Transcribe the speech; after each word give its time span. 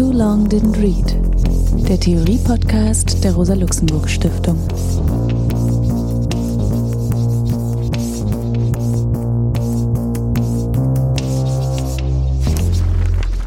Too 0.00 0.12
Long 0.12 0.48
Didn't 0.48 0.78
Read, 0.78 1.86
der 1.86 2.00
Theorie-Podcast 2.00 3.22
der 3.22 3.34
Rosa-Luxemburg-Stiftung. 3.34 4.58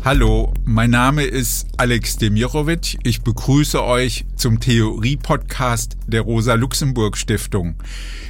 Hallo, 0.05 0.53
mein 0.63 0.91
Name 0.91 1.23
ist 1.23 1.65
Alex 1.77 2.17
Demirovic. 2.17 2.99
Ich 3.01 3.23
begrüße 3.23 3.83
euch 3.83 4.25
zum 4.35 4.59
Theorie-Podcast 4.59 5.97
der 6.05 6.21
Rosa-Luxemburg-Stiftung. 6.21 7.77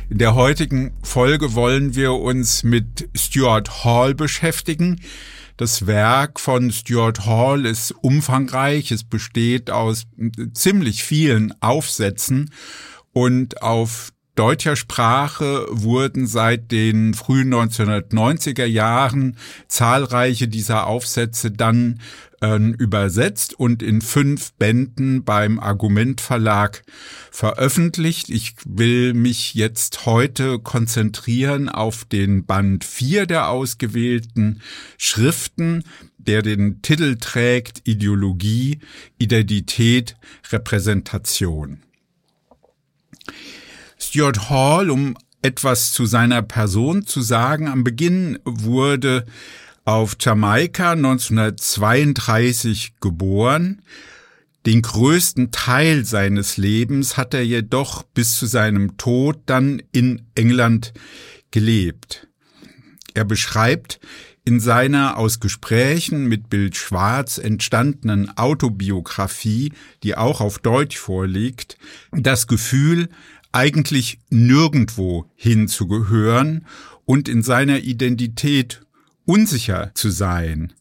In 0.09 0.19
der 0.19 0.33
heutigen 0.35 0.93
Folge 1.01 1.55
wollen 1.55 1.93
wir 1.95 2.13
uns 2.13 2.63
mit 2.63 3.09
Stuart 3.15 3.83
Hall 3.83 4.15
beschäftigen. 4.15 5.01
Das 5.63 5.87
Werk 5.87 6.41
von 6.41 6.73
Stuart 6.73 7.25
Hall 7.25 7.65
ist 7.65 7.91
umfangreich. 7.91 8.91
Es 8.91 9.05
besteht 9.05 9.69
aus 9.69 10.03
ziemlich 10.53 11.05
vielen 11.05 11.53
Aufsätzen 11.61 12.51
und 13.13 13.61
auf 13.61 14.11
deutscher 14.35 14.75
Sprache 14.75 15.65
wurden 15.69 16.27
seit 16.27 16.71
den 16.71 17.13
frühen 17.13 17.53
1990er 17.53 18.65
Jahren 18.65 19.37
zahlreiche 19.67 20.47
dieser 20.47 20.87
Aufsätze 20.87 21.51
dann 21.51 21.99
äh, 22.41 22.57
übersetzt 22.57 23.59
und 23.59 23.81
in 23.83 24.01
fünf 24.01 24.53
Bänden 24.53 25.23
beim 25.23 25.59
Argument 25.59 26.19
Verlag 26.19 26.83
veröffentlicht. 27.31 28.29
Ich 28.29 28.55
will 28.65 29.13
mich 29.13 29.53
jetzt 29.53 30.05
heute 30.05 30.59
konzentrieren 30.59 31.69
auf 31.69 32.05
den 32.05 32.45
Band 32.45 32.83
4 32.83 33.27
der 33.27 33.49
ausgewählten 33.49 34.61
Schriften, 34.97 35.83
der 36.17 36.41
den 36.41 36.81
Titel 36.81 37.17
trägt 37.17 37.87
Ideologie, 37.87 38.79
Identität, 39.17 40.15
Repräsentation. 40.51 41.81
Stuart 44.07 44.49
Hall, 44.49 44.89
um 44.89 45.15
etwas 45.41 45.91
zu 45.91 46.05
seiner 46.05 46.41
Person 46.41 47.05
zu 47.05 47.21
sagen. 47.21 47.67
Am 47.67 47.83
Beginn 47.83 48.39
wurde 48.45 49.25
auf 49.85 50.15
Jamaika 50.19 50.93
1932 50.93 52.93
geboren. 53.01 53.81
Den 54.65 54.81
größten 54.81 55.51
Teil 55.51 56.05
seines 56.05 56.55
Lebens 56.57 57.17
hat 57.17 57.33
er 57.33 57.45
jedoch 57.45 58.03
bis 58.03 58.37
zu 58.37 58.45
seinem 58.45 58.95
Tod 58.97 59.41
dann 59.45 59.83
in 59.91 60.21
England 60.35 60.93
gelebt. 61.51 62.29
Er 63.13 63.25
beschreibt 63.25 63.99
in 64.45 64.59
seiner 64.59 65.17
aus 65.17 65.39
Gesprächen 65.39 66.27
mit 66.27 66.49
Bill 66.49 66.73
Schwarz 66.73 67.37
entstandenen 67.37 68.37
Autobiografie, 68.37 69.71
die 70.03 70.15
auch 70.15 70.41
auf 70.41 70.59
Deutsch 70.59 70.97
vorliegt, 70.97 71.77
das 72.11 72.47
Gefühl, 72.47 73.09
eigentlich 73.53 74.19
nirgendwo 74.29 75.31
hinzugehören 75.35 76.65
und 77.05 77.29
in 77.29 77.43
seiner 77.43 77.79
Identität 77.79 78.81
unsicher 79.25 79.91
zu 79.93 80.09
sein. 80.09 80.73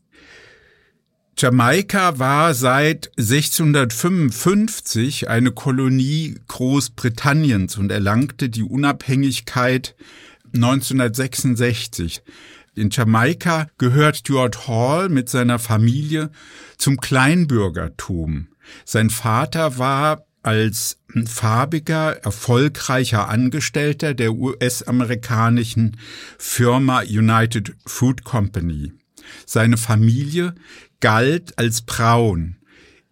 Jamaika 1.39 2.19
war 2.19 2.55
seit 2.55 3.11
1655 3.19 5.29
eine 5.29 5.53
Kolonie 5.53 6.37
Großbritanniens 6.49 7.77
und 7.79 7.91
erlangte 7.91 8.49
die 8.49 8.63
Unabhängigkeit 8.63 9.95
1966. 10.55 12.23
In 12.75 12.91
Jamaika 12.91 13.67
gehört 13.77 14.19
Stuart 14.19 14.69
Hall 14.69 15.09
mit 15.09 15.29
seiner 15.29 15.59
Familie 15.59 16.31
zum 16.79 16.99
Kleinbürgertum. 16.99 18.49
Sein 18.85 19.11
Vater 19.11 19.79
war 19.79 20.25
als 20.43 20.99
farbiger, 21.27 22.17
erfolgreicher 22.25 23.29
Angestellter 23.29 24.15
der 24.15 24.33
US-amerikanischen 24.35 25.97
Firma 26.39 27.03
United 27.03 27.75
Food 27.87 28.25
Company. 28.25 28.93
Seine 29.47 29.77
Familie 29.77 30.55
galt 31.01 31.59
als 31.59 31.83
braun. 31.83 32.57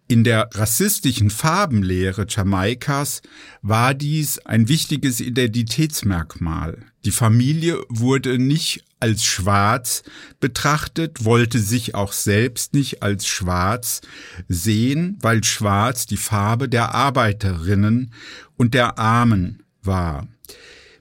In 0.07 0.25
der 0.25 0.49
rassistischen 0.53 1.29
Farbenlehre 1.29 2.25
Jamaikas 2.27 3.21
war 3.61 3.93
dies 3.93 4.39
ein 4.39 4.67
wichtiges 4.67 5.21
Identitätsmerkmal. 5.21 6.79
Die 7.05 7.11
Familie 7.11 7.81
wurde 7.87 8.37
nicht 8.37 8.83
als 9.01 9.25
schwarz 9.25 10.03
betrachtet, 10.39 11.25
wollte 11.25 11.59
sich 11.59 11.95
auch 11.95 12.13
selbst 12.13 12.73
nicht 12.73 13.03
als 13.03 13.27
schwarz 13.27 14.01
sehen, 14.47 15.17
weil 15.21 15.43
schwarz 15.43 16.05
die 16.05 16.17
Farbe 16.17 16.69
der 16.69 16.93
Arbeiterinnen 16.93 18.13
und 18.57 18.73
der 18.73 18.99
Armen 18.99 19.63
war. 19.83 20.27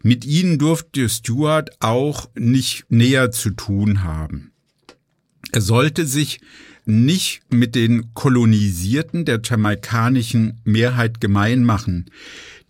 Mit 0.03 0.25
ihnen 0.25 0.59
durfte 0.59 1.09
Stuart 1.09 1.71
auch 1.81 2.31
nicht 2.35 2.87
näher 2.89 3.31
zu 3.31 3.51
tun 3.51 4.03
haben. 4.03 4.53
Er 5.53 5.61
sollte 5.61 6.07
sich 6.07 6.41
nicht 6.87 7.43
mit 7.51 7.75
den 7.75 8.15
Kolonisierten 8.15 9.25
der 9.25 9.41
jamaikanischen 9.45 10.61
Mehrheit 10.65 11.21
gemein 11.21 11.65
machen. 11.65 12.07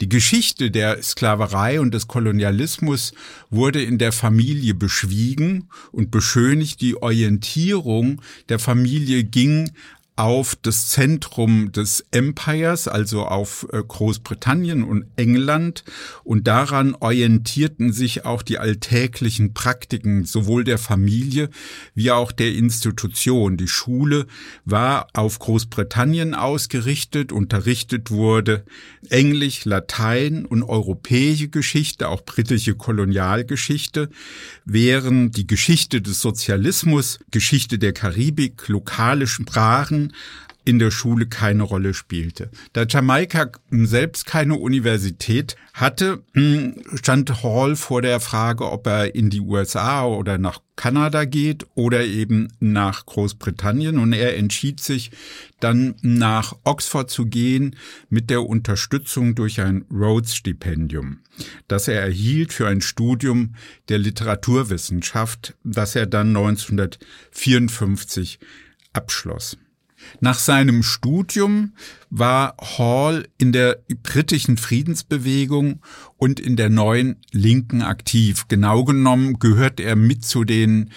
Die 0.01 0.09
Geschichte 0.09 0.71
der 0.71 1.03
Sklaverei 1.03 1.79
und 1.79 1.93
des 1.93 2.09
Kolonialismus 2.09 3.13
wurde 3.51 3.83
in 3.83 3.99
der 3.99 4.13
Familie 4.13 4.75
beschwiegen 4.75 5.69
und 5.93 6.11
beschönigt. 6.11 6.81
Die 6.81 6.97
Orientierung 6.97 8.23
der 8.49 8.59
Familie 8.59 9.25
ging 9.25 9.73
auf 10.17 10.55
das 10.55 10.89
Zentrum 10.89 11.73
des 11.73 12.05
Empires, 12.11 12.89
also 12.89 13.25
auf 13.25 13.67
äh, 13.73 13.83
Großbritannien 13.83 14.85
und 14.85 15.07
England. 15.17 15.85
Und 16.25 16.47
daran 16.47 16.95
orientierten 16.95 17.93
sich 17.93 18.25
auch 18.25 18.43
die 18.43 18.59
alltäglichen 18.59 19.55
Praktiken 19.55 20.25
sowohl 20.25 20.65
der 20.65 20.79
Familie 20.79 21.49
wie 21.95 22.11
auch 22.11 22.33
der 22.33 22.53
Institution. 22.55 23.57
Die 23.57 23.69
Schule 23.69 24.27
war 24.65 25.07
auf 25.15 25.39
Großbritannien 25.39 26.35
ausgerichtet, 26.35 27.33
unterrichtet 27.33 28.11
wurde 28.11 28.65
Englisch, 29.09 29.65
Latein 29.65 30.45
und 30.45 30.63
europäische 30.63 31.49
Geschichte, 31.49 32.09
auch 32.09 32.25
britische 32.25 32.75
Kolonialgeschichte, 32.75 34.11
während 34.65 35.37
die 35.37 35.47
Geschichte 35.47 36.03
des 36.03 36.21
Sozialismus, 36.21 37.19
Geschichte 37.31 37.79
der 37.79 37.93
Karibik, 37.93 38.69
lokale 38.69 39.27
Sprachen, 39.27 40.00
in 40.65 40.79
der 40.79 40.91
Schule 40.91 41.27
keine 41.27 41.63
Rolle 41.63 41.95
spielte. 41.95 42.51
Da 42.73 42.85
Jamaika 42.87 43.51
selbst 43.71 44.27
keine 44.27 44.57
Universität 44.57 45.57
hatte, 45.73 46.23
hm, 46.35 46.75
stand 46.95 47.43
Hall 47.43 47.77
vor 47.77 48.03
der 48.03 48.21
Frage, 48.21 48.71
ob 48.71 48.87
er 48.87 49.15
in 49.15 49.31
die 49.31 49.41
USA 49.41 50.05
oder 50.05 50.37
nach 50.39 50.61
Kanada 50.77 51.25
geht 51.25 51.67
oder 51.75 52.05
eben 52.05 52.49
nach 52.61 53.07
Großbritannien. 53.07 53.99
Und 53.99 54.13
er 54.13 54.37
entschied 54.37 54.81
sich 54.81 55.11
dann 55.61 55.95
nach 56.03 56.55
Oxford 56.65 57.11
zu 57.11 57.27
gehen 57.27 57.77
mit 58.09 58.31
der 58.31 58.45
Unterstützung 58.45 59.35
durch 59.35 59.61
ein 59.61 59.85
Rhodes-Stipendium, 59.91 61.19
das 61.69 61.89
er 61.89 62.03
erhielt 62.03 62.53
für 62.53 62.69
ein 62.69 62.81
Studium 62.81 63.55
der 63.89 63.99
Literaturwissenschaft, 63.99 65.55
das 65.65 65.97
er 65.97 66.07
dann 66.07 66.29
1954 66.29 68.39
abschloss. 68.93 69.57
Nach 70.21 70.39
seinem 70.39 70.83
Studium 70.83 71.73
war 72.11 72.57
Hall 72.59 73.29
in 73.39 73.53
der 73.53 73.79
britischen 74.03 74.57
Friedensbewegung 74.57 75.81
und 76.17 76.41
in 76.41 76.57
der 76.57 76.71
neuen 76.71 77.17
Linken 77.33 77.83
aktiv. 77.83 78.47
Genau 78.49 78.85
genommen 78.85 79.39
gehört 79.39 79.81
er 79.81 79.97
mit 79.97 80.25
zu 80.25 80.45
den 80.45 80.91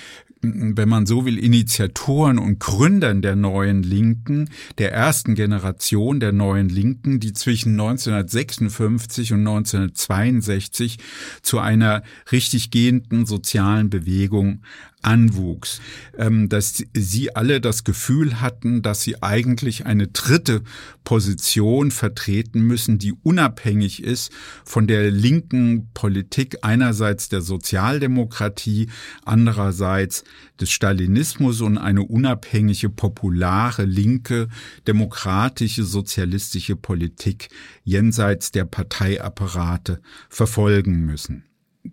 wenn 0.44 0.90
man 0.90 1.06
so 1.06 1.26
will, 1.26 1.38
Initiatoren 1.38 2.38
und 2.38 2.60
Gründern 2.60 3.22
der 3.22 3.36
neuen 3.36 3.82
Linken, 3.82 4.50
der 4.78 4.92
ersten 4.92 5.36
Generation 5.36 6.20
der 6.20 6.34
neuen 6.34 6.70
Linken, 6.70 7.20
die 7.20 7.34
zwischen 7.34 7.72
1956 7.80 9.34
und 9.34 9.40
1962 9.40 10.98
zu 11.42 11.60
einer 11.60 12.04
richtig 12.32 12.72
gehenden 12.72 13.26
sozialen 13.26 13.90
Bewegung 13.90 14.64
anwuchs, 15.04 15.82
ähm, 16.18 16.50
dass 16.50 16.84
sie 16.94 17.36
alle 17.36 17.62
das 17.62 17.84
Gefühl 17.84 18.42
hatten, 18.42 18.82
dass 18.82 19.02
sie 19.02 19.22
eigentlich 19.22 19.86
eine 19.86 20.08
dritte 20.08 20.64
Position 21.04 21.92
vertreten 21.92 22.62
müssen, 22.62 22.98
die 22.98 23.14
unabhängig 23.14 24.04
ist 24.04 24.32
von 24.64 24.88
der 24.88 25.12
linken 25.12 25.90
Politik 25.94 26.58
einerseits 26.62 27.30
der 27.30 27.42
Sozialdemokratie, 27.42 28.90
andererseits 29.26 30.24
des 30.60 30.72
Stalinismus 30.72 31.62
und 31.62 31.78
eine 31.78 32.04
unabhängige, 32.04 32.90
populare, 32.90 33.86
linke, 33.86 34.48
demokratische, 34.88 35.84
sozialistische 35.84 36.76
Politik 36.76 37.50
jenseits 37.84 38.52
der 38.52 38.66
Parteiapparate 38.66 40.02
verfolgen 40.30 41.06
müssen 41.06 41.44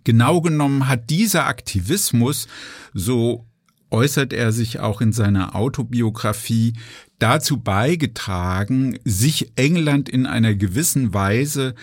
genau 0.03 0.41
genommen 0.41 0.87
hat 0.87 1.09
dieser 1.09 1.47
Aktivismus 1.47 2.47
so 2.93 3.45
äußert 3.91 4.33
er 4.33 4.51
sich 4.51 4.79
auch 4.79 5.01
in 5.01 5.11
seiner 5.11 5.55
Autobiografie, 5.55 6.73
dazu 7.19 7.57
beigetragen, 7.57 8.97
sich 9.03 9.51
England 9.55 10.09
in 10.09 10.25
einer 10.25 10.55
gewissen 10.55 11.13
Weise 11.13 11.75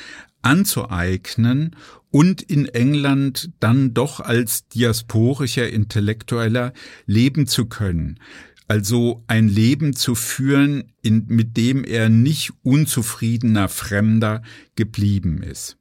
anzueignen 0.42 1.76
und 2.10 2.42
in 2.42 2.66
England 2.66 3.50
dann 3.60 3.92
doch 3.94 4.20
als 4.20 4.66
diasporischer 4.68 5.68
Intellektueller 5.68 6.72
leben 7.06 7.46
zu 7.46 7.66
können. 7.66 8.18
Also 8.66 9.24
ein 9.26 9.48
Leben 9.48 9.94
zu 9.94 10.14
führen, 10.14 10.92
in, 11.02 11.24
mit 11.28 11.56
dem 11.56 11.84
er 11.84 12.08
nicht 12.08 12.52
unzufriedener 12.62 13.68
Fremder 13.68 14.42
geblieben 14.74 15.42
ist. 15.42 15.77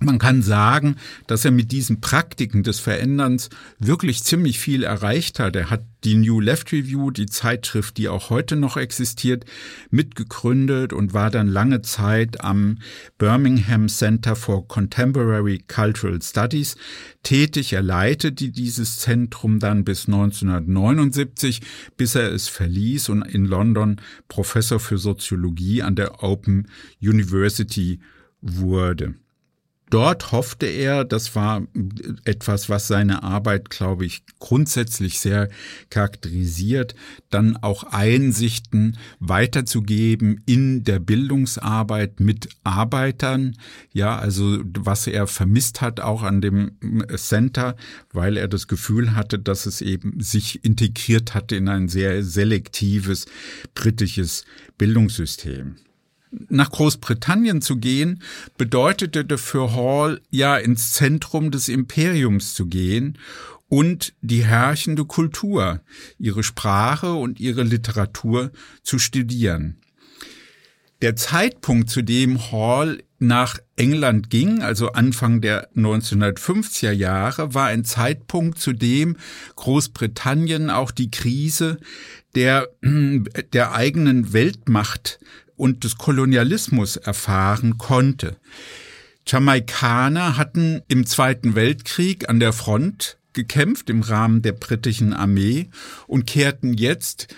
Man 0.00 0.18
kann 0.18 0.42
sagen, 0.42 0.96
dass 1.28 1.44
er 1.44 1.52
mit 1.52 1.70
diesen 1.70 2.00
Praktiken 2.00 2.64
des 2.64 2.80
Veränderns 2.80 3.48
wirklich 3.78 4.24
ziemlich 4.24 4.58
viel 4.58 4.82
erreicht 4.82 5.38
hat. 5.38 5.54
Er 5.54 5.70
hat 5.70 5.84
die 6.02 6.16
New 6.16 6.40
Left 6.40 6.72
Review, 6.72 7.12
die 7.12 7.26
Zeitschrift, 7.26 7.96
die 7.96 8.08
auch 8.08 8.28
heute 8.28 8.56
noch 8.56 8.76
existiert, 8.76 9.44
mitgegründet 9.90 10.92
und 10.92 11.14
war 11.14 11.30
dann 11.30 11.46
lange 11.46 11.80
Zeit 11.82 12.40
am 12.42 12.78
Birmingham 13.18 13.88
Center 13.88 14.34
for 14.34 14.66
Contemporary 14.66 15.62
Cultural 15.68 16.20
Studies 16.20 16.76
tätig. 17.22 17.72
Er 17.72 17.82
leitete 17.82 18.50
dieses 18.50 18.98
Zentrum 18.98 19.60
dann 19.60 19.84
bis 19.84 20.06
1979, 20.06 21.60
bis 21.96 22.16
er 22.16 22.32
es 22.32 22.48
verließ 22.48 23.10
und 23.10 23.22
in 23.22 23.44
London 23.44 24.00
Professor 24.26 24.80
für 24.80 24.98
Soziologie 24.98 25.82
an 25.82 25.94
der 25.94 26.24
Open 26.24 26.66
University 27.00 28.00
wurde. 28.40 29.14
Dort 29.94 30.32
hoffte 30.32 30.66
er, 30.66 31.04
das 31.04 31.36
war 31.36 31.62
etwas, 32.24 32.68
was 32.68 32.88
seine 32.88 33.22
Arbeit, 33.22 33.70
glaube 33.70 34.04
ich, 34.04 34.24
grundsätzlich 34.40 35.20
sehr 35.20 35.48
charakterisiert, 35.88 36.96
dann 37.30 37.56
auch 37.58 37.84
Einsichten 37.84 38.98
weiterzugeben 39.20 40.42
in 40.46 40.82
der 40.82 40.98
Bildungsarbeit 40.98 42.18
mit 42.18 42.48
Arbeitern. 42.64 43.56
Ja, 43.92 44.18
also 44.18 44.58
was 44.64 45.06
er 45.06 45.28
vermisst 45.28 45.80
hat 45.80 46.00
auch 46.00 46.24
an 46.24 46.40
dem 46.40 46.72
Center, 47.14 47.76
weil 48.12 48.36
er 48.36 48.48
das 48.48 48.66
Gefühl 48.66 49.14
hatte, 49.14 49.38
dass 49.38 49.64
es 49.64 49.80
eben 49.80 50.20
sich 50.20 50.64
integriert 50.64 51.34
hatte 51.34 51.54
in 51.54 51.68
ein 51.68 51.86
sehr 51.88 52.24
selektives 52.24 53.26
britisches 53.76 54.44
Bildungssystem 54.76 55.76
nach 56.48 56.70
Großbritannien 56.70 57.62
zu 57.62 57.76
gehen, 57.76 58.22
bedeutete 58.56 59.38
für 59.38 59.74
Hall 59.74 60.20
ja 60.30 60.56
ins 60.56 60.92
Zentrum 60.92 61.50
des 61.50 61.68
Imperiums 61.68 62.54
zu 62.54 62.66
gehen 62.66 63.18
und 63.68 64.14
die 64.20 64.44
herrschende 64.44 65.04
Kultur, 65.04 65.80
ihre 66.18 66.42
Sprache 66.42 67.14
und 67.14 67.40
ihre 67.40 67.62
Literatur 67.62 68.52
zu 68.82 68.98
studieren. 68.98 69.78
Der 71.02 71.16
Zeitpunkt, 71.16 71.90
zu 71.90 72.02
dem 72.02 72.50
Hall 72.52 73.02
nach 73.18 73.58
England 73.76 74.30
ging, 74.30 74.62
also 74.62 74.92
Anfang 74.92 75.40
der 75.40 75.70
1950er 75.74 76.92
Jahre, 76.92 77.52
war 77.52 77.66
ein 77.66 77.84
Zeitpunkt, 77.84 78.58
zu 78.58 78.72
dem 78.72 79.16
Großbritannien 79.56 80.70
auch 80.70 80.90
die 80.90 81.10
Krise 81.10 81.78
der, 82.34 82.68
der 83.52 83.74
eigenen 83.74 84.32
Weltmacht 84.32 85.18
und 85.56 85.84
des 85.84 85.98
Kolonialismus 85.98 86.96
erfahren 86.96 87.78
konnte. 87.78 88.36
Jamaikaner 89.26 90.36
hatten 90.36 90.82
im 90.88 91.06
Zweiten 91.06 91.54
Weltkrieg 91.54 92.28
an 92.28 92.40
der 92.40 92.52
Front 92.52 93.16
gekämpft 93.32 93.90
im 93.90 94.02
Rahmen 94.02 94.42
der 94.42 94.52
britischen 94.52 95.12
Armee 95.12 95.68
und 96.06 96.26
kehrten 96.26 96.74
jetzt 96.74 97.34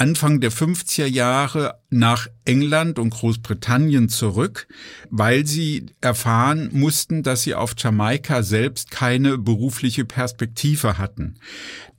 Anfang 0.00 0.40
der 0.40 0.50
50er 0.50 1.04
Jahre 1.04 1.74
nach 1.90 2.26
England 2.46 2.98
und 2.98 3.10
Großbritannien 3.10 4.08
zurück, 4.08 4.66
weil 5.10 5.46
sie 5.46 5.86
erfahren 6.00 6.70
mussten, 6.72 7.22
dass 7.22 7.42
sie 7.42 7.54
auf 7.54 7.74
Jamaika 7.76 8.42
selbst 8.42 8.90
keine 8.90 9.36
berufliche 9.36 10.06
Perspektive 10.06 10.96
hatten. 10.96 11.34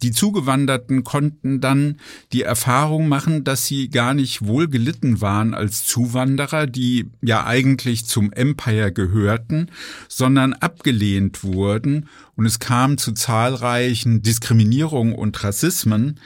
Die 0.01 0.09
Zugewanderten 0.09 1.03
konnten 1.03 1.61
dann 1.61 1.99
die 2.33 2.41
Erfahrung 2.41 3.07
machen, 3.07 3.43
dass 3.43 3.67
sie 3.67 3.89
gar 3.89 4.15
nicht 4.15 4.47
wohl 4.47 4.67
gelitten 4.67 5.21
waren 5.21 5.53
als 5.53 5.85
Zuwanderer, 5.85 6.65
die 6.65 7.11
ja 7.21 7.45
eigentlich 7.45 8.07
zum 8.07 8.33
Empire 8.33 8.91
gehörten, 8.91 9.69
sondern 10.07 10.53
abgelehnt 10.53 11.43
wurden 11.43 12.09
und 12.35 12.47
es 12.47 12.57
kam 12.57 12.97
zu 12.97 13.11
zahlreichen 13.11 14.23
Diskriminierungen 14.23 15.13
und 15.13 15.43
Rassismen, 15.43 16.19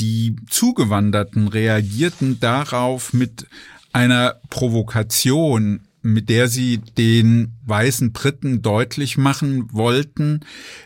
die 0.00 0.36
Zugewanderten 0.48 1.48
reagierten 1.48 2.40
darauf 2.40 3.12
mit 3.12 3.46
einer 3.92 4.40
Provokation, 4.48 5.80
mit 6.02 6.28
der 6.28 6.48
sie 6.48 6.78
den 6.96 7.52
weißen 7.66 8.12
Briten 8.12 8.62
deutlich 8.62 9.18
machen 9.18 9.72
wollten, 9.72 10.40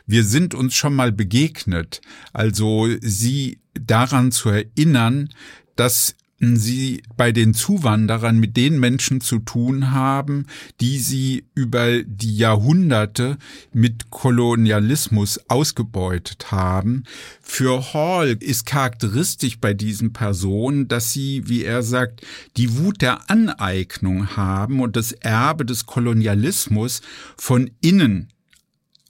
wir 0.06 0.24
sind 0.24 0.54
uns 0.54 0.74
schon 0.74 0.94
mal 0.94 1.12
begegnet. 1.12 2.00
Also 2.32 2.88
sie 3.00 3.60
daran 3.74 4.32
zu 4.32 4.48
erinnern, 4.48 5.28
dass 5.76 6.16
sie 6.40 7.02
bei 7.16 7.32
den 7.32 7.54
Zuwanderern 7.54 8.38
mit 8.38 8.56
den 8.56 8.78
Menschen 8.78 9.20
zu 9.20 9.38
tun 9.38 9.92
haben, 9.92 10.46
die 10.80 10.98
sie 10.98 11.46
über 11.54 12.02
die 12.02 12.36
Jahrhunderte 12.36 13.38
mit 13.72 14.10
Kolonialismus 14.10 15.40
ausgebeutet 15.48 16.50
haben. 16.50 17.04
Für 17.40 17.94
Hall 17.94 18.36
ist 18.40 18.66
charakteristisch 18.66 19.58
bei 19.58 19.74
diesen 19.74 20.12
Personen, 20.12 20.88
dass 20.88 21.12
sie, 21.12 21.48
wie 21.48 21.64
er 21.64 21.82
sagt, 21.82 22.22
die 22.56 22.78
Wut 22.78 23.00
der 23.02 23.30
Aneignung 23.30 24.36
haben 24.36 24.80
und 24.80 24.96
das 24.96 25.12
Erbe 25.12 25.64
des 25.64 25.86
Kolonialismus 25.86 27.00
von 27.36 27.70
innen 27.80 28.33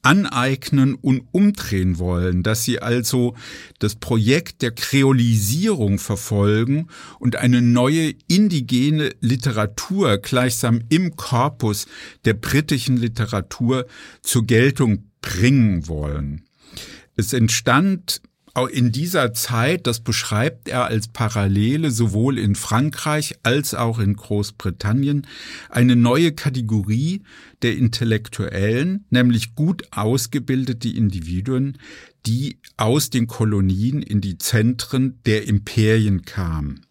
aneignen 0.05 0.95
und 0.95 1.23
umdrehen 1.33 1.99
wollen, 1.99 2.43
dass 2.43 2.65
sie 2.65 2.81
also 2.81 3.35
das 3.79 3.97
Projekt 3.97 4.63
der 4.63 4.73
Kreolisierung 4.73 5.99
verfolgen 5.99 6.89
und 7.19 7.37
eine 7.37 7.63
neue 7.63 8.15
indigene 8.29 9.11
Literatur 9.21 10.19
gleichsam 10.19 10.83
im 10.91 11.17
Korpus 11.17 11.87
der 12.25 12.35
britischen 12.35 12.99
Literatur 12.99 13.87
zur 14.23 14.47
Geltung 14.47 15.11
bringen 15.23 15.89
wollen. 15.89 16.45
Es 17.17 17.33
entstand 17.33 18.21
in 18.71 18.93
dieser 18.93 19.33
Zeit, 19.33 19.89
das 19.89 19.99
beschreibt 19.99 20.69
er 20.69 20.85
als 20.85 21.09
Parallele 21.09 21.91
sowohl 21.91 22.39
in 22.39 22.55
Frankreich 22.55 23.35
als 23.43 23.75
auch 23.75 23.99
in 23.99 24.15
Großbritannien, 24.15 25.27
eine 25.71 25.97
neue 25.97 26.31
Kategorie 26.33 27.23
der 27.63 27.77
Intellektuellen, 27.77 29.07
nämlich 29.11 29.57
gut 29.57 29.83
ausgebildete 29.91 30.89
Individuen, 30.89 31.79
die 32.27 32.59
aus 32.77 33.11
den 33.11 33.27
Kolonien 33.27 34.03
in 34.03 34.21
die 34.21 34.39
Zentren 34.39 35.19
der 35.27 35.49
Imperien 35.49 36.23
kamen. 36.23 36.87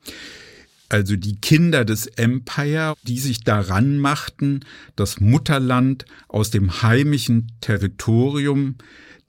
Also 0.89 1.15
die 1.15 1.37
Kinder 1.37 1.85
des 1.85 2.07
Empire, 2.07 2.93
die 3.03 3.19
sich 3.19 3.39
daran 3.39 3.97
machten, 3.97 4.59
das 4.95 5.21
Mutterland 5.21 6.05
aus 6.27 6.51
dem 6.51 6.83
heimischen 6.83 7.53
Territorium 7.61 8.75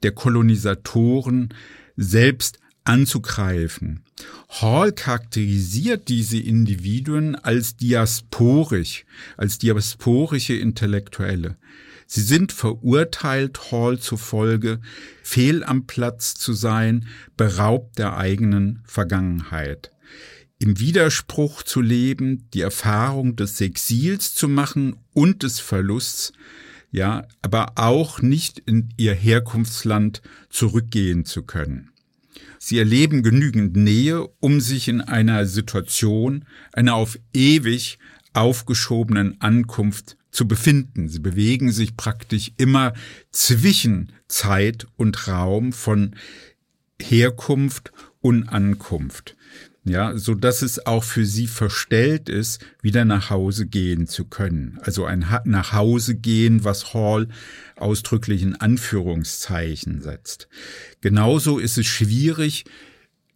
der 0.03 0.11
Kolonisatoren 0.11 1.49
selbst 1.95 2.59
anzugreifen. 2.83 4.03
Hall 4.49 4.91
charakterisiert 4.93 6.07
diese 6.07 6.37
Individuen 6.37 7.35
als 7.35 7.75
diasporisch, 7.75 9.05
als 9.37 9.57
diasporische 9.57 10.53
Intellektuelle. 10.53 11.57
Sie 12.07 12.21
sind 12.21 12.51
verurteilt, 12.51 13.71
Hall 13.71 13.99
zufolge, 13.99 14.79
fehl 15.23 15.63
am 15.63 15.87
Platz 15.87 16.35
zu 16.35 16.53
sein, 16.53 17.07
beraubt 17.35 17.97
der 17.97 18.15
eigenen 18.15 18.83
Vergangenheit. 18.85 19.91
Im 20.59 20.79
Widerspruch 20.79 21.63
zu 21.63 21.81
leben, 21.81 22.47
die 22.53 22.61
Erfahrung 22.61 23.35
des 23.35 23.59
Exils 23.59 24.35
zu 24.35 24.47
machen 24.47 24.95
und 25.13 25.43
des 25.43 25.59
Verlusts, 25.59 26.31
ja, 26.91 27.27
aber 27.41 27.73
auch 27.75 28.21
nicht 28.21 28.59
in 28.59 28.89
ihr 28.97 29.13
Herkunftsland 29.13 30.21
zurückgehen 30.49 31.25
zu 31.25 31.43
können. 31.43 31.89
Sie 32.57 32.79
erleben 32.79 33.21
genügend 33.21 33.75
Nähe, 33.75 34.27
um 34.39 34.59
sich 34.59 34.87
in 34.87 35.01
einer 35.01 35.45
Situation, 35.45 36.45
einer 36.73 36.95
auf 36.95 37.19
ewig 37.33 37.99
aufgeschobenen 38.33 39.39
Ankunft 39.39 40.17
zu 40.31 40.47
befinden. 40.47 41.07
Sie 41.07 41.19
bewegen 41.19 41.71
sich 41.71 41.95
praktisch 41.95 42.51
immer 42.57 42.93
zwischen 43.31 44.11
Zeit 44.27 44.87
und 44.97 45.27
Raum 45.27 45.73
von 45.73 46.15
Herkunft 47.01 47.91
und 48.21 48.49
Ankunft. 48.49 49.34
Ja, 49.85 50.17
so 50.17 50.33
dass 50.33 50.63
es 50.63 50.85
auch 50.87 51.03
für 51.03 51.25
sie 51.25 51.45
verstellt 51.45 52.27
ist, 52.27 52.65
wieder 52.81 53.05
nach 53.05 53.29
Hause 53.29 53.67
gehen 53.67 54.07
zu 54.07 54.25
können. 54.25 54.79
Also 54.81 55.05
ein 55.05 55.25
nach 55.45 55.73
Hause 55.73 56.15
gehen, 56.15 56.63
was 56.63 56.95
Hall 56.95 57.27
ausdrücklich 57.75 58.41
in 58.41 58.55
Anführungszeichen 58.55 60.01
setzt. 60.01 60.47
Genauso 61.01 61.59
ist 61.59 61.77
es 61.77 61.85
schwierig, 61.85 62.65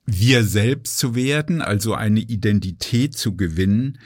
wir 0.08 0.44
selbst 0.44 0.98
zu 0.98 1.13
werden, 1.13 1.62
also 1.62 1.94
eine 1.94 2.22
Identität 2.22 3.15
zu 3.15 3.38
gewinnen. 3.38 4.00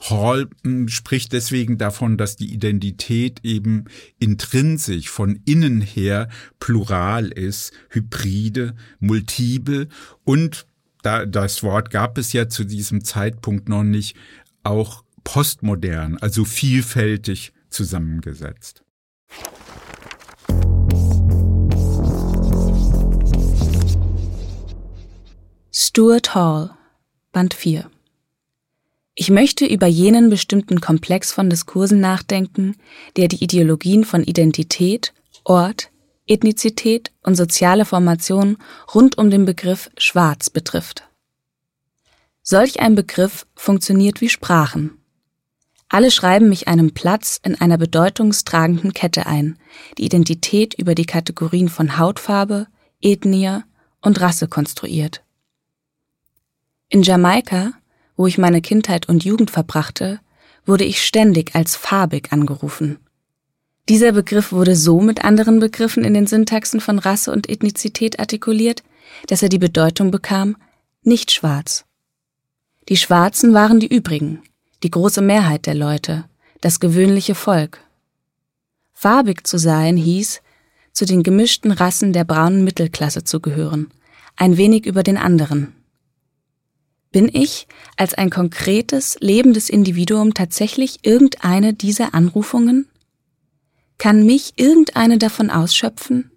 Hall 0.00 0.48
hm, 0.64 0.88
spricht 0.88 1.32
deswegen 1.32 1.78
davon, 1.78 2.18
dass 2.18 2.34
die 2.34 2.52
Identität 2.52 3.38
eben 3.44 3.84
intrinsisch 4.18 5.08
von 5.08 5.38
innen 5.44 5.80
her 5.80 6.28
plural 6.58 7.28
ist, 7.28 7.72
hybride, 7.90 8.74
multiple 8.98 9.88
und 10.24 10.66
da, 11.04 11.26
das 11.26 11.62
Wort 11.62 11.90
gab 11.90 12.18
es 12.18 12.32
ja 12.32 12.48
zu 12.48 12.64
diesem 12.64 13.04
Zeitpunkt 13.04 13.68
noch 13.68 13.84
nicht, 13.84 14.16
auch 14.62 15.04
postmodern, 15.22 16.18
also 16.18 16.44
vielfältig 16.44 17.52
zusammengesetzt. 17.70 18.82
Stuart 25.72 26.34
Hall, 26.34 26.70
Band 27.32 27.52
4 27.54 27.90
Ich 29.14 29.30
möchte 29.30 29.66
über 29.66 29.86
jenen 29.86 30.30
bestimmten 30.30 30.80
Komplex 30.80 31.32
von 31.32 31.50
Diskursen 31.50 32.00
nachdenken, 32.00 32.76
der 33.16 33.28
die 33.28 33.42
Ideologien 33.42 34.04
von 34.04 34.22
Identität, 34.22 35.12
Ort, 35.44 35.90
Ethnizität 36.26 37.12
und 37.22 37.34
soziale 37.34 37.84
Formation 37.84 38.56
rund 38.94 39.18
um 39.18 39.30
den 39.30 39.44
Begriff 39.44 39.90
Schwarz 39.98 40.50
betrifft. 40.50 41.08
Solch 42.42 42.80
ein 42.80 42.94
Begriff 42.94 43.46
funktioniert 43.54 44.20
wie 44.20 44.28
Sprachen. 44.28 44.98
Alle 45.88 46.10
schreiben 46.10 46.48
mich 46.48 46.66
einem 46.66 46.92
Platz 46.92 47.40
in 47.42 47.60
einer 47.60 47.78
bedeutungstragenden 47.78 48.94
Kette 48.94 49.26
ein, 49.26 49.58
die 49.98 50.04
Identität 50.04 50.74
über 50.74 50.94
die 50.94 51.06
Kategorien 51.06 51.68
von 51.68 51.98
Hautfarbe, 51.98 52.66
Ethnie 53.00 53.60
und 54.00 54.20
Rasse 54.20 54.48
konstruiert. 54.48 55.22
In 56.88 57.02
Jamaika, 57.02 57.72
wo 58.16 58.26
ich 58.26 58.38
meine 58.38 58.60
Kindheit 58.60 59.08
und 59.08 59.24
Jugend 59.24 59.50
verbrachte, 59.50 60.20
wurde 60.66 60.84
ich 60.84 61.04
ständig 61.04 61.54
als 61.54 61.76
farbig 61.76 62.32
angerufen. 62.32 62.98
Dieser 63.88 64.12
Begriff 64.12 64.52
wurde 64.52 64.76
so 64.76 65.00
mit 65.00 65.24
anderen 65.24 65.60
Begriffen 65.60 66.04
in 66.04 66.14
den 66.14 66.26
Syntaxen 66.26 66.80
von 66.80 66.98
Rasse 66.98 67.30
und 67.30 67.50
Ethnizität 67.50 68.18
artikuliert, 68.18 68.82
dass 69.26 69.42
er 69.42 69.50
die 69.50 69.58
Bedeutung 69.58 70.10
bekam, 70.10 70.56
nicht 71.02 71.30
schwarz. 71.30 71.84
Die 72.88 72.96
Schwarzen 72.96 73.52
waren 73.52 73.80
die 73.80 73.94
übrigen, 73.94 74.42
die 74.82 74.90
große 74.90 75.20
Mehrheit 75.20 75.66
der 75.66 75.74
Leute, 75.74 76.24
das 76.62 76.80
gewöhnliche 76.80 77.34
Volk. 77.34 77.80
Farbig 78.94 79.46
zu 79.46 79.58
sein 79.58 79.98
hieß, 79.98 80.40
zu 80.92 81.04
den 81.04 81.22
gemischten 81.22 81.72
Rassen 81.72 82.14
der 82.14 82.24
braunen 82.24 82.64
Mittelklasse 82.64 83.24
zu 83.24 83.40
gehören, 83.40 83.90
ein 84.36 84.56
wenig 84.56 84.86
über 84.86 85.02
den 85.02 85.18
anderen. 85.18 85.74
Bin 87.12 87.28
ich 87.30 87.68
als 87.96 88.14
ein 88.14 88.30
konkretes, 88.30 89.18
lebendes 89.20 89.68
Individuum 89.68 90.32
tatsächlich 90.32 91.00
irgendeine 91.02 91.74
dieser 91.74 92.14
Anrufungen? 92.14 92.88
Kann 93.98 94.26
mich 94.26 94.54
irgendeine 94.56 95.18
davon 95.18 95.50
ausschöpfen? 95.50 96.30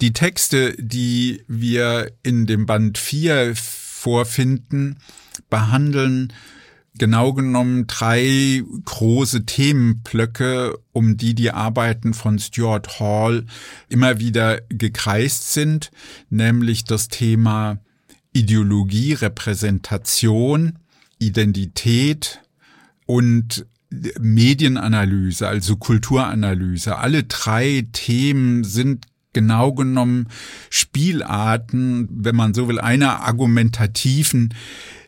Die 0.00 0.12
Texte, 0.12 0.76
die 0.78 1.42
wir 1.48 2.12
in 2.22 2.46
dem 2.46 2.66
Band 2.66 2.98
4 2.98 3.54
vorfinden, 3.56 4.98
behandeln 5.50 6.32
genau 6.98 7.32
genommen 7.32 7.86
drei 7.86 8.62
große 8.84 9.46
Themenblöcke, 9.46 10.78
um 10.92 11.16
die 11.16 11.34
die 11.34 11.50
Arbeiten 11.50 12.14
von 12.14 12.38
Stuart 12.38 13.00
Hall 13.00 13.46
immer 13.88 14.20
wieder 14.20 14.60
gekreist 14.68 15.52
sind, 15.52 15.90
nämlich 16.28 16.84
das 16.84 17.08
Thema 17.08 17.78
Ideologie, 18.32 19.14
Repräsentation, 19.14 20.78
Identität 21.18 22.40
und 23.06 23.66
Medienanalyse, 24.20 25.48
also 25.48 25.76
Kulturanalyse. 25.76 26.98
Alle 26.98 27.24
drei 27.24 27.86
Themen 27.92 28.64
sind 28.64 29.06
genau 29.32 29.72
genommen 29.72 30.28
Spielarten, 30.70 32.08
wenn 32.10 32.36
man 32.36 32.54
so 32.54 32.68
will, 32.68 32.80
einer 32.80 33.20
argumentativen 33.20 34.54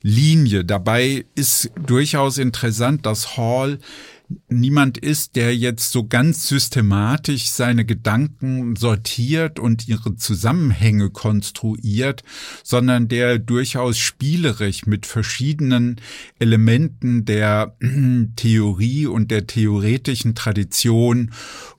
Linie. 0.02 0.64
Dabei 0.64 1.26
ist 1.34 1.70
durchaus 1.86 2.38
interessant, 2.38 3.06
dass 3.06 3.36
Hall 3.36 3.78
niemand 4.48 4.98
ist, 4.98 5.36
der 5.36 5.56
jetzt 5.56 5.90
so 5.90 6.06
ganz 6.06 6.46
systematisch 6.46 7.50
seine 7.50 7.84
Gedanken 7.84 8.76
sortiert 8.76 9.58
und 9.58 9.88
ihre 9.88 10.16
Zusammenhänge 10.16 11.10
konstruiert, 11.10 12.22
sondern 12.62 13.08
der 13.08 13.38
durchaus 13.38 13.98
spielerisch 13.98 14.86
mit 14.86 15.06
verschiedenen 15.06 16.00
Elementen 16.38 17.24
der 17.24 17.76
Theorie 18.36 19.06
und 19.06 19.30
der 19.30 19.46
theoretischen 19.46 20.34
Tradition 20.34 21.32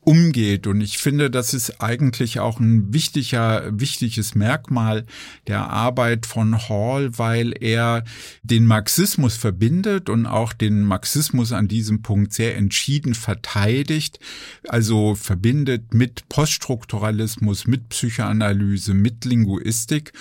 umgeht. 0.03 0.65
Und 0.65 0.81
ich 0.81 0.97
finde, 0.97 1.29
das 1.29 1.53
ist 1.53 1.79
eigentlich 1.79 2.39
auch 2.39 2.59
ein 2.59 2.91
wichtiger, 2.93 3.67
wichtiges 3.71 4.33
Merkmal 4.33 5.05
der 5.47 5.69
Arbeit 5.69 6.25
von 6.25 6.57
Hall, 6.69 7.17
weil 7.17 7.53
er 7.59 8.03
den 8.41 8.65
Marxismus 8.65 9.37
verbindet 9.37 10.09
und 10.09 10.25
auch 10.25 10.53
den 10.53 10.83
Marxismus 10.83 11.51
an 11.51 11.67
diesem 11.67 12.01
Punkt 12.01 12.33
sehr 12.33 12.57
entschieden 12.57 13.13
verteidigt, 13.13 14.19
also 14.67 15.13
verbindet 15.13 15.93
mit 15.93 16.27
Poststrukturalismus, 16.29 17.67
mit 17.67 17.89
Psychoanalyse, 17.89 18.95
mit 18.95 19.25
Linguistik 19.25 20.13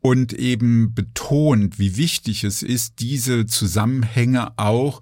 und 0.00 0.32
eben 0.32 0.94
betont, 0.94 1.80
wie 1.80 1.96
wichtig 1.96 2.44
es 2.44 2.62
ist, 2.62 3.00
diese 3.00 3.46
Zusammenhänge 3.46 4.56
auch 4.56 5.00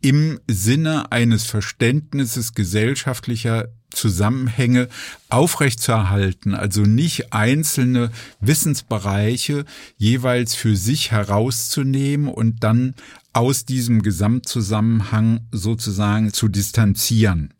im 0.00 0.38
Sinne 0.48 1.10
eines 1.12 1.44
Verständnisses 1.44 2.54
gesellschaftlicher 2.54 3.68
Zusammenhänge 3.90 4.88
aufrechtzuerhalten, 5.28 6.54
also 6.54 6.82
nicht 6.82 7.32
einzelne 7.32 8.10
Wissensbereiche 8.40 9.64
jeweils 9.96 10.54
für 10.54 10.76
sich 10.76 11.10
herauszunehmen 11.10 12.28
und 12.28 12.62
dann 12.62 12.94
aus 13.32 13.64
diesem 13.64 14.02
Gesamtzusammenhang 14.02 15.40
sozusagen 15.52 16.32
zu 16.32 16.48
distanzieren. 16.48 17.54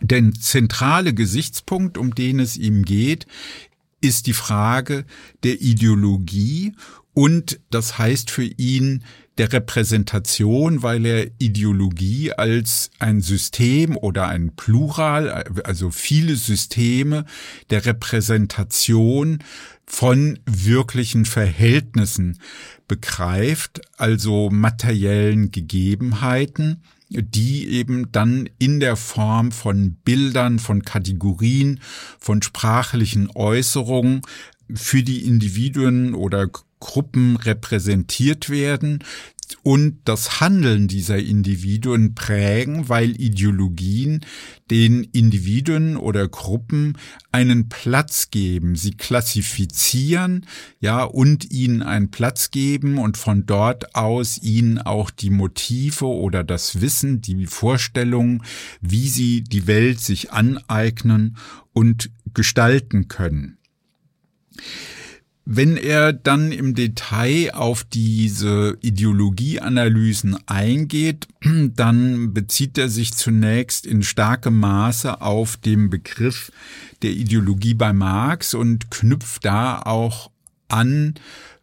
Der 0.00 0.32
zentrale 0.32 1.14
Gesichtspunkt, 1.14 1.98
um 1.98 2.14
den 2.14 2.38
es 2.38 2.56
ihm 2.56 2.84
geht, 2.84 3.26
ist 4.00 4.26
die 4.26 4.32
Frage 4.32 5.04
der 5.42 5.60
Ideologie 5.60 6.74
und 7.14 7.60
das 7.70 7.98
heißt 7.98 8.30
für 8.30 8.44
ihn 8.44 9.04
der 9.38 9.52
Repräsentation, 9.52 10.82
weil 10.82 11.06
er 11.06 11.30
Ideologie 11.38 12.32
als 12.32 12.90
ein 12.98 13.20
System 13.22 13.96
oder 13.96 14.28
ein 14.28 14.54
Plural, 14.54 15.44
also 15.64 15.90
viele 15.90 16.36
Systeme 16.36 17.24
der 17.70 17.86
Repräsentation 17.86 19.38
von 19.86 20.38
wirklichen 20.46 21.24
Verhältnissen 21.24 22.38
begreift, 22.86 23.80
also 23.96 24.50
materiellen 24.50 25.50
Gegebenheiten, 25.50 26.82
die 27.08 27.66
eben 27.68 28.12
dann 28.12 28.48
in 28.58 28.78
der 28.78 28.96
Form 28.96 29.50
von 29.52 29.94
Bildern, 30.04 30.58
von 30.58 30.82
Kategorien, 30.82 31.80
von 32.18 32.42
sprachlichen 32.42 33.30
Äußerungen 33.34 34.20
für 34.74 35.02
die 35.02 35.24
Individuen 35.24 36.14
oder 36.14 36.48
Gruppen 36.80 37.36
repräsentiert 37.36 38.50
werden 38.50 39.04
und 39.62 39.98
das 40.04 40.40
Handeln 40.40 40.88
dieser 40.88 41.18
Individuen 41.18 42.14
prägen, 42.14 42.88
weil 42.88 43.20
Ideologien 43.20 44.24
den 44.70 45.04
Individuen 45.04 45.96
oder 45.96 46.28
Gruppen 46.28 46.96
einen 47.32 47.68
Platz 47.68 48.30
geben, 48.30 48.76
sie 48.76 48.92
klassifizieren, 48.92 50.46
ja, 50.80 51.02
und 51.04 51.50
ihnen 51.50 51.82
einen 51.82 52.10
Platz 52.10 52.50
geben 52.50 52.98
und 52.98 53.16
von 53.16 53.46
dort 53.46 53.94
aus 53.94 54.38
ihnen 54.42 54.78
auch 54.78 55.10
die 55.10 55.30
Motive 55.30 56.06
oder 56.06 56.44
das 56.44 56.80
Wissen, 56.80 57.20
die 57.20 57.46
Vorstellungen, 57.46 58.42
wie 58.80 59.08
sie 59.08 59.42
die 59.42 59.66
Welt 59.66 60.00
sich 60.00 60.32
aneignen 60.32 61.36
und 61.72 62.10
gestalten 62.32 63.08
können. 63.08 63.58
Wenn 65.44 65.76
er 65.76 66.12
dann 66.12 66.52
im 66.52 66.74
Detail 66.74 67.54
auf 67.54 67.84
diese 67.84 68.76
Ideologieanalysen 68.82 70.36
eingeht, 70.46 71.28
dann 71.74 72.34
bezieht 72.34 72.78
er 72.78 72.88
sich 72.88 73.14
zunächst 73.14 73.86
in 73.86 74.02
starkem 74.02 74.60
Maße 74.60 75.20
auf 75.20 75.56
den 75.56 75.90
Begriff 75.90 76.52
der 77.02 77.10
Ideologie 77.10 77.74
bei 77.74 77.92
Marx 77.92 78.54
und 78.54 78.90
knüpft 78.90 79.44
da 79.44 79.80
auch 79.82 80.30
an, 80.68 81.14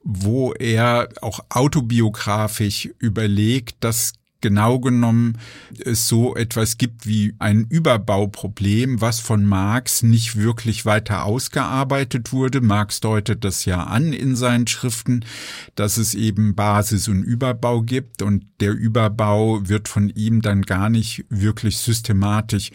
wo 0.04 0.54
er 0.54 1.10
auch 1.22 1.42
autobiografisch 1.50 2.90
überlegt, 3.00 3.84
dass 3.84 4.14
genau 4.48 4.80
genommen 4.80 5.38
es 5.84 6.08
so 6.08 6.34
etwas 6.38 6.78
gibt 6.78 7.06
wie 7.06 7.36
ein 7.38 7.66
Überbauproblem, 7.70 9.02
was 9.02 9.20
von 9.20 9.44
Marx 9.44 10.04
nicht 10.04 10.38
wirklich 10.38 10.86
weiter 10.86 11.26
ausgearbeitet 11.26 12.32
wurde. 12.32 12.62
Marx 12.62 13.02
deutet 13.02 13.44
das 13.44 13.66
ja 13.66 13.84
an 13.84 14.14
in 14.14 14.38
seinen 14.38 14.66
Schriften, 14.66 15.26
dass 15.76 15.98
es 15.98 16.16
eben 16.16 16.56
Basis 16.56 17.10
und 17.10 17.24
Überbau 17.24 17.82
gibt 17.82 18.22
und 18.22 18.46
der 18.62 18.72
Überbau 18.72 19.68
wird 19.68 19.90
von 19.90 20.08
ihm 20.10 20.42
dann 20.42 20.62
gar 20.62 20.90
nicht 20.90 21.26
wirklich 21.30 21.78
systematisch 21.78 22.72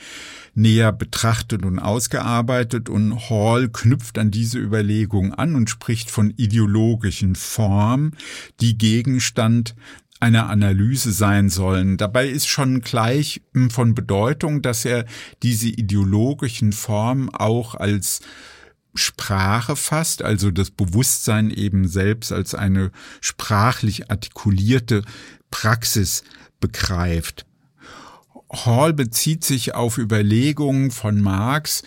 näher 0.55 0.93
betrachtet 0.93 1.65
und 1.65 1.79
ausgearbeitet 1.79 2.91
und 2.91 3.31
Hall 3.31 3.71
knüpft 3.71 4.19
an 4.19 4.31
diese 4.31 4.59
Überlegung 4.59 5.33
an 5.33 5.55
und 5.55 5.71
spricht 5.71 6.11
von 6.11 6.35
ideologischen 6.37 7.35
Formen, 7.35 8.15
die 8.61 8.77
Gegenstand 8.77 9.75
einer 10.23 10.49
Analyse 10.49 11.11
sein 11.13 11.51
sollen. 11.51 11.97
Dabei 11.97 12.29
ist 12.29 12.47
schon 12.47 12.81
gleich 12.81 13.43
hm, 13.55 13.71
von 13.71 13.95
Bedeutung, 13.95 14.63
dass 14.63 14.85
er 14.85 15.05
diese 15.43 15.69
ideologischen 15.69 16.73
Formen 16.73 17.29
auch 17.29 17.75
als 17.75 18.21
Sprache 18.95 19.75
fasst, 19.75 20.23
also 20.23 20.51
das 20.51 20.71
Bewusstsein 20.71 21.51
eben 21.51 21.89
selbst 21.89 22.31
als 22.31 22.55
eine 22.55 22.93
sprachlich 23.21 24.11
artikulierte 24.11 25.03
Praxis 25.51 26.23
begreift. 26.61 27.45
Hall 28.49 28.93
bezieht 28.93 29.45
sich 29.45 29.75
auf 29.75 29.99
Überlegungen 29.99 30.93
von 30.93 31.21
Marx 31.21 31.83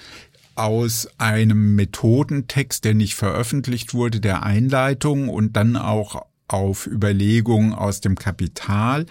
aus 0.56 1.08
einem 1.20 1.76
Methodentext, 1.76 2.84
der 2.84 2.96
nicht 2.96 3.16
veröffentlicht 3.16 3.94
wurde, 3.94 4.20
der 4.20 4.44
Einleitung 4.44 5.30
und 5.30 5.56
dann 5.56 5.78
auch 5.78 6.26
auf 6.48 6.88
Überlegungen 6.88 7.74
aus 7.74 8.02
dem 8.02 8.16
Kapital. 8.16 9.06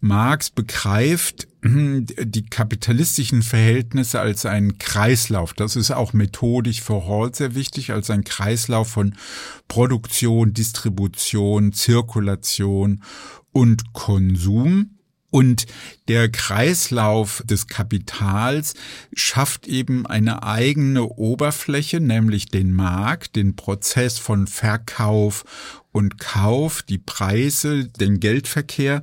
Marx 0.00 0.50
begreift 0.50 1.48
hm, 1.62 2.06
die 2.06 2.46
kapitalistischen 2.46 3.42
Verhältnisse 3.42 4.20
als 4.20 4.46
einen 4.46 4.78
Kreislauf. 4.78 5.52
Das 5.52 5.74
ist 5.74 5.90
auch 5.90 6.12
methodisch 6.12 6.82
für 6.82 7.06
Hall 7.06 7.34
sehr 7.34 7.54
wichtig, 7.54 7.92
als 7.92 8.10
ein 8.10 8.24
Kreislauf 8.24 8.88
von 8.88 9.14
Produktion, 9.68 10.54
Distribution, 10.54 11.72
Zirkulation 11.72 13.02
und 13.52 13.92
Konsum. 13.94 14.90
Und 15.30 15.66
der 16.08 16.30
Kreislauf 16.30 17.42
des 17.44 17.66
Kapitals 17.66 18.74
schafft 19.14 19.66
eben 19.66 20.06
eine 20.06 20.44
eigene 20.44 21.02
Oberfläche, 21.04 22.00
nämlich 22.00 22.46
den 22.46 22.72
Markt, 22.72 23.36
den 23.36 23.56
Prozess 23.56 24.18
von 24.18 24.46
Verkauf 24.46 25.44
und 25.96 26.18
Kauf, 26.18 26.82
die 26.82 26.98
Preise, 26.98 27.88
den 27.88 28.20
Geldverkehr 28.20 29.00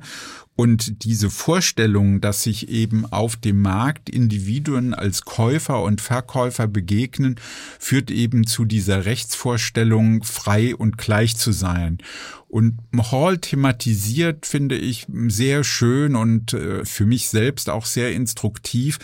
und 0.54 1.02
diese 1.02 1.28
Vorstellung, 1.28 2.20
dass 2.20 2.44
sich 2.44 2.68
eben 2.68 3.04
auf 3.06 3.34
dem 3.34 3.60
Markt 3.60 4.08
Individuen 4.08 4.94
als 4.94 5.24
Käufer 5.24 5.82
und 5.82 6.00
Verkäufer 6.00 6.68
begegnen, 6.68 7.34
führt 7.80 8.12
eben 8.12 8.46
zu 8.46 8.64
dieser 8.64 9.06
Rechtsvorstellung, 9.06 10.22
frei 10.22 10.76
und 10.76 10.96
gleich 10.96 11.36
zu 11.36 11.50
sein. 11.50 11.98
Und 12.46 12.78
Hall 13.10 13.38
thematisiert, 13.38 14.46
finde 14.46 14.76
ich, 14.76 15.08
sehr 15.26 15.64
schön 15.64 16.14
und 16.14 16.52
äh, 16.52 16.84
für 16.84 17.06
mich 17.06 17.28
selbst 17.28 17.68
auch 17.68 17.86
sehr 17.86 18.12
instruktiv 18.12 19.00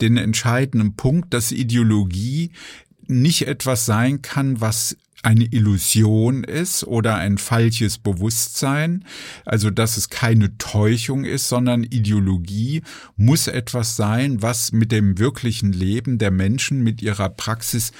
den 0.00 0.16
entscheidenden 0.16 0.94
Punkt, 0.94 1.34
dass 1.34 1.50
Ideologie 1.50 2.52
nicht 3.08 3.48
etwas 3.48 3.84
sein 3.84 4.22
kann, 4.22 4.60
was 4.60 4.96
eine 5.22 5.44
Illusion 5.44 6.42
ist 6.42 6.84
oder 6.84 7.14
ein 7.14 7.38
falsches 7.38 7.98
Bewusstsein, 7.98 9.04
also 9.44 9.70
dass 9.70 9.96
es 9.96 10.10
keine 10.10 10.58
Täuschung 10.58 11.24
ist, 11.24 11.48
sondern 11.48 11.84
Ideologie 11.84 12.82
muss 13.16 13.46
etwas 13.46 13.96
sein, 13.96 14.42
was 14.42 14.72
mit 14.72 14.90
dem 14.90 15.18
wirklichen 15.18 15.72
Leben 15.72 16.18
der 16.18 16.32
Menschen, 16.32 16.82
mit 16.82 17.02
ihrer 17.02 17.28
Praxis 17.28 17.92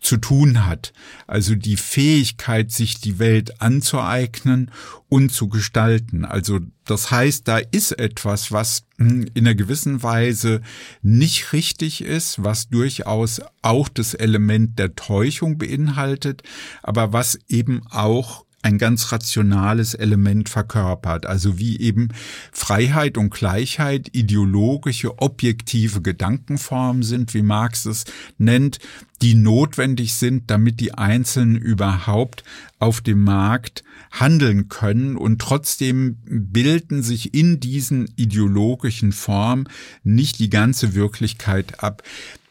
zu 0.00 0.18
tun 0.18 0.66
hat. 0.66 0.92
Also 1.26 1.54
die 1.54 1.76
Fähigkeit, 1.76 2.70
sich 2.70 3.00
die 3.00 3.18
Welt 3.18 3.62
anzueignen 3.62 4.70
und 5.08 5.32
zu 5.32 5.48
gestalten. 5.48 6.24
Also 6.24 6.60
das 6.86 7.10
heißt, 7.10 7.46
da 7.46 7.58
ist 7.58 7.92
etwas, 7.92 8.52
was 8.52 8.86
in 8.98 9.30
einer 9.36 9.54
gewissen 9.54 10.02
Weise 10.02 10.62
nicht 11.02 11.52
richtig 11.52 12.02
ist, 12.02 12.42
was 12.42 12.68
durchaus 12.68 13.42
auch 13.62 13.88
das 13.88 14.14
Element 14.14 14.78
der 14.78 14.94
Täuschung 14.94 15.58
beinhaltet, 15.58 16.42
aber 16.82 17.12
was 17.12 17.38
eben 17.48 17.82
auch 17.90 18.45
ein 18.66 18.78
ganz 18.78 19.12
rationales 19.12 19.94
Element 19.94 20.48
verkörpert, 20.48 21.24
also 21.24 21.56
wie 21.56 21.78
eben 21.78 22.08
Freiheit 22.50 23.16
und 23.16 23.30
Gleichheit 23.30 24.10
ideologische, 24.12 25.18
objektive 25.20 26.02
Gedankenformen 26.02 27.04
sind, 27.04 27.32
wie 27.32 27.42
Marx 27.42 27.86
es 27.86 28.04
nennt, 28.38 28.80
die 29.22 29.34
notwendig 29.34 30.14
sind, 30.14 30.50
damit 30.50 30.80
die 30.80 30.94
Einzelnen 30.94 31.56
überhaupt 31.56 32.42
auf 32.80 33.00
dem 33.00 33.22
Markt 33.22 33.84
handeln 34.10 34.68
können 34.68 35.16
und 35.16 35.40
trotzdem 35.40 36.16
bilden 36.24 37.04
sich 37.04 37.34
in 37.34 37.60
diesen 37.60 38.08
ideologischen 38.16 39.12
Formen 39.12 39.68
nicht 40.02 40.40
die 40.40 40.50
ganze 40.50 40.94
Wirklichkeit 40.94 41.84
ab. 41.84 42.02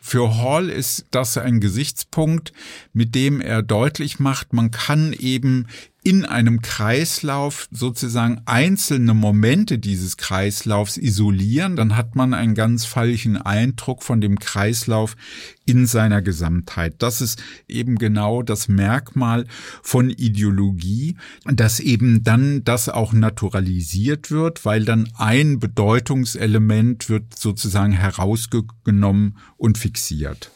Für 0.07 0.37
Hall 0.37 0.69
ist 0.69 1.07
das 1.09 1.35
ein 1.35 1.59
Gesichtspunkt, 1.59 2.53
mit 2.93 3.15
dem 3.15 3.41
er 3.41 3.63
deutlich 3.63 4.19
macht, 4.19 4.53
man 4.53 4.69
kann 4.69 5.13
eben 5.13 5.65
in 6.05 6.23
einem 6.23 6.61
Kreislauf 6.61 7.67
sozusagen 7.71 8.39
einzelne 8.45 9.15
Momente 9.15 9.79
dieses 9.79 10.17
Kreislaufs 10.17 10.97
isolieren, 10.97 11.75
dann 11.75 11.97
hat 11.97 12.15
man 12.15 12.35
einen 12.35 12.53
ganz 12.53 12.85
falschen 12.85 13.37
Eindruck 13.37 14.03
von 14.03 14.21
dem 14.21 14.37
Kreislauf 14.37 15.15
in 15.65 15.87
seiner 15.87 16.21
Gesamtheit. 16.21 16.93
Das 16.99 17.21
ist 17.21 17.41
eben 17.67 17.95
genau 17.95 18.43
das 18.43 18.67
Merkmal 18.67 19.47
von 19.81 20.11
Ideologie, 20.11 21.17
dass 21.45 21.79
eben 21.79 22.23
dann 22.23 22.63
das 22.63 22.87
auch 22.87 23.11
naturalisiert 23.11 24.29
wird, 24.29 24.63
weil 24.63 24.85
dann 24.85 25.09
ein 25.15 25.57
Bedeutungselement 25.57 27.09
wird 27.09 27.35
sozusagen 27.35 27.93
herausgenommen 27.93 29.39
und 29.57 29.79
fixiert. 29.79 30.51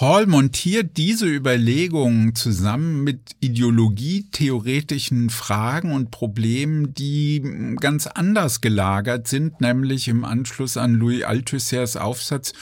Hall 0.00 0.26
montiert 0.26 0.96
diese 0.96 1.26
Überlegungen 1.26 2.36
zusammen 2.36 3.02
mit 3.02 3.34
ideologietheoretischen 3.40 5.28
Fragen 5.28 5.90
und 5.90 6.12
Problemen, 6.12 6.94
die 6.94 7.74
ganz 7.80 8.06
anders 8.06 8.60
gelagert 8.60 9.26
sind, 9.26 9.60
nämlich 9.60 10.06
im 10.06 10.24
Anschluss 10.24 10.76
an 10.76 10.94
Louis 10.94 11.24
Althusser's 11.24 11.96
Aufsatz 11.96 12.52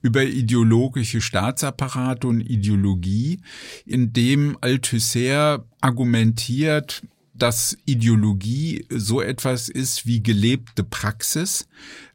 über 0.00 0.22
ideologische 0.22 1.20
Staatsapparate 1.20 2.28
und 2.28 2.40
Ideologie, 2.40 3.40
in 3.84 4.12
dem 4.12 4.56
Althusser 4.60 5.64
argumentiert, 5.80 7.02
dass 7.34 7.76
Ideologie 7.84 8.86
so 8.90 9.20
etwas 9.20 9.68
ist 9.68 10.06
wie 10.06 10.22
gelebte 10.22 10.84
Praxis, 10.84 11.66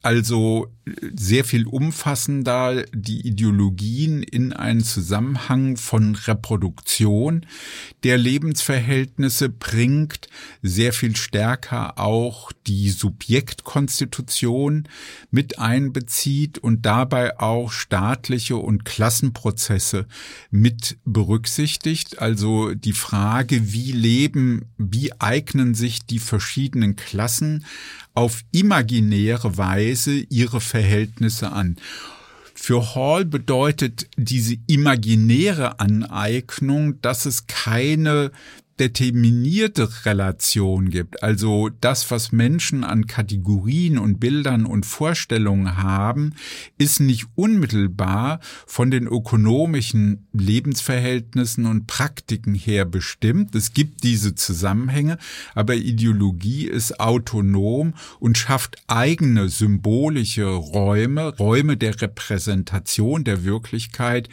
also 0.02 0.68
sehr 1.14 1.46
viel 1.46 1.68
umfassender 1.68 2.84
die 2.92 3.28
Ideologien 3.28 4.24
in 4.24 4.52
einen 4.52 4.84
Zusammenhang 4.84 5.78
von 5.78 6.16
Reproduktion 6.16 7.46
der 8.04 8.18
Lebensverhältnisse 8.18 9.50
bringt, 9.50 10.28
sehr 10.64 10.92
viel 10.92 11.16
stärker 11.16 12.00
auch 12.00 12.52
die 12.66 12.90
Subjektkonstitution 12.90 14.88
mit 15.30 15.60
einbezieht 15.60 16.58
und 16.58 16.86
dabei 16.86 17.40
auch 17.40 17.72
staatliche 17.72 18.56
und 18.58 18.86
Klassenprozesse 18.86 20.08
mit 20.50 20.98
berücksichtigt. 21.06 22.20
Also 22.20 22.74
die 22.74 22.94
Frage, 22.94 23.72
wie 23.72 23.92
leben, 23.92 24.66
wie 24.78 25.12
eignen 25.20 25.76
sich 25.76 26.06
die 26.06 26.20
verschiedenen 26.20 26.96
Klassen 26.96 27.66
auf 28.14 28.42
imaginäre 28.52 29.58
Weise 29.58 30.26
ihre 30.30 30.62
Verhältnisse 30.62 31.52
an. 31.52 31.78
Für 32.54 32.94
Hall 32.94 33.26
bedeutet 33.26 34.08
diese 34.18 34.56
imaginäre 34.68 35.80
Aneignung, 35.80 37.02
dass 37.02 37.26
es 37.26 37.48
keine 37.48 38.32
determinierte 38.82 39.88
Relation 40.06 40.90
gibt, 40.90 41.22
also 41.22 41.70
das, 41.82 42.10
was 42.10 42.32
Menschen 42.32 42.84
an 42.84 43.06
Kategorien 43.06 44.00
und 44.00 44.20
Bildern 44.20 44.66
und 44.66 44.88
Vorstellungen 44.88 45.78
haben, 45.78 46.34
ist 46.80 47.00
nicht 47.00 47.28
unmittelbar 47.36 48.40
von 48.66 48.90
den 48.90 49.06
ökonomischen 49.06 50.28
Lebensverhältnissen 50.34 51.68
und 51.68 51.86
Praktiken 51.86 52.56
her 52.56 52.86
bestimmt. 52.86 53.54
Es 53.54 53.74
gibt 53.74 54.04
diese 54.04 54.34
Zusammenhänge, 54.34 55.20
aber 55.54 55.76
Ideologie 55.76 56.66
ist 56.66 57.00
autonom 57.00 57.94
und 58.20 58.40
schafft 58.40 58.78
eigene 58.88 59.50
symbolische 59.50 60.48
Räume, 60.48 61.38
Räume 61.38 61.78
der 61.78 62.02
Repräsentation 62.02 63.24
der 63.26 63.44
Wirklichkeit, 63.44 64.28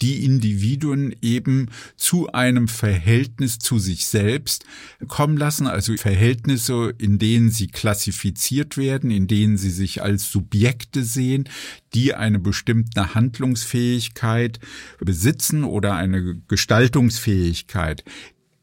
die 0.00 0.24
Individuen 0.24 1.14
eben 1.22 1.68
zu 1.94 2.32
einem 2.32 2.66
Verhältnis 2.66 3.60
zu 3.60 3.78
sich 3.78 3.91
sich 3.92 4.06
selbst 4.06 4.64
kommen 5.06 5.36
lassen, 5.36 5.66
also 5.66 5.94
Verhältnisse, 5.96 6.94
in 6.98 7.18
denen 7.18 7.50
sie 7.50 7.66
klassifiziert 7.66 8.76
werden, 8.76 9.10
in 9.10 9.26
denen 9.26 9.58
sie 9.58 9.70
sich 9.70 10.02
als 10.02 10.30
Subjekte 10.30 11.04
sehen, 11.04 11.48
die 11.94 12.14
eine 12.14 12.38
bestimmte 12.38 13.14
Handlungsfähigkeit 13.14 14.58
besitzen 14.98 15.64
oder 15.64 15.94
eine 15.94 16.40
Gestaltungsfähigkeit. 16.48 18.04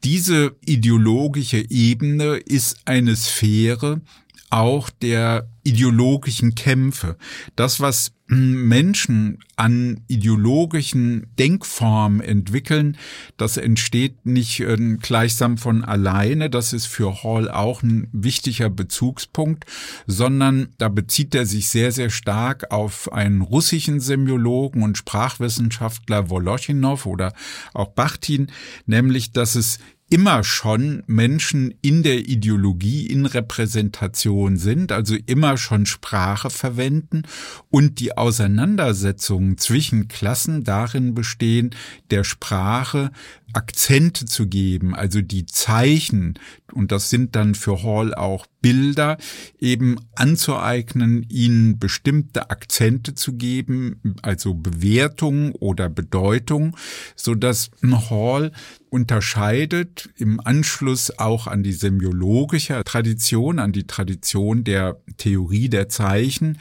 Diese 0.02 0.56
ideologische 0.64 1.70
Ebene 1.70 2.36
ist 2.36 2.80
eine 2.86 3.14
Sphäre, 3.16 4.00
auch 4.50 4.90
der 4.90 5.48
ideologischen 5.62 6.54
Kämpfe. 6.54 7.16
Das, 7.54 7.80
was 7.80 8.12
Menschen 8.26 9.38
an 9.56 10.02
ideologischen 10.06 11.26
Denkformen 11.38 12.20
entwickeln, 12.20 12.96
das 13.36 13.56
entsteht 13.56 14.24
nicht 14.24 14.60
äh, 14.60 14.76
gleichsam 15.00 15.58
von 15.58 15.84
alleine. 15.84 16.48
Das 16.48 16.72
ist 16.72 16.86
für 16.86 17.22
Hall 17.24 17.50
auch 17.50 17.82
ein 17.82 18.08
wichtiger 18.12 18.70
Bezugspunkt, 18.70 19.64
sondern 20.06 20.68
da 20.78 20.88
bezieht 20.88 21.34
er 21.34 21.44
sich 21.44 21.68
sehr, 21.68 21.90
sehr 21.90 22.10
stark 22.10 22.70
auf 22.70 23.12
einen 23.12 23.42
russischen 23.42 23.98
Semiologen 23.98 24.82
und 24.82 24.96
Sprachwissenschaftler 24.96 26.30
Woloschinow 26.30 27.04
oder 27.06 27.32
auch 27.74 27.88
Bachtin, 27.88 28.52
nämlich, 28.86 29.32
dass 29.32 29.56
es 29.56 29.80
immer 30.10 30.42
schon 30.42 31.04
Menschen 31.06 31.72
in 31.82 32.02
der 32.02 32.28
Ideologie, 32.28 33.06
in 33.06 33.26
Repräsentation 33.26 34.56
sind, 34.56 34.90
also 34.90 35.16
immer 35.26 35.56
schon 35.56 35.86
Sprache 35.86 36.50
verwenden 36.50 37.22
und 37.70 38.00
die 38.00 38.16
Auseinandersetzungen 38.16 39.56
zwischen 39.56 40.08
Klassen 40.08 40.64
darin 40.64 41.14
bestehen, 41.14 41.70
der 42.10 42.24
Sprache 42.24 43.12
Akzente 43.52 44.24
zu 44.24 44.46
geben, 44.46 44.94
also 44.94 45.20
die 45.20 45.46
Zeichen, 45.46 46.38
und 46.72 46.92
das 46.92 47.10
sind 47.10 47.36
dann 47.36 47.54
für 47.54 47.82
Hall 47.82 48.14
auch 48.14 48.46
Bilder, 48.62 49.16
eben 49.58 49.96
anzueignen, 50.14 51.24
ihnen 51.28 51.78
bestimmte 51.78 52.50
Akzente 52.50 53.14
zu 53.14 53.34
geben, 53.34 54.00
also 54.22 54.54
Bewertung 54.54 55.52
oder 55.52 55.88
Bedeutung, 55.88 56.76
so 57.16 57.34
dass 57.34 57.70
Hall 58.10 58.52
unterscheidet 58.90 60.10
im 60.16 60.40
Anschluss 60.40 61.16
auch 61.18 61.46
an 61.46 61.62
die 61.62 61.72
semiologische 61.72 62.82
Tradition, 62.84 63.58
an 63.60 63.72
die 63.72 63.86
Tradition 63.86 64.64
der 64.64 65.00
Theorie 65.16 65.68
der 65.68 65.88
Zeichen 65.88 66.58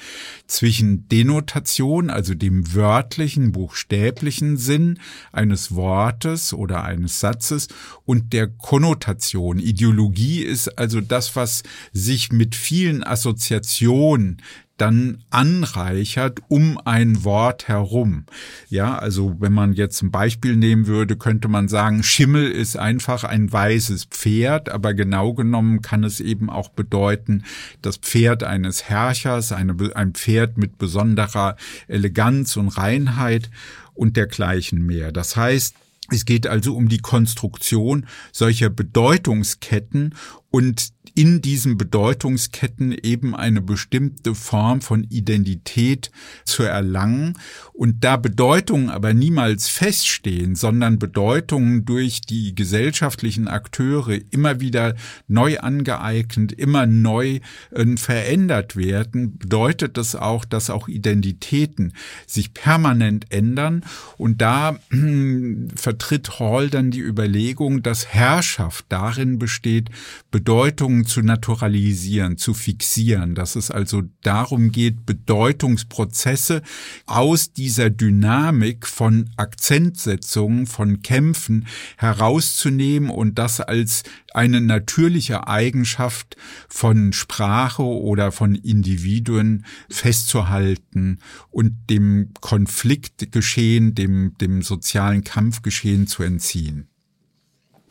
zwischen 0.48 1.10
Denotation, 1.10 2.10
also 2.10 2.36
dem 2.36 2.74
wörtlichen, 2.76 3.52
buchstäblichen 3.52 4.58
Sinn 4.58 5.00
eines 5.32 5.74
Wortes 5.74 6.54
oder 6.54 6.79
oder 6.80 6.84
eines 6.84 7.20
Satzes 7.20 7.68
und 8.06 8.34
der 8.34 8.48
Konnotation. 8.48 9.60
Ideologie 9.60 10.44
ist 10.44 10.78
also 10.78 11.02
das, 11.02 11.36
was 11.36 11.64
sich 11.92 12.32
mit 12.32 12.56
vielen 12.56 13.04
Assoziationen 13.04 14.42
dann 14.78 15.26
anreichert 15.30 16.40
um 16.48 16.80
ein 16.86 17.26
Wort 17.26 17.68
herum. 17.68 18.26
Ja, 18.70 18.98
also 18.98 19.36
wenn 19.40 19.52
man 19.52 19.74
jetzt 19.74 20.02
ein 20.02 20.10
Beispiel 20.10 20.56
nehmen 20.56 20.88
würde, 20.88 21.18
könnte 21.18 21.50
man 21.50 21.68
sagen, 21.68 22.02
Schimmel 22.02 22.50
ist 22.50 22.78
einfach 22.78 23.26
ein 23.26 23.52
weißes 23.52 24.06
Pferd, 24.06 24.70
aber 24.70 24.94
genau 24.94 25.34
genommen 25.34 25.82
kann 25.82 26.06
es 26.06 26.22
eben 26.22 26.50
auch 26.50 26.70
bedeuten, 26.70 27.44
das 27.82 27.98
Pferd 27.98 28.44
eines 28.44 28.86
Herrschers, 28.86 29.52
eine, 29.52 29.76
ein 29.96 30.14
Pferd 30.14 30.58
mit 30.58 30.78
besonderer 30.78 31.58
Eleganz 31.90 32.56
und 32.56 32.70
Reinheit 32.70 33.50
und 33.96 34.16
dergleichen 34.16 34.86
mehr. 34.86 35.12
Das 35.12 35.36
heißt, 35.36 35.76
es 36.12 36.26
geht 36.26 36.48
also 36.48 36.76
um 36.76 36.90
die 36.90 37.00
Konstruktion 37.00 38.08
solcher 38.32 38.70
Bedeutungsketten 38.70 40.16
und 40.52 40.90
in 41.16 41.42
diesen 41.42 41.78
Bedeutungsketten 41.78 42.92
eben 42.92 43.36
eine 43.36 43.62
bestimmte 43.62 44.36
Form 44.36 44.82
von 44.82 45.04
Identität 45.04 46.12
zu 46.46 46.64
erlangen 46.64 47.38
und 47.80 48.04
da 48.04 48.18
Bedeutungen 48.18 48.90
aber 48.90 49.14
niemals 49.14 49.70
feststehen, 49.70 50.56
sondern 50.56 51.00
Bedeutungen 51.00 51.86
durch 51.86 52.20
die 52.20 52.54
gesellschaftlichen 52.54 53.48
Akteure 53.48 54.20
immer 54.32 54.60
wieder 54.60 54.96
neu 55.30 55.60
angeeignet, 55.60 56.52
immer 56.52 56.86
neu 56.86 57.40
äh, 57.72 57.86
verändert 57.96 58.76
werden, 58.76 59.38
bedeutet 59.38 59.96
das 59.96 60.18
auch, 60.18 60.44
dass 60.44 60.70
auch 60.70 60.90
Identitäten 60.90 61.94
sich 62.28 62.54
permanent 62.54 63.28
ändern. 63.30 63.86
Und 64.18 64.42
da 64.42 64.78
äh, 64.92 65.68
vertritt 65.74 66.38
Hall 66.38 66.70
dann 66.70 66.92
die 66.92 67.00
Überlegung, 67.00 67.82
dass 67.82 68.08
Herrschaft 68.08 68.88
darin 68.90 69.40
besteht, 69.40 69.90
Bedeutungen 70.32 71.06
zu 71.06 71.22
naturalisieren, 71.22 72.38
zu 72.38 72.54
fixieren, 72.54 73.36
dass 73.36 73.56
es 73.56 73.72
also 73.72 74.04
darum 74.22 74.74
geht, 74.74 75.06
Bedeutungsprozesse 75.06 76.62
aus 77.06 77.54
dieser 77.70 77.92
Dynamik 77.92 78.88
von 78.88 79.30
Akzentsetzungen, 79.38 80.66
von 80.66 81.04
Kämpfen 81.04 81.68
herauszunehmen 81.98 83.12
und 83.12 83.38
das 83.38 83.62
als 83.62 84.02
eine 84.34 84.60
natürliche 84.60 85.48
Eigenschaft 85.48 86.36
von 86.68 87.14
Sprache 87.14 87.84
oder 87.84 88.32
von 88.32 88.56
Individuen 88.56 89.68
festzuhalten 89.88 91.20
und 91.52 91.76
dem 91.92 92.32
Konfliktgeschehen, 92.42 93.94
dem, 93.94 94.36
dem 94.42 94.64
sozialen 94.64 95.24
Kampfgeschehen 95.24 96.08
zu 96.08 96.24
entziehen. 96.24 96.88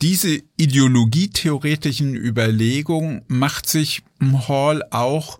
Diese 0.01 0.41
ideologietheoretischen 0.57 2.15
Überlegungen 2.15 3.21
macht 3.27 3.69
sich 3.69 4.03
Hall 4.49 4.83
auch 4.91 5.39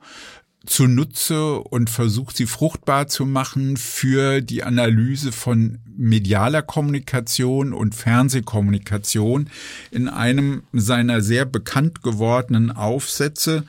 zunutze 0.65 1.59
und 1.59 1.89
versucht 1.89 2.35
sie 2.35 2.45
fruchtbar 2.45 3.07
zu 3.07 3.25
machen 3.25 3.77
für 3.77 4.41
die 4.41 4.63
Analyse 4.63 5.31
von 5.31 5.79
medialer 5.97 6.61
Kommunikation 6.61 7.73
und 7.73 7.95
Fernsehkommunikation 7.95 9.49
in 9.91 10.09
einem 10.09 10.63
seiner 10.73 11.21
sehr 11.21 11.45
bekannt 11.45 12.03
gewordenen 12.03 12.71
Aufsätze 12.71 13.63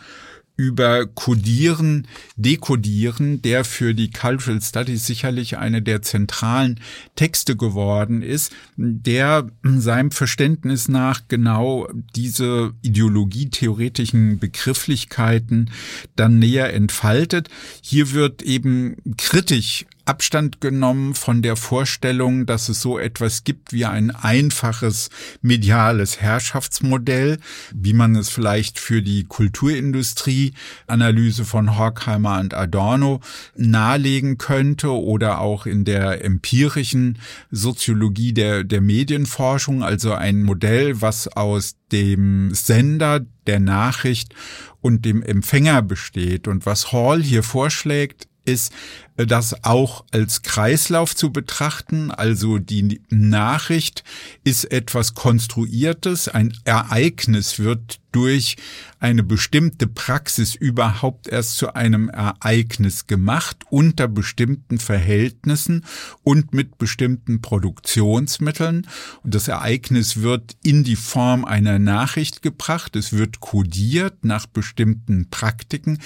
über 0.60 1.06
Codieren, 1.06 2.06
Dekodieren, 2.36 3.40
der 3.40 3.64
für 3.64 3.94
die 3.94 4.10
Cultural 4.10 4.60
Studies 4.60 5.06
sicherlich 5.06 5.56
eine 5.56 5.80
der 5.80 6.02
zentralen 6.02 6.80
Texte 7.16 7.56
geworden 7.56 8.20
ist, 8.20 8.52
der 8.76 9.48
seinem 9.64 10.10
Verständnis 10.10 10.88
nach 10.88 11.22
genau 11.28 11.88
diese 12.14 12.74
ideologietheoretischen 12.82 14.38
Begrifflichkeiten 14.38 15.70
dann 16.14 16.38
näher 16.38 16.74
entfaltet. 16.74 17.48
Hier 17.80 18.12
wird 18.12 18.42
eben 18.42 18.96
kritisch 19.16 19.86
Abstand 20.10 20.60
genommen 20.60 21.14
von 21.14 21.40
der 21.40 21.54
Vorstellung, 21.54 22.44
dass 22.44 22.68
es 22.68 22.80
so 22.80 22.98
etwas 22.98 23.44
gibt 23.44 23.72
wie 23.72 23.84
ein 23.84 24.10
einfaches 24.10 25.08
mediales 25.40 26.20
Herrschaftsmodell, 26.20 27.38
wie 27.72 27.92
man 27.92 28.16
es 28.16 28.28
vielleicht 28.28 28.80
für 28.80 29.02
die 29.02 29.22
Kulturindustrie 29.22 30.54
Analyse 30.88 31.44
von 31.44 31.78
Horkheimer 31.78 32.40
und 32.40 32.54
Adorno 32.54 33.20
nahelegen 33.54 34.36
könnte 34.36 34.90
oder 34.90 35.38
auch 35.38 35.64
in 35.64 35.84
der 35.84 36.24
empirischen 36.24 37.18
Soziologie 37.52 38.32
der, 38.32 38.64
der 38.64 38.80
Medienforschung, 38.80 39.84
also 39.84 40.12
ein 40.12 40.42
Modell, 40.42 41.00
was 41.00 41.28
aus 41.28 41.76
dem 41.92 42.52
Sender 42.52 43.20
der 43.46 43.60
Nachricht 43.60 44.34
und 44.80 45.04
dem 45.04 45.22
Empfänger 45.22 45.82
besteht. 45.82 46.48
Und 46.48 46.66
was 46.66 46.90
Hall 46.90 47.22
hier 47.22 47.44
vorschlägt, 47.44 48.26
ist 48.44 48.72
das 49.16 49.64
auch 49.64 50.04
als 50.10 50.42
Kreislauf 50.42 51.14
zu 51.14 51.32
betrachten. 51.32 52.10
Also 52.10 52.58
die 52.58 53.00
Nachricht 53.10 54.04
ist 54.44 54.70
etwas 54.70 55.14
Konstruiertes, 55.14 56.28
ein 56.28 56.52
Ereignis 56.64 57.58
wird 57.58 58.00
durch 58.12 58.56
eine 58.98 59.22
bestimmte 59.22 59.86
Praxis 59.86 60.54
überhaupt 60.54 61.28
erst 61.28 61.56
zu 61.56 61.74
einem 61.74 62.08
Ereignis 62.08 63.06
gemacht 63.06 63.58
unter 63.70 64.08
bestimmten 64.08 64.78
Verhältnissen 64.78 65.84
und 66.22 66.52
mit 66.52 66.76
bestimmten 66.76 67.40
Produktionsmitteln. 67.40 68.86
Und 69.22 69.34
das 69.34 69.48
Ereignis 69.48 70.18
wird 70.18 70.56
in 70.62 70.84
die 70.84 70.96
Form 70.96 71.44
einer 71.44 71.78
Nachricht 71.78 72.42
gebracht. 72.42 72.96
Es 72.96 73.12
wird 73.12 73.40
kodiert 73.40 74.24
nach 74.24 74.46
bestimmten 74.46 75.30
Praktiken, 75.30 75.98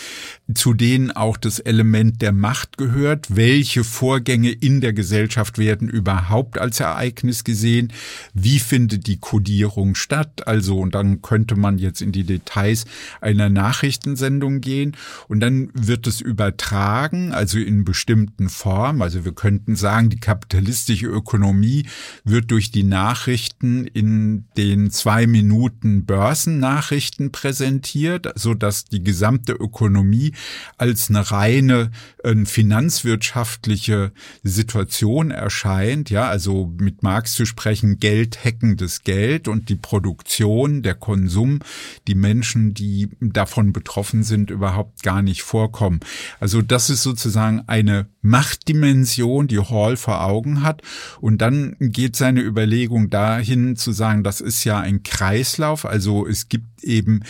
zu 0.55 0.75
denen 0.75 1.11
auch 1.11 1.37
das 1.37 1.59
Element 1.59 2.23
der 2.23 2.33
Macht 2.33 2.77
gehört. 2.77 3.04
Welche 3.29 3.85
Vorgänge 3.85 4.51
in 4.51 4.81
der 4.81 4.93
Gesellschaft 4.93 5.59
werden 5.59 5.89
überhaupt 5.89 6.59
als 6.59 6.81
Ereignis 6.81 7.45
gesehen? 7.45 7.93
Wie 8.33 8.59
findet 8.59 9.07
die 9.07 9.19
Kodierung 9.19 9.95
statt? 9.95 10.47
Also, 10.47 10.79
und 10.79 10.95
dann 10.95 11.21
könnte 11.21 11.57
man 11.57 11.79
jetzt 11.79 12.01
in 12.01 12.13
die 12.13 12.25
Details 12.25 12.87
einer 13.21 13.51
Nachrichtensendung 13.51 14.61
gehen 14.61 14.97
und 15.29 15.41
dann 15.41 15.69
wird 15.75 16.07
es 16.07 16.21
übertragen, 16.21 17.33
also 17.33 17.59
in 17.59 17.85
bestimmten 17.85 18.49
Formen. 18.49 19.03
Also 19.03 19.25
wir 19.25 19.35
könnten 19.35 19.77
sagen, 19.77 20.09
die 20.09 20.21
kapitalistische 20.21 21.07
Ökonomie 21.07 21.87
wird 22.25 22.51
durch 22.51 22.71
die 22.71 22.85
Nachrichten 22.85 23.87
in 23.87 24.47
den 24.57 24.91
zwei 24.91 25.27
Minuten 25.27 26.07
Börsennachrichten 26.07 27.33
präsentiert, 27.33 28.33
so 28.35 28.55
dass 28.55 28.87
die 28.87 29.03
gesamte 29.03 29.53
Ökonomie 29.53 30.33
als 30.79 31.11
eine 31.11 31.31
reine 31.31 31.91
äh, 32.23 32.45
finanzwirtschaftliche 32.85 34.13
Situation 34.43 35.31
erscheint. 35.31 36.11
Ja, 36.11 36.29
also 36.29 36.71
mit 36.79 37.03
Marx 37.03 37.35
zu 37.35 37.47
sprechen, 37.47 37.99
Geld 37.99 38.45
hackendes 38.45 39.05
Geld 39.05 39.49
und 39.49 39.69
die 39.69 39.77
Produktion, 39.77 40.83
der 40.83 40.95
Konsum, 40.95 41.61
die 42.07 42.15
Menschen, 42.15 42.75
die 42.75 43.09
davon 43.21 43.73
betroffen 43.73 44.23
sind, 44.23 44.51
überhaupt 44.51 45.03
gar 45.03 45.23
nicht 45.23 45.43
vorkommen. 45.43 46.01
Also 46.41 46.61
das 46.61 46.91
ist 46.91 47.03
sozusagen 47.03 47.63
eine 47.67 48.07
Machtdimension, 48.21 49.49
die 49.49 49.61
Hall 49.61 49.97
vor 49.97 50.23
Augen 50.23 50.63
hat. 50.63 50.83
Und 51.21 51.39
dann 51.39 51.77
geht 51.81 52.17
seine 52.17 52.43
Überlegung 52.43 53.09
dahin 53.09 53.77
zu 53.77 53.93
sagen, 53.93 54.25
das 54.25 54.41
ist 54.41 54.65
ja 54.65 54.79
ein 54.81 55.03
Kreislauf. 55.03 55.87
Also 55.87 56.27
es 56.27 56.49
gibt 56.49 56.85
eben 56.85 57.23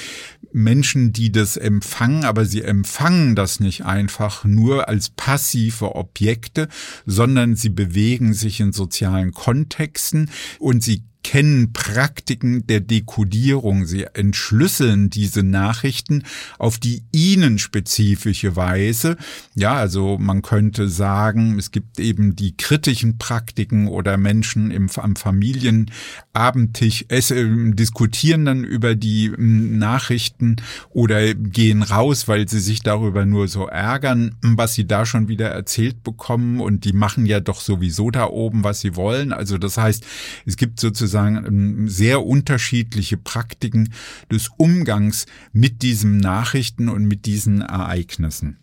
Menschen, 0.54 1.12
die 1.12 1.32
das 1.32 1.56
empfangen, 1.56 2.24
aber 2.24 2.44
sie 2.44 2.62
empfangen 2.62 3.34
das 3.34 3.60
nicht 3.60 3.84
einfach 3.84 4.44
nur 4.44 4.88
als 4.88 5.10
passive 5.10 5.96
Objekte, 5.96 6.68
sondern 7.04 7.56
sie 7.56 7.70
bewegen 7.70 8.34
sich 8.34 8.60
in 8.60 8.72
sozialen 8.72 9.32
Kontexten 9.32 10.30
und 10.60 10.82
sie 10.82 11.02
kennen 11.24 11.72
Praktiken 11.72 12.66
der 12.68 12.78
Dekodierung. 12.80 13.86
Sie 13.86 14.04
entschlüsseln 14.04 15.10
diese 15.10 15.42
Nachrichten 15.42 16.22
auf 16.58 16.78
die 16.78 17.02
ihnen 17.10 17.58
spezifische 17.58 18.54
Weise. 18.54 19.16
Ja, 19.54 19.74
also 19.74 20.18
man 20.18 20.42
könnte 20.42 20.88
sagen, 20.88 21.58
es 21.58 21.72
gibt 21.72 21.98
eben 21.98 22.36
die 22.36 22.56
kritischen 22.56 23.18
Praktiken 23.18 23.88
oder 23.88 24.16
Menschen 24.18 24.70
im, 24.70 24.88
am 24.96 25.16
Familienabendtisch 25.16 27.06
es, 27.08 27.30
äh, 27.30 27.44
diskutieren 27.72 28.44
dann 28.44 28.62
über 28.62 28.94
die 28.94 29.26
äh, 29.26 29.34
Nachrichten 29.38 30.56
oder 30.90 31.34
gehen 31.34 31.82
raus, 31.82 32.28
weil 32.28 32.48
sie 32.48 32.60
sich 32.60 32.82
darüber 32.82 33.24
nur 33.24 33.48
so 33.48 33.66
ärgern, 33.66 34.36
was 34.42 34.74
sie 34.74 34.86
da 34.86 35.06
schon 35.06 35.28
wieder 35.28 35.48
erzählt 35.48 36.04
bekommen 36.04 36.60
und 36.60 36.84
die 36.84 36.92
machen 36.92 37.24
ja 37.24 37.40
doch 37.40 37.60
sowieso 37.60 38.10
da 38.10 38.26
oben, 38.26 38.62
was 38.62 38.82
sie 38.82 38.94
wollen. 38.94 39.32
Also 39.32 39.56
das 39.56 39.78
heißt, 39.78 40.04
es 40.44 40.56
gibt 40.58 40.78
sozusagen 40.80 41.13
sozusagen 41.14 41.46
ähm, 41.46 41.88
sehr 41.88 42.24
unterschiedliche 42.24 43.16
Praktiken 43.16 43.92
des 44.30 44.50
Umgangs 44.56 45.26
mit 45.52 45.82
diesen 45.82 46.18
Nachrichten 46.18 46.88
und 46.88 47.04
mit 47.06 47.26
diesen 47.26 47.60
Ereignissen. 47.60 48.58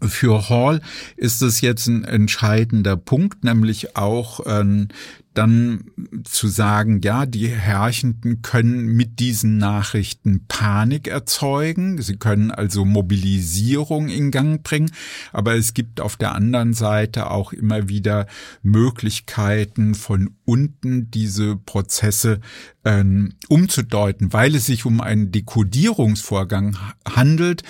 Für 0.00 0.48
Hall 0.48 0.80
ist 1.16 1.42
es 1.42 1.60
jetzt 1.60 1.88
ein 1.88 2.04
entscheidender 2.04 2.96
Punkt, 2.96 3.42
nämlich 3.42 3.96
auch 3.96 4.40
ähm, 4.46 4.88
dann 5.34 5.84
zu 6.24 6.48
sagen, 6.48 7.00
ja, 7.02 7.26
die 7.26 7.48
Herrschenden 7.48 8.42
können 8.42 8.86
mit 8.96 9.20
diesen 9.20 9.56
Nachrichten 9.58 10.46
Panik 10.48 11.06
erzeugen, 11.06 12.00
sie 12.02 12.16
können 12.16 12.50
also 12.50 12.84
Mobilisierung 12.84 14.08
in 14.08 14.30
Gang 14.30 14.62
bringen, 14.62 14.90
aber 15.32 15.54
es 15.54 15.74
gibt 15.74 16.00
auf 16.00 16.16
der 16.16 16.34
anderen 16.34 16.74
Seite 16.74 17.30
auch 17.30 17.52
immer 17.52 17.88
wieder 17.88 18.26
Möglichkeiten 18.62 19.94
von 19.94 20.30
unten 20.44 21.10
diese 21.10 21.56
Prozesse 21.56 22.40
ähm, 22.88 23.34
umzudeuten, 23.48 24.32
weil 24.32 24.54
es 24.54 24.64
sich 24.64 24.86
um 24.86 25.02
einen 25.02 25.30
Dekodierungsvorgang 25.30 26.78
handelt, 27.06 27.62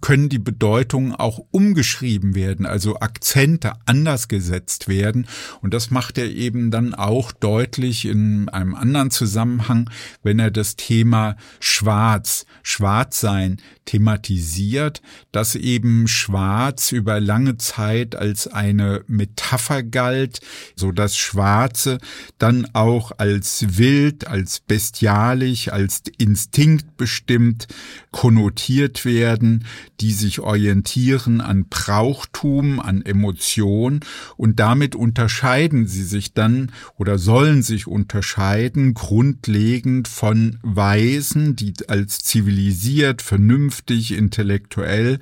können 0.00 0.30
die 0.30 0.38
Bedeutungen 0.38 1.14
auch 1.14 1.44
umgeschrieben 1.50 2.34
werden, 2.34 2.64
also 2.64 2.98
Akzente 3.00 3.74
anders 3.84 4.28
gesetzt 4.28 4.88
werden. 4.88 5.26
Und 5.60 5.74
das 5.74 5.90
macht 5.90 6.16
er 6.16 6.30
eben 6.30 6.70
dann 6.70 6.94
auch 7.02 7.32
deutlich 7.32 8.06
in 8.06 8.48
einem 8.48 8.74
anderen 8.74 9.10
Zusammenhang, 9.10 9.90
wenn 10.22 10.38
er 10.38 10.50
das 10.50 10.76
Thema 10.76 11.36
Schwarz, 11.60 12.46
Schwarzsein 12.62 13.58
thematisiert, 13.84 15.02
dass 15.32 15.54
eben 15.54 16.06
Schwarz 16.06 16.92
über 16.92 17.20
lange 17.20 17.56
Zeit 17.56 18.14
als 18.14 18.46
eine 18.46 19.02
Metapher 19.08 19.82
galt, 19.82 20.40
so 20.76 20.92
dass 20.92 21.16
Schwarze 21.16 21.98
dann 22.38 22.68
auch 22.74 23.12
als 23.18 23.76
wild, 23.76 24.26
als 24.26 24.60
bestialisch, 24.60 25.68
als 25.68 26.02
instinktbestimmt 26.18 27.66
konnotiert 28.12 29.04
werden, 29.04 29.64
die 30.00 30.12
sich 30.12 30.40
orientieren 30.40 31.40
an 31.40 31.66
Brauchtum, 31.68 32.80
an 32.80 33.02
Emotion. 33.02 34.00
Und 34.36 34.60
damit 34.60 34.94
unterscheiden 34.94 35.86
sie 35.86 36.04
sich 36.04 36.34
dann 36.34 36.70
oder 37.02 37.18
sollen 37.18 37.64
sich 37.64 37.88
unterscheiden 37.88 38.94
grundlegend 38.94 40.06
von 40.06 40.60
Weisen, 40.62 41.56
die 41.56 41.74
als 41.88 42.20
zivilisiert, 42.20 43.22
vernünftig, 43.22 44.12
intellektuell 44.12 45.18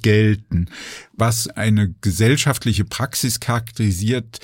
gelten. 0.00 0.70
Was 1.12 1.46
eine 1.48 1.94
gesellschaftliche 2.00 2.86
Praxis 2.86 3.40
charakterisiert, 3.40 4.40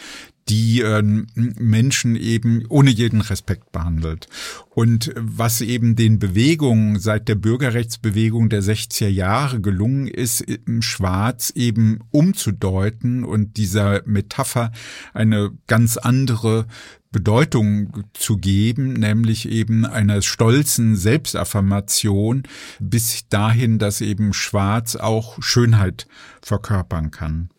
die 0.49 0.81
äh, 0.81 1.03
Menschen 1.35 2.17
eben 2.17 2.65
ohne 2.69 2.91
jeden 2.91 3.21
Respekt 3.21 3.73
behandelt. 3.73 4.29
Und 4.71 5.13
was 5.17 5.61
eben 5.61 5.97
den 5.97 6.19
Bewegungen 6.19 6.99
seit 6.99 7.29
der 7.29 7.37
Bürgerrechtsbewegung 7.37 8.49
der 8.49 8.63
60er 8.63 9.09
Jahre 9.09 9.61
gelungen 9.61 10.07
ist, 10.07 10.45
Schwarz 10.81 11.51
eben 11.55 12.01
umzudeuten 12.11 13.25
und 13.25 13.57
dieser 13.57 14.03
Metapher 14.07 14.73
eine 15.13 15.53
ganz 15.67 15.97
andere 15.97 16.67
Bedeutung 17.11 18.05
zu 18.13 18.39
geben, 18.39 18.95
nämlich 18.95 19.49
eben 19.49 19.87
einer 19.87 20.21
stolzen 20.21 20.97
Selbstaffirmation 20.97 22.43
bis 22.81 23.29
dahin, 23.29 23.79
dass 23.79 24.01
eben 24.01 24.33
Schwarz 24.33 24.97
auch 24.97 25.41
Schönheit 25.41 26.09
verkörpern 26.43 27.13
kann 27.13 27.51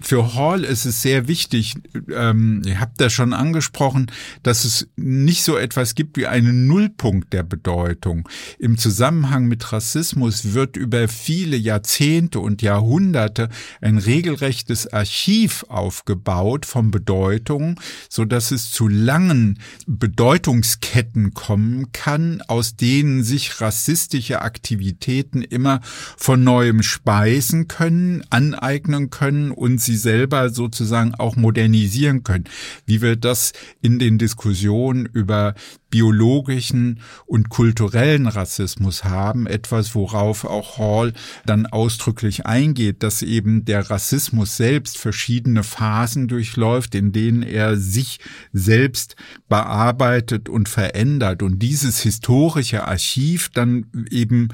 für 0.00 0.34
Hall 0.34 0.64
ist 0.64 0.84
es 0.84 1.02
sehr 1.02 1.28
wichtig, 1.28 1.76
ähm, 2.12 2.62
ihr 2.66 2.80
habt 2.80 3.00
das 3.00 3.12
schon 3.12 3.32
angesprochen, 3.32 4.10
dass 4.42 4.64
es 4.64 4.88
nicht 4.96 5.44
so 5.44 5.56
etwas 5.56 5.94
gibt 5.94 6.16
wie 6.16 6.26
einen 6.26 6.66
Nullpunkt 6.66 7.32
der 7.32 7.42
Bedeutung. 7.42 8.28
Im 8.58 8.76
Zusammenhang 8.76 9.46
mit 9.46 9.72
Rassismus 9.72 10.52
wird 10.52 10.76
über 10.76 11.08
viele 11.08 11.56
Jahrzehnte 11.56 12.40
und 12.40 12.62
Jahrhunderte 12.62 13.48
ein 13.80 13.98
regelrechtes 13.98 14.92
Archiv 14.92 15.64
aufgebaut 15.68 16.66
von 16.66 16.90
Bedeutungen, 16.90 17.76
so 18.08 18.24
dass 18.24 18.50
es 18.50 18.70
zu 18.70 18.88
langen 18.88 19.58
Bedeutungsketten 19.86 21.34
kommen 21.34 21.92
kann, 21.92 22.42
aus 22.42 22.76
denen 22.76 23.22
sich 23.22 23.60
rassistische 23.60 24.42
Aktivitäten 24.42 25.42
immer 25.42 25.80
von 26.16 26.42
neuem 26.42 26.82
speisen 26.82 27.68
können, 27.68 28.24
aneignen 28.30 29.10
können 29.10 29.50
und 29.50 29.83
sie 29.84 29.96
selber 29.96 30.50
sozusagen 30.50 31.14
auch 31.14 31.36
modernisieren 31.36 32.24
können. 32.24 32.44
Wie 32.86 33.02
wir 33.02 33.16
das 33.16 33.52
in 33.82 33.98
den 33.98 34.18
Diskussionen 34.18 35.06
über 35.06 35.54
biologischen 35.94 36.98
und 37.24 37.50
kulturellen 37.50 38.26
Rassismus 38.26 39.04
haben, 39.04 39.46
etwas, 39.46 39.94
worauf 39.94 40.44
auch 40.44 40.76
Hall 40.76 41.12
dann 41.46 41.66
ausdrücklich 41.66 42.46
eingeht, 42.46 43.04
dass 43.04 43.22
eben 43.22 43.64
der 43.64 43.88
Rassismus 43.90 44.56
selbst 44.56 44.98
verschiedene 44.98 45.62
Phasen 45.62 46.26
durchläuft, 46.26 46.96
in 46.96 47.12
denen 47.12 47.44
er 47.44 47.76
sich 47.76 48.18
selbst 48.52 49.14
bearbeitet 49.48 50.48
und 50.48 50.68
verändert 50.68 51.44
und 51.44 51.60
dieses 51.60 52.00
historische 52.00 52.88
Archiv 52.88 53.50
dann 53.50 53.86
eben 54.10 54.48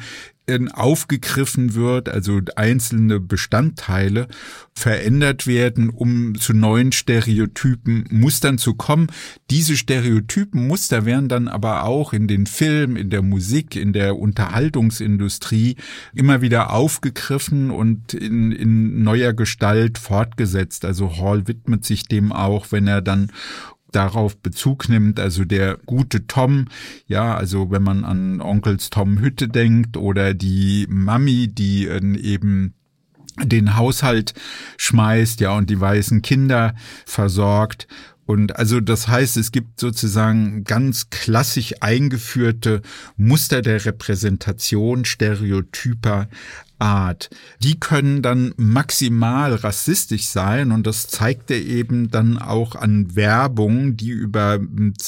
aufgegriffen 0.73 1.75
wird, 1.75 2.09
also 2.09 2.41
einzelne 2.57 3.21
Bestandteile 3.21 4.29
verändert 4.75 5.47
werden, 5.47 5.91
um 5.91 6.35
zu 6.39 6.53
neuen 6.55 6.93
Stereotypen, 6.93 8.05
Mustern 8.11 8.59
zu 8.59 8.75
kommen. 8.75 9.09
Diese 9.51 9.77
Stereotypen, 9.77 10.67
Muster 10.67 11.05
werden 11.05 11.29
dann 11.29 11.49
aber 11.49 11.85
auch 11.85 12.13
in 12.13 12.29
den 12.29 12.47
Film, 12.47 12.97
in 12.97 13.11
der 13.11 13.23
Musik, 13.23 13.77
in 13.77 13.93
der 13.93 14.17
Unterhaltungsindustrie 14.17 15.77
immer 16.15 16.41
wieder 16.41 16.73
aufgegriffen 16.73 17.71
und 17.71 18.15
in, 18.15 18.53
in 18.53 19.03
neuer 19.03 19.33
Gestalt 19.33 19.99
fortgesetzt. 19.99 20.85
Also 20.85 21.19
Hall 21.19 21.47
widmet 21.47 21.85
sich 21.85 22.05
dem 22.05 22.33
auch, 22.33 22.73
wenn 22.73 22.87
er 22.87 23.03
dann 23.03 23.31
darauf 23.93 24.37
Bezug 24.37 24.89
nimmt, 24.89 25.19
also 25.21 25.45
der 25.45 25.79
gute 25.87 26.27
Tom, 26.27 26.67
ja, 27.07 27.35
also 27.35 27.71
wenn 27.71 27.83
man 27.83 28.05
an 28.05 28.41
Onkels 28.41 28.91
Tom 28.91 29.19
Hütte 29.21 29.49
denkt 29.49 29.97
oder 29.97 30.35
die 30.35 30.87
Mami, 30.89 31.49
die 31.49 31.87
äh, 31.87 32.19
eben 32.19 32.75
den 33.43 33.77
Haushalt 33.77 34.35
schmeißt, 34.77 35.41
ja, 35.41 35.53
und 35.53 35.71
die 35.71 35.81
weißen 35.81 36.23
Kinder 36.23 36.75
versorgt. 37.07 37.87
Und 38.27 38.57
also 38.57 38.81
das 38.81 39.09
heißt, 39.09 39.37
es 39.37 39.51
gibt 39.51 39.81
sozusagen 39.81 40.63
ganz 40.65 41.11
klassisch 41.11 41.75
eingeführte 41.81 42.83
Muster 43.17 43.61
der 43.61 43.85
Repräsentation, 43.85 45.05
Stereotyper, 45.05 46.29
Art. 46.81 47.31
Die 47.63 47.79
können 47.79 48.23
dann 48.23 48.55
maximal 48.57 49.55
rassistisch 49.55 50.27
sein 50.27 50.73
und 50.73 50.87
das 50.87 51.07
zeigt 51.07 51.51
er 51.51 51.61
eben 51.61 52.11
dann 52.11 52.39
auch 52.39 52.75
an 52.75 53.15
Werbung, 53.15 53.97
die 53.97 54.11
über 54.11 54.59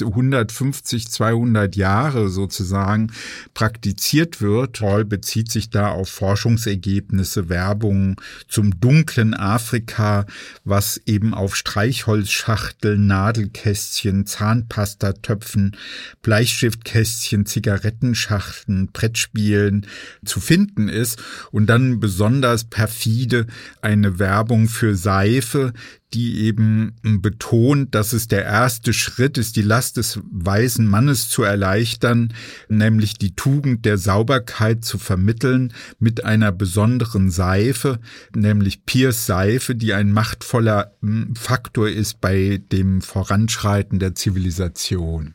150, 0.00 1.08
200 1.08 1.74
Jahre 1.74 2.28
sozusagen 2.28 3.12
praktiziert 3.54 4.40
wird. 4.40 4.80
Hall 4.80 5.04
bezieht 5.04 5.50
sich 5.50 5.70
da 5.70 5.88
auf 5.88 6.08
Forschungsergebnisse, 6.08 7.48
Werbung 7.48 8.20
zum 8.48 8.78
dunklen 8.78 9.34
Afrika, 9.34 10.26
was 10.64 11.00
eben 11.06 11.32
auf 11.32 11.56
Streichholzschachteln, 11.56 13.06
Nadelkästchen, 13.06 14.26
Zahnpastatöpfen, 14.26 15.76
Bleistiftkästchen, 16.22 17.46
Zigarettenschachteln, 17.46 18.88
Brettspielen 18.92 19.86
zu 20.24 20.40
finden 20.40 20.88
ist. 20.88 21.22
Und 21.50 21.61
und 21.62 21.68
dann 21.68 22.00
besonders 22.00 22.64
perfide 22.64 23.46
eine 23.82 24.18
Werbung 24.18 24.66
für 24.66 24.96
Seife, 24.96 25.72
die 26.14 26.40
eben 26.42 26.94
betont, 27.02 27.94
dass 27.94 28.12
es 28.12 28.28
der 28.28 28.44
erste 28.44 28.92
Schritt 28.92 29.38
ist, 29.38 29.56
die 29.56 29.62
Last 29.62 29.96
des 29.96 30.20
weisen 30.30 30.86
Mannes 30.86 31.28
zu 31.28 31.42
erleichtern, 31.42 32.32
nämlich 32.68 33.14
die 33.14 33.34
Tugend 33.34 33.84
der 33.84 33.98
Sauberkeit 33.98 34.84
zu 34.84 34.98
vermitteln 34.98 35.72
mit 35.98 36.24
einer 36.24 36.52
besonderen 36.52 37.30
Seife, 37.30 37.98
nämlich 38.34 38.84
Piers 38.84 39.26
Seife, 39.26 39.74
die 39.74 39.94
ein 39.94 40.12
machtvoller 40.12 40.92
hm, 41.00 41.34
Faktor 41.34 41.88
ist 41.88 42.20
bei 42.20 42.60
dem 42.70 43.00
Voranschreiten 43.00 43.98
der 43.98 44.14
Zivilisation. 44.14 45.34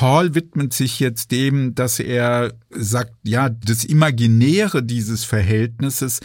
Hall 0.00 0.34
widmet 0.34 0.72
sich 0.72 1.00
jetzt 1.00 1.30
dem, 1.30 1.74
dass 1.74 2.00
er 2.00 2.52
sagt, 2.70 3.12
ja, 3.22 3.48
das 3.48 3.84
Imaginäre 3.84 4.82
dieses 4.82 5.24
Verhältnisses 5.24 6.20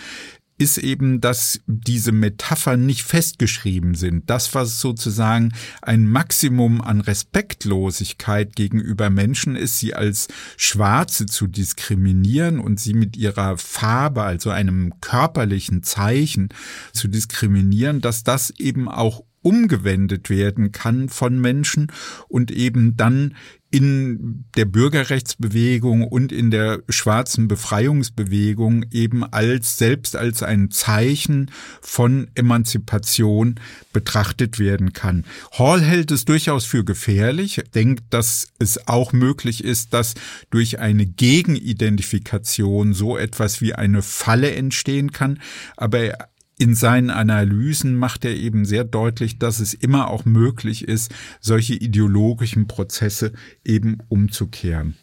ist 0.61 0.77
eben, 0.77 1.21
dass 1.21 1.61
diese 1.65 2.11
Metaphern 2.11 2.85
nicht 2.85 3.01
festgeschrieben 3.01 3.95
sind. 3.95 4.29
Das, 4.29 4.53
was 4.53 4.79
sozusagen 4.79 5.53
ein 5.81 6.07
Maximum 6.07 6.81
an 6.81 7.01
Respektlosigkeit 7.01 8.55
gegenüber 8.55 9.09
Menschen 9.09 9.55
ist, 9.55 9.79
sie 9.79 9.95
als 9.95 10.27
Schwarze 10.57 11.25
zu 11.25 11.47
diskriminieren 11.47 12.59
und 12.59 12.79
sie 12.79 12.93
mit 12.93 13.17
ihrer 13.17 13.57
Farbe, 13.57 14.21
also 14.21 14.51
einem 14.51 14.93
körperlichen 15.01 15.81
Zeichen 15.81 16.49
zu 16.93 17.07
diskriminieren, 17.07 17.99
dass 17.99 18.23
das 18.23 18.51
eben 18.51 18.87
auch 18.87 19.23
umgewendet 19.41 20.29
werden 20.29 20.71
kann 20.71 21.09
von 21.09 21.41
Menschen 21.41 21.91
und 22.27 22.51
eben 22.51 22.95
dann 22.97 23.33
in 23.71 24.43
der 24.57 24.65
Bürgerrechtsbewegung 24.65 26.03
und 26.03 26.33
in 26.33 26.51
der 26.51 26.83
schwarzen 26.89 27.47
Befreiungsbewegung 27.47 28.85
eben 28.91 29.23
als 29.23 29.77
selbst 29.77 30.17
als 30.17 30.43
ein 30.43 30.71
Zeichen 30.71 31.49
von 31.81 32.29
Emanzipation 32.35 33.55
betrachtet 33.93 34.59
werden 34.59 34.91
kann. 34.91 35.23
Hall 35.57 35.81
hält 35.81 36.11
es 36.11 36.25
durchaus 36.25 36.65
für 36.65 36.83
gefährlich, 36.83 37.61
denkt, 37.73 38.03
dass 38.09 38.49
es 38.59 38.89
auch 38.89 39.13
möglich 39.13 39.63
ist, 39.63 39.93
dass 39.93 40.15
durch 40.49 40.79
eine 40.79 41.05
Gegenidentifikation 41.05 42.93
so 42.93 43.17
etwas 43.17 43.61
wie 43.61 43.73
eine 43.73 44.01
Falle 44.01 44.53
entstehen 44.53 45.13
kann, 45.13 45.39
aber 45.77 46.30
in 46.61 46.75
seinen 46.75 47.09
Analysen 47.09 47.95
macht 47.95 48.23
er 48.23 48.35
eben 48.35 48.65
sehr 48.65 48.83
deutlich, 48.83 49.39
dass 49.39 49.59
es 49.59 49.73
immer 49.73 50.09
auch 50.09 50.25
möglich 50.25 50.87
ist, 50.87 51.11
solche 51.39 51.73
ideologischen 51.73 52.67
Prozesse 52.67 53.33
eben 53.65 53.97
umzukehren. 54.09 54.93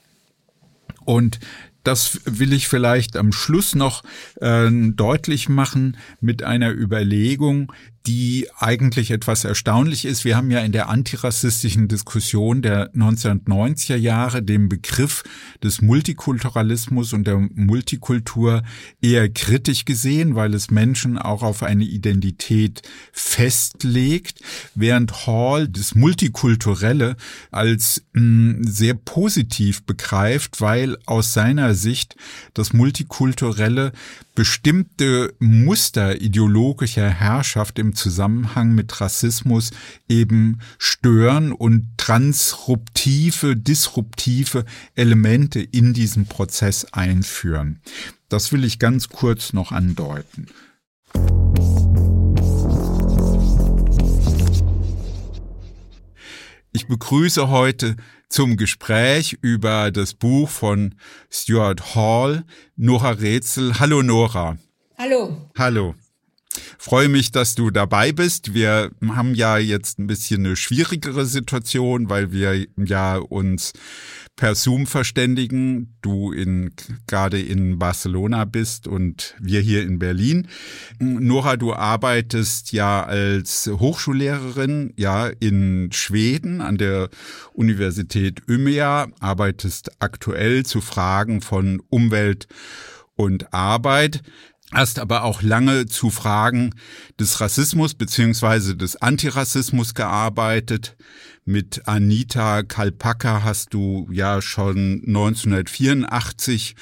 Und 1.05 1.41
das 1.83 2.21
will 2.27 2.53
ich 2.53 2.69
vielleicht 2.69 3.17
am 3.17 3.33
Schluss 3.33 3.75
noch 3.75 4.05
äh, 4.41 4.71
deutlich 4.71 5.49
machen 5.49 5.97
mit 6.21 6.45
einer 6.45 6.71
Überlegung, 6.71 7.73
die 8.09 8.49
eigentlich 8.57 9.11
etwas 9.11 9.45
erstaunlich 9.45 10.07
ist. 10.07 10.25
Wir 10.25 10.35
haben 10.35 10.51
ja 10.51 10.61
in 10.61 10.73
der 10.73 10.89
antirassistischen 10.89 11.89
Diskussion 11.89 12.63
der 12.63 12.91
1990er 12.95 13.97
Jahre 13.97 14.43
den 14.43 14.71
Begriff 14.71 15.25
des 15.63 15.83
Multikulturalismus 15.83 17.13
und 17.13 17.27
der 17.27 17.37
Multikultur 17.37 18.63
eher 19.03 19.29
kritisch 19.29 19.85
gesehen, 19.85 20.37
weil 20.37 20.55
es 20.55 20.71
Menschen 20.71 21.19
auch 21.19 21.43
auf 21.43 21.63
eine 21.63 21.85
Identität 21.85 22.81
festlegt, 23.13 24.41
während 24.75 25.27
Hall 25.27 25.69
das 25.69 25.95
Multikulturelle 25.95 27.15
als 27.51 28.05
mh, 28.15 28.23
hm, 28.23 28.65
sehr 28.65 28.95
positiv 28.95 29.83
begreift, 29.83 30.63
weil 30.63 30.97
aus 31.05 31.35
seiner 31.35 31.75
Sicht 31.75 32.17
das 32.55 32.73
Multikulturelle 32.73 33.93
bestimmte 34.39 35.35
Muster 35.41 36.23
ideologischer 36.23 37.11
Herrschaft 37.11 37.77
im 37.81 37.97
Zusammenhang 37.99 38.75
mit 38.75 39.01
Rassismus 39.01 39.71
eben 40.09 40.61
stören 40.79 41.53
und 41.53 41.99
transruptive, 41.99 43.57
disruptive 43.57 44.65
Elemente 44.95 45.61
in 45.61 45.93
diesen 45.93 46.27
Prozess 46.27 46.87
einführen. 46.93 47.81
Das 48.29 48.53
will 48.53 48.65
ich 48.65 48.79
ganz 48.79 49.09
kurz 49.09 49.53
noch 49.53 49.73
andeuten. 49.73 50.47
Ich 56.73 56.87
begrüße 56.87 57.49
heute 57.49 57.97
zum 58.29 58.57
Gespräch 58.57 59.39
über 59.41 59.91
das 59.91 60.15
Buch 60.15 60.49
von 60.49 60.95
Stuart 61.31 61.95
Hall, 61.95 62.45
Nora 62.77 63.11
Rätsel. 63.11 63.81
Hallo 63.81 64.03
Nora. 64.03 64.59
Hallo. 64.97 65.51
Hallo. 65.57 65.95
Freue 66.79 67.09
mich, 67.09 67.31
dass 67.31 67.55
du 67.55 67.71
dabei 67.71 68.13
bist. 68.13 68.55
Wir 68.55 68.91
haben 69.07 69.35
ja 69.35 69.59
jetzt 69.59 69.99
ein 69.99 70.07
bisschen 70.07 70.47
eine 70.47 70.57
schwierigere 70.57 71.27
Situation, 71.27 72.09
weil 72.09 72.33
wir 72.33 72.67
ja 72.77 73.17
uns 73.17 73.73
per 74.37 74.55
Zoom 74.55 74.87
verständigen. 74.87 75.97
Du 76.01 76.33
in, 76.33 76.71
gerade 77.07 77.41
in 77.41 77.79
Barcelona 77.79 78.45
bist 78.45 78.87
und 78.87 79.35
wir 79.41 79.61
hier 79.61 79.83
in 79.83 79.99
Berlin. 79.99 80.49
Nora, 80.99 81.57
du 81.57 81.75
arbeitest 81.75 82.73
ja 82.73 83.05
als 83.05 83.67
Hochschullehrerin, 83.67 84.95
ja, 84.97 85.27
in 85.27 85.91
Schweden 85.93 86.61
an 86.61 86.79
der 86.79 87.11
Universität 87.53 88.49
Umeå, 88.49 89.09
arbeitest 89.21 89.91
aktuell 90.01 90.65
zu 90.65 90.81
Fragen 90.81 91.41
von 91.41 91.83
Umwelt 91.91 92.47
und 93.17 93.53
Arbeit 93.53 94.23
hast 94.73 94.99
aber 94.99 95.25
auch 95.25 95.43
lange 95.43 95.87
zu 95.87 96.11
Fragen 96.11 96.75
des 97.19 97.41
Rassismus 97.41 97.95
beziehungsweise 97.95 98.77
des 98.77 98.97
Antirassismus 98.97 99.95
gearbeitet. 99.95 100.97
Mit 101.45 101.89
Anita 101.89 102.63
Kalpaka 102.63 103.43
hast 103.43 103.73
du 103.73 104.07
ja 104.13 104.43
schon 104.43 105.03
1984 105.07 106.77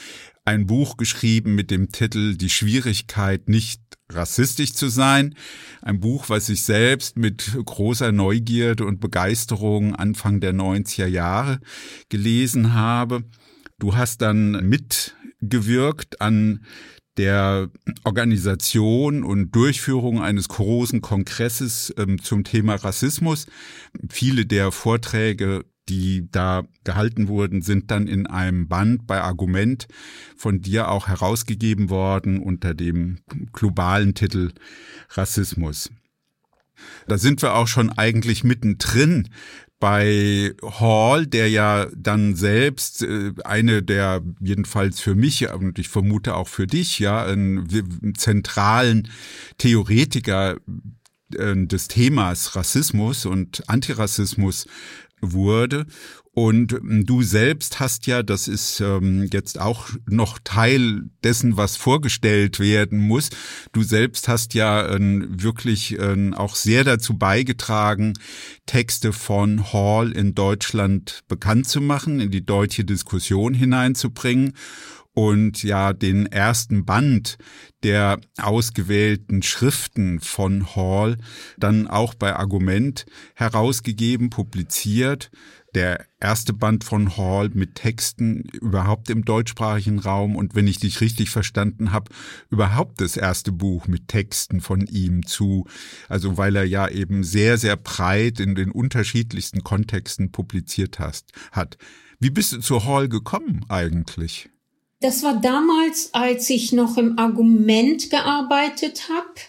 ein 0.44 0.66
Buch 0.66 0.96
geschrieben 0.96 1.54
mit 1.54 1.70
dem 1.70 1.90
Titel 1.90 2.36
Die 2.36 2.50
Schwierigkeit, 2.50 3.48
nicht 3.48 3.80
rassistisch 4.10 4.72
zu 4.72 4.88
sein. 4.88 5.34
Ein 5.82 6.00
Buch, 6.00 6.28
was 6.28 6.48
ich 6.48 6.62
selbst 6.62 7.16
mit 7.16 7.56
großer 7.64 8.12
Neugierde 8.12 8.84
und 8.84 9.00
Begeisterung 9.00 9.94
Anfang 9.94 10.40
der 10.40 10.54
90er 10.54 11.06
Jahre 11.06 11.60
gelesen 12.08 12.74
habe. 12.74 13.24
Du 13.78 13.96
hast 13.96 14.22
dann 14.22 14.68
mitgewirkt 14.68 16.20
an 16.20 16.64
der 17.16 17.70
Organisation 18.04 19.24
und 19.24 19.52
Durchführung 19.52 20.20
eines 20.22 20.48
großen 20.48 21.00
Kongresses 21.00 21.94
ähm, 21.96 22.22
zum 22.22 22.44
Thema 22.44 22.74
Rassismus. 22.74 23.46
Viele 24.08 24.46
der 24.46 24.72
Vorträge 24.72 25.64
die 25.88 26.28
da 26.30 26.64
gehalten 26.84 27.28
wurden, 27.28 27.62
sind 27.62 27.90
dann 27.90 28.08
in 28.08 28.26
einem 28.26 28.68
Band 28.68 29.06
bei 29.06 29.20
Argument 29.20 29.86
von 30.36 30.60
dir 30.60 30.90
auch 30.90 31.08
herausgegeben 31.08 31.90
worden 31.90 32.40
unter 32.40 32.74
dem 32.74 33.18
globalen 33.52 34.14
Titel 34.14 34.52
Rassismus. 35.10 35.90
Da 37.08 37.18
sind 37.18 37.40
wir 37.40 37.54
auch 37.54 37.68
schon 37.68 37.90
eigentlich 37.90 38.44
mittendrin 38.44 39.28
bei 39.78 40.54
Hall, 40.62 41.26
der 41.26 41.50
ja 41.50 41.86
dann 41.94 42.34
selbst 42.34 43.02
äh, 43.02 43.32
eine 43.44 43.82
der 43.82 44.22
jedenfalls 44.40 45.00
für 45.00 45.14
mich 45.14 45.50
und 45.52 45.78
ich 45.78 45.88
vermute 45.88 46.34
auch 46.34 46.48
für 46.48 46.66
dich 46.66 46.98
ja 46.98 47.24
einen 47.24 48.14
zentralen 48.16 49.08
Theoretiker 49.58 50.56
äh, 51.34 51.66
des 51.66 51.88
Themas 51.88 52.56
Rassismus 52.56 53.26
und 53.26 53.68
Antirassismus 53.68 54.66
wurde. 55.20 55.86
Und 56.38 56.74
ähm, 56.74 57.06
du 57.06 57.22
selbst 57.22 57.80
hast 57.80 58.06
ja, 58.06 58.22
das 58.22 58.46
ist 58.46 58.80
ähm, 58.80 59.26
jetzt 59.32 59.58
auch 59.58 59.88
noch 60.06 60.38
Teil 60.44 61.04
dessen, 61.24 61.56
was 61.56 61.78
vorgestellt 61.78 62.60
werden 62.60 62.98
muss. 62.98 63.30
Du 63.72 63.82
selbst 63.82 64.28
hast 64.28 64.52
ja 64.52 64.86
ähm, 64.94 65.28
wirklich 65.30 65.98
ähm, 65.98 66.34
auch 66.34 66.54
sehr 66.54 66.84
dazu 66.84 67.16
beigetragen, 67.16 68.12
Texte 68.66 69.14
von 69.14 69.72
Hall 69.72 70.12
in 70.12 70.34
Deutschland 70.34 71.20
bekannt 71.26 71.68
zu 71.68 71.80
machen, 71.80 72.20
in 72.20 72.30
die 72.30 72.44
deutsche 72.44 72.84
Diskussion 72.84 73.54
hineinzubringen 73.54 74.52
und 75.14 75.62
ja 75.62 75.94
den 75.94 76.26
ersten 76.26 76.84
Band 76.84 77.38
der 77.82 78.20
ausgewählten 78.36 79.42
Schriften 79.42 80.20
von 80.20 80.76
Hall 80.76 81.16
dann 81.56 81.86
auch 81.86 82.12
bei 82.12 82.36
Argument 82.36 83.06
herausgegeben, 83.34 84.28
publiziert. 84.28 85.30
Der 85.76 86.06
erste 86.18 86.54
Band 86.54 86.84
von 86.84 87.18
Hall 87.18 87.50
mit 87.52 87.74
Texten 87.74 88.44
überhaupt 88.62 89.10
im 89.10 89.26
deutschsprachigen 89.26 89.98
Raum 89.98 90.34
und 90.34 90.54
wenn 90.54 90.66
ich 90.66 90.78
dich 90.78 91.02
richtig 91.02 91.28
verstanden 91.28 91.92
habe, 91.92 92.10
überhaupt 92.48 92.98
das 93.02 93.18
erste 93.18 93.52
Buch 93.52 93.86
mit 93.86 94.08
Texten 94.08 94.62
von 94.62 94.86
ihm 94.86 95.26
zu, 95.26 95.66
also 96.08 96.38
weil 96.38 96.56
er 96.56 96.64
ja 96.64 96.88
eben 96.88 97.24
sehr, 97.24 97.58
sehr 97.58 97.76
breit 97.76 98.40
in 98.40 98.54
den 98.54 98.70
unterschiedlichsten 98.70 99.64
Kontexten 99.64 100.32
publiziert 100.32 100.98
hast, 100.98 101.32
hat. 101.52 101.76
Wie 102.18 102.30
bist 102.30 102.54
du 102.54 102.60
zu 102.60 102.86
Hall 102.86 103.10
gekommen 103.10 103.66
eigentlich? 103.68 104.48
Das 105.00 105.22
war 105.22 105.42
damals, 105.42 106.14
als 106.14 106.48
ich 106.48 106.72
noch 106.72 106.96
im 106.96 107.18
Argument 107.18 108.08
gearbeitet 108.08 109.10
habe. 109.10 109.40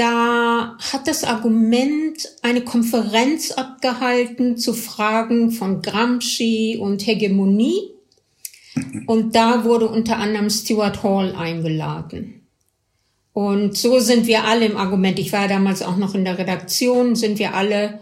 Da 0.00 0.78
hat 0.78 1.06
das 1.08 1.24
Argument 1.24 2.26
eine 2.40 2.62
Konferenz 2.62 3.50
abgehalten 3.50 4.56
zu 4.56 4.72
Fragen 4.72 5.50
von 5.50 5.82
Gramsci 5.82 6.78
und 6.80 7.06
Hegemonie. 7.06 7.90
Und 9.06 9.36
da 9.36 9.64
wurde 9.64 9.88
unter 9.88 10.16
anderem 10.16 10.48
Stuart 10.48 11.02
Hall 11.02 11.34
eingeladen. 11.34 12.46
Und 13.34 13.76
so 13.76 13.98
sind 13.98 14.26
wir 14.26 14.44
alle 14.44 14.64
im 14.64 14.78
Argument. 14.78 15.18
Ich 15.18 15.34
war 15.34 15.48
damals 15.48 15.82
auch 15.82 15.98
noch 15.98 16.14
in 16.14 16.24
der 16.24 16.38
Redaktion, 16.38 17.14
sind 17.14 17.38
wir 17.38 17.52
alle 17.52 18.00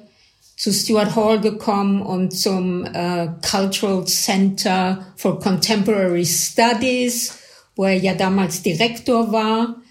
zu 0.56 0.72
Stuart 0.72 1.16
Hall 1.16 1.40
gekommen 1.40 2.00
und 2.00 2.30
zum 2.30 2.84
äh, 2.84 3.26
Cultural 3.50 4.04
Center 4.04 5.04
for 5.16 5.40
Contemporary 5.40 6.24
Studies, 6.24 7.38
wo 7.74 7.86
er 7.86 7.96
ja 7.96 8.14
damals 8.14 8.62
Direktor 8.62 9.32
war. 9.32 9.82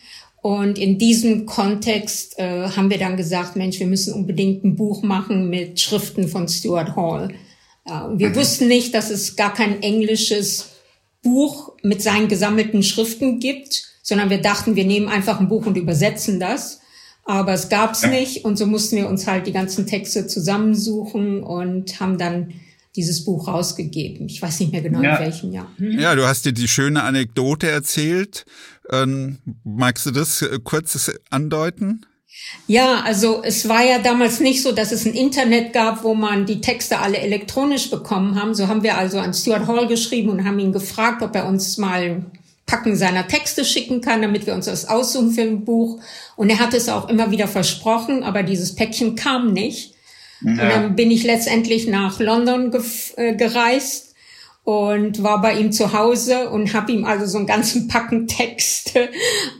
Und 0.48 0.80
in 0.80 0.98
diesem 0.98 1.46
Kontext 1.46 2.40
äh, 2.40 2.70
haben 2.70 2.90
wir 2.90 2.98
dann 2.98 3.18
gesagt, 3.18 3.58
Mensch, 3.58 3.80
wir 3.80 3.86
müssen 3.86 4.14
unbedingt 4.14 4.64
ein 4.64 4.78
Buch 4.78 5.04
machen 5.04 5.50
mit 5.50 5.78
Schriften 5.78 6.30
von 6.30 6.48
Stuart 6.48 6.96
Hall. 6.96 7.32
Äh, 7.84 7.92
wir 8.16 8.30
mhm. 8.30 8.36
wussten 8.36 8.70
nicht, 8.70 8.94
dass 8.94 9.10
es 9.10 9.36
gar 9.36 9.54
kein 9.54 9.84
englisches 9.84 10.70
Buch 11.22 11.74
mit 11.84 12.02
seinen 12.02 12.30
gesammelten 12.30 12.82
Schriften 12.82 13.42
gibt, 13.42 13.84
sondern 14.02 14.30
wir 14.30 14.42
dachten, 14.42 14.78
wir 14.78 14.86
nehmen 14.86 15.10
einfach 15.10 15.42
ein 15.42 15.50
Buch 15.50 15.66
und 15.66 15.76
übersetzen 15.76 16.40
das. 16.40 16.80
Aber 17.26 17.52
es 17.52 17.68
gab's 17.68 18.04
ja. 18.04 18.08
nicht 18.08 18.46
und 18.46 18.58
so 18.58 18.68
mussten 18.68 18.96
wir 18.96 19.10
uns 19.10 19.28
halt 19.28 19.48
die 19.48 19.52
ganzen 19.52 19.86
Texte 19.86 20.28
zusammensuchen 20.28 21.44
und 21.44 22.00
haben 22.00 22.18
dann 22.18 22.54
dieses 22.98 23.24
Buch 23.24 23.48
rausgegeben. 23.48 24.28
Ich 24.28 24.42
weiß 24.42 24.60
nicht 24.60 24.72
mehr 24.72 24.82
genau 24.82 25.02
ja. 25.02 25.18
in 25.18 25.26
welchem 25.26 25.52
Jahr. 25.54 25.72
Hm? 25.78 26.00
Ja, 26.00 26.16
du 26.16 26.28
hast 26.28 26.46
dir 26.46 26.52
die 26.52 26.68
schöne 26.68 27.04
Anekdote 27.04 27.70
erzählt. 27.70 28.46
Ähm, 28.92 29.40
magst 29.64 30.06
du 30.06 30.12
das 30.12 30.42
äh, 30.42 30.60
kurz 30.64 31.12
andeuten? 31.30 32.06
Ja, 32.68 33.02
also 33.02 33.42
es 33.44 33.68
war 33.68 33.84
ja 33.84 34.00
damals 34.00 34.40
nicht 34.40 34.62
so, 34.62 34.72
dass 34.72 34.92
es 34.92 35.06
ein 35.06 35.14
Internet 35.14 35.74
gab, 35.74 36.04
wo 36.04 36.14
man 36.14 36.46
die 36.46 36.62
Texte 36.62 37.00
alle 37.00 37.18
elektronisch 37.18 37.90
bekommen 37.90 38.40
haben. 38.40 38.54
So 38.54 38.68
haben 38.68 38.84
wir 38.84 38.98
also 38.98 39.20
an 39.20 39.34
Stuart 39.34 39.68
Hall 39.68 39.88
geschrieben 39.88 40.30
und 40.30 40.46
haben 40.46 40.60
ihn 40.60 40.72
gefragt, 40.72 41.22
ob 41.22 41.36
er 41.36 41.48
uns 41.48 41.78
mal 41.78 42.26
Packen 42.66 42.98
seiner 42.98 43.28
Texte 43.28 43.64
schicken 43.64 44.02
kann, 44.02 44.22
damit 44.22 44.46
wir 44.46 44.54
uns 44.54 44.66
das 44.66 44.88
aussuchen 44.88 45.32
für 45.32 45.42
ein 45.42 45.64
Buch. 45.64 46.00
Und 46.36 46.50
er 46.50 46.60
hat 46.60 46.74
es 46.74 46.90
auch 46.90 47.10
immer 47.10 47.32
wieder 47.32 47.48
versprochen, 47.48 48.24
aber 48.24 48.44
dieses 48.44 48.76
Päckchen 48.76 49.16
kam 49.16 49.54
nicht. 49.54 49.94
Ja. 50.42 50.52
Und 50.52 50.58
dann 50.60 50.96
bin 50.96 51.10
ich 51.10 51.24
letztendlich 51.24 51.88
nach 51.88 52.20
London 52.20 52.72
ge 52.72 52.82
äh, 53.16 53.36
gereist 53.36 54.07
und 54.68 55.24
war 55.24 55.40
bei 55.42 55.58
ihm 55.58 55.72
zu 55.72 55.94
Hause 55.94 56.50
und 56.50 56.74
habe 56.74 56.92
ihm 56.92 57.06
also 57.06 57.26
so 57.26 57.38
einen 57.38 57.48
ganzen 57.48 57.88
Packen 57.88 58.28
Texte 58.28 59.08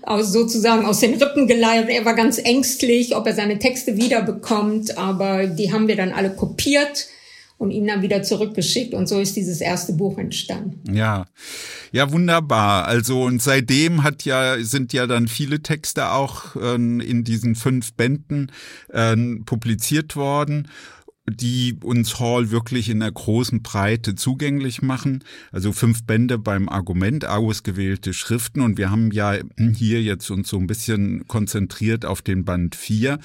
aus, 0.02 0.34
sozusagen 0.34 0.86
aus 0.86 1.00
den 1.00 1.14
Rippen 1.14 1.48
geleiert. 1.48 1.88
Er 1.88 2.04
war 2.04 2.14
ganz 2.14 2.40
ängstlich, 2.40 3.16
ob 3.16 3.26
er 3.26 3.34
seine 3.34 3.58
Texte 3.58 3.96
wiederbekommt, 3.96 4.98
aber 4.98 5.48
die 5.48 5.72
haben 5.72 5.88
wir 5.88 5.96
dann 5.96 6.12
alle 6.12 6.32
kopiert 6.32 7.08
und 7.58 7.72
ihn 7.72 7.88
dann 7.88 8.02
wieder 8.02 8.22
zurückgeschickt. 8.22 8.94
Und 8.94 9.08
so 9.08 9.22
ist 9.22 9.38
dieses 9.38 9.62
erste 9.62 9.94
Buch 9.94 10.18
entstanden. 10.18 10.94
Ja, 10.94 11.26
ja, 11.94 12.12
wunderbar. 12.12 12.86
Also 12.86 13.24
und 13.24 13.42
seitdem 13.42 14.04
hat 14.04 14.26
ja 14.26 14.58
sind 14.60 14.92
ja 14.92 15.08
dann 15.08 15.30
viele 15.30 15.62
Texte 15.62 16.12
auch 16.12 16.58
äh, 16.58 16.76
in 16.76 17.24
diesen 17.24 17.56
fünf 17.56 17.94
Bänden 17.94 18.52
äh, 18.90 19.16
publiziert 19.46 20.18
worden 20.18 20.68
die 21.30 21.78
uns 21.84 22.20
Hall 22.20 22.52
wirklich 22.52 22.90
in 22.90 23.02
der 23.02 23.12
großen 23.12 23.62
Breite 23.62 24.16
zugänglich 24.16 24.82
machen. 24.82 25.24
Also 25.52 25.74
fünf 25.74 26.04
Bände 26.04 26.38
beim 26.38 26.70
Argument, 26.70 27.26
ausgewählte 27.26 28.14
Schriften. 28.14 28.62
Und 28.62 28.78
wir 28.78 28.90
haben 28.90 29.12
ja 29.12 29.36
hier 29.58 30.02
jetzt 30.02 30.30
uns 30.30 30.48
so 30.48 30.58
ein 30.58 30.68
bisschen 30.68 31.28
konzentriert 31.28 32.06
auf 32.06 32.22
den 32.22 32.46
Band 32.46 32.76
4. 32.76 33.20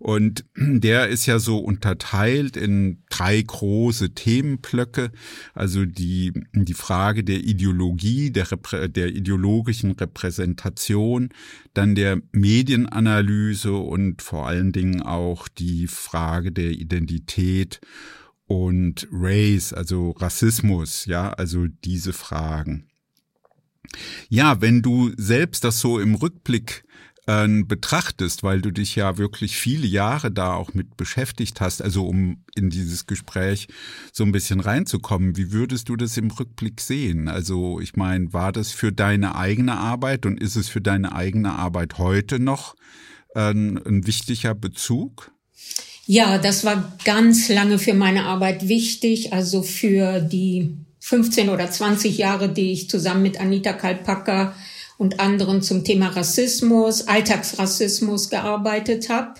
Und 0.00 0.44
der 0.56 1.08
ist 1.08 1.26
ja 1.26 1.38
so 1.38 1.58
unterteilt 1.58 2.56
in 2.56 3.02
drei 3.08 3.40
große 3.40 4.14
Themenblöcke. 4.14 5.12
Also 5.54 5.84
die, 5.84 6.32
die 6.52 6.74
Frage 6.74 7.22
der 7.22 7.38
Ideologie, 7.38 8.30
der, 8.32 8.46
der 8.88 9.14
ideologischen 9.14 9.92
Repräsentation, 9.92 11.28
dann 11.74 11.94
der 11.94 12.20
Medienanalyse 12.32 13.72
und 13.72 14.22
vor 14.22 14.46
allen 14.46 14.72
Dingen 14.72 15.02
auch 15.02 15.48
die 15.48 15.86
Frage 15.86 16.52
der 16.52 16.70
Identität 16.70 17.80
und 18.46 19.08
Race, 19.10 19.72
also 19.72 20.12
Rassismus, 20.12 21.06
ja, 21.06 21.30
also 21.30 21.66
diese 21.84 22.12
Fragen. 22.12 22.86
Ja, 24.28 24.60
wenn 24.60 24.82
du 24.82 25.12
selbst 25.16 25.64
das 25.64 25.80
so 25.80 25.98
im 25.98 26.14
Rückblick 26.14 26.84
äh, 27.26 27.48
betrachtest, 27.64 28.42
weil 28.42 28.60
du 28.60 28.70
dich 28.70 28.96
ja 28.96 29.18
wirklich 29.18 29.56
viele 29.56 29.86
Jahre 29.86 30.30
da 30.30 30.54
auch 30.54 30.74
mit 30.74 30.96
beschäftigt 30.96 31.60
hast, 31.60 31.82
also 31.82 32.06
um 32.06 32.44
in 32.54 32.70
dieses 32.70 33.06
Gespräch 33.06 33.68
so 34.12 34.24
ein 34.24 34.32
bisschen 34.32 34.60
reinzukommen, 34.60 35.36
wie 35.36 35.52
würdest 35.52 35.88
du 35.88 35.96
das 35.96 36.16
im 36.16 36.30
Rückblick 36.30 36.80
sehen? 36.80 37.28
Also 37.28 37.80
ich 37.80 37.96
meine, 37.96 38.32
war 38.32 38.52
das 38.52 38.72
für 38.72 38.92
deine 38.92 39.36
eigene 39.36 39.76
Arbeit 39.76 40.26
und 40.26 40.40
ist 40.40 40.56
es 40.56 40.68
für 40.68 40.80
deine 40.80 41.14
eigene 41.14 41.52
Arbeit 41.52 41.98
heute 41.98 42.38
noch 42.38 42.74
äh, 43.34 43.50
ein 43.50 44.06
wichtiger 44.06 44.54
Bezug? 44.54 45.32
Ja, 46.06 46.38
das 46.38 46.64
war 46.64 46.92
ganz 47.04 47.48
lange 47.48 47.78
für 47.78 47.94
meine 47.94 48.24
Arbeit 48.24 48.68
wichtig, 48.68 49.32
also 49.32 49.62
für 49.62 50.20
die 50.20 50.76
15 51.00 51.48
oder 51.48 51.70
20 51.70 52.18
Jahre, 52.18 52.48
die 52.48 52.72
ich 52.72 52.90
zusammen 52.90 53.22
mit 53.22 53.40
Anita 53.40 53.72
Kalpacker 53.72 54.54
und 54.98 55.20
anderen 55.20 55.62
zum 55.62 55.84
Thema 55.84 56.08
Rassismus, 56.08 57.08
Alltagsrassismus 57.08 58.30
gearbeitet 58.30 59.08
habe. 59.08 59.34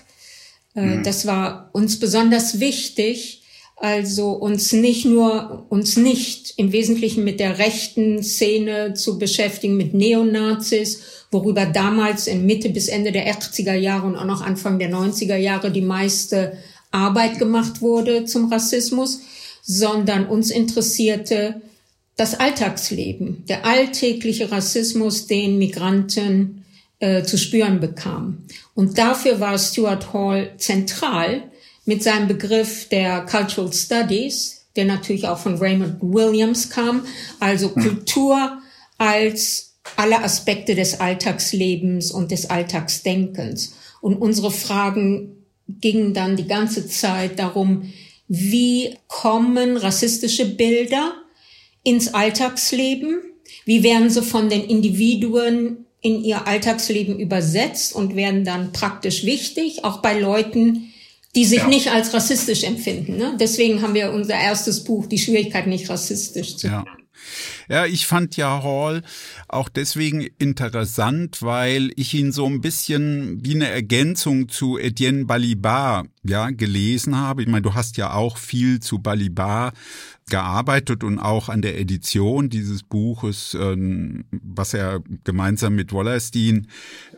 Äh, 0.75 0.81
mhm. 0.81 1.03
Das 1.03 1.25
war 1.25 1.69
uns 1.73 1.99
besonders 1.99 2.59
wichtig, 2.59 3.41
also 3.77 4.31
uns 4.31 4.71
nicht 4.71 5.05
nur, 5.05 5.65
uns 5.69 5.97
nicht 5.97 6.53
im 6.57 6.71
Wesentlichen 6.71 7.23
mit 7.23 7.39
der 7.39 7.57
rechten 7.59 8.23
Szene 8.23 8.93
zu 8.93 9.19
beschäftigen, 9.19 9.75
mit 9.75 9.93
Neonazis, 9.93 11.01
worüber 11.29 11.65
damals 11.65 12.27
in 12.27 12.45
Mitte 12.45 12.69
bis 12.69 12.87
Ende 12.87 13.11
der 13.11 13.27
80er 13.27 13.73
Jahre 13.73 14.07
und 14.07 14.15
auch 14.15 14.25
noch 14.25 14.41
Anfang 14.41 14.79
der 14.79 14.89
90er 14.89 15.35
Jahre 15.35 15.71
die 15.71 15.81
meiste 15.81 16.57
Arbeit 16.91 17.39
gemacht 17.39 17.81
wurde 17.81 18.23
zum 18.23 18.51
Rassismus, 18.51 19.19
sondern 19.61 20.27
uns 20.27 20.51
interessierte 20.51 21.61
das 22.15 22.35
Alltagsleben, 22.35 23.43
der 23.47 23.65
alltägliche 23.65 24.51
Rassismus, 24.51 25.27
den 25.27 25.57
Migranten 25.57 26.65
äh, 26.99 27.23
zu 27.23 27.37
spüren 27.37 27.79
bekamen. 27.79 28.45
Und 28.73 28.97
dafür 28.97 29.39
war 29.39 29.57
Stuart 29.57 30.13
Hall 30.13 30.53
zentral 30.57 31.43
mit 31.85 32.03
seinem 32.03 32.27
Begriff 32.27 32.87
der 32.89 33.25
Cultural 33.25 33.71
Studies, 33.73 34.65
der 34.75 34.85
natürlich 34.85 35.27
auch 35.27 35.37
von 35.37 35.57
Raymond 35.57 35.97
Williams 36.01 36.69
kam, 36.69 37.05
also 37.39 37.73
hm. 37.75 37.83
Kultur 37.83 38.59
als 38.97 39.73
alle 39.97 40.23
Aspekte 40.23 40.73
des 40.73 40.99
Alltagslebens 40.99 42.11
und 42.11 42.31
des 42.31 42.49
Alltagsdenkens. 42.49 43.75
Und 44.01 44.15
unsere 44.15 44.51
Fragen 44.51 45.45
gingen 45.67 46.13
dann 46.13 46.37
die 46.37 46.47
ganze 46.47 46.87
Zeit 46.87 47.39
darum, 47.39 47.93
wie 48.27 48.95
kommen 49.07 49.77
rassistische 49.77 50.45
Bilder 50.45 51.13
ins 51.85 52.13
Alltagsleben? 52.13 53.21
Wie 53.63 53.81
werden 53.83 54.09
sie 54.09 54.21
von 54.21 54.49
den 54.49 54.65
Individuen 54.65 55.85
in 56.01 56.23
ihr 56.23 56.45
Alltagsleben 56.45 57.19
übersetzt 57.19 57.95
und 57.95 58.15
werden 58.15 58.45
dann 58.45 58.71
praktisch 58.73 59.25
wichtig, 59.25 59.83
auch 59.83 60.03
bei 60.03 60.19
Leuten, 60.19 60.93
die 61.35 61.45
sich 61.45 61.59
ja. 61.59 61.67
nicht 61.67 61.91
als 61.91 62.13
rassistisch 62.13 62.63
empfinden. 62.63 63.17
Ne? 63.17 63.35
Deswegen 63.39 63.81
haben 63.81 63.95
wir 63.95 64.13
unser 64.13 64.35
erstes 64.35 64.83
Buch, 64.83 65.07
Die 65.07 65.17
Schwierigkeit, 65.17 65.65
nicht 65.65 65.89
rassistisch 65.89 66.57
zu 66.57 66.67
ja. 66.67 66.85
Ja, 67.69 67.85
ich 67.85 68.07
fand 68.07 68.37
ja 68.37 68.63
Hall 68.63 69.03
auch 69.47 69.69
deswegen 69.69 70.21
interessant, 70.37 71.41
weil 71.41 71.91
ich 71.95 72.13
ihn 72.13 72.31
so 72.31 72.45
ein 72.45 72.61
bisschen 72.61 73.43
wie 73.43 73.55
eine 73.55 73.69
Ergänzung 73.69 74.49
zu 74.49 74.77
Etienne 74.77 75.25
Balibar 75.25 76.05
ja 76.23 76.49
gelesen 76.49 77.17
habe. 77.17 77.43
Ich 77.43 77.47
meine, 77.47 77.61
du 77.61 77.73
hast 77.73 77.97
ja 77.97 78.13
auch 78.13 78.37
viel 78.37 78.79
zu 78.79 78.99
Balibar 78.99 79.73
gearbeitet 80.29 81.03
und 81.03 81.19
auch 81.19 81.49
an 81.49 81.61
der 81.61 81.79
Edition 81.79 82.49
dieses 82.49 82.83
Buches, 82.83 83.55
ähm, 83.59 84.25
was 84.31 84.73
er 84.73 85.01
gemeinsam 85.23 85.75
mit 85.75 85.93
Wallerstein 85.93 86.67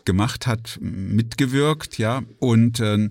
gemacht 0.07 0.47
hat, 0.47 0.79
mitgewirkt, 0.81 1.99
ja. 1.99 2.23
Und 2.39 2.79
äh, 2.79 3.09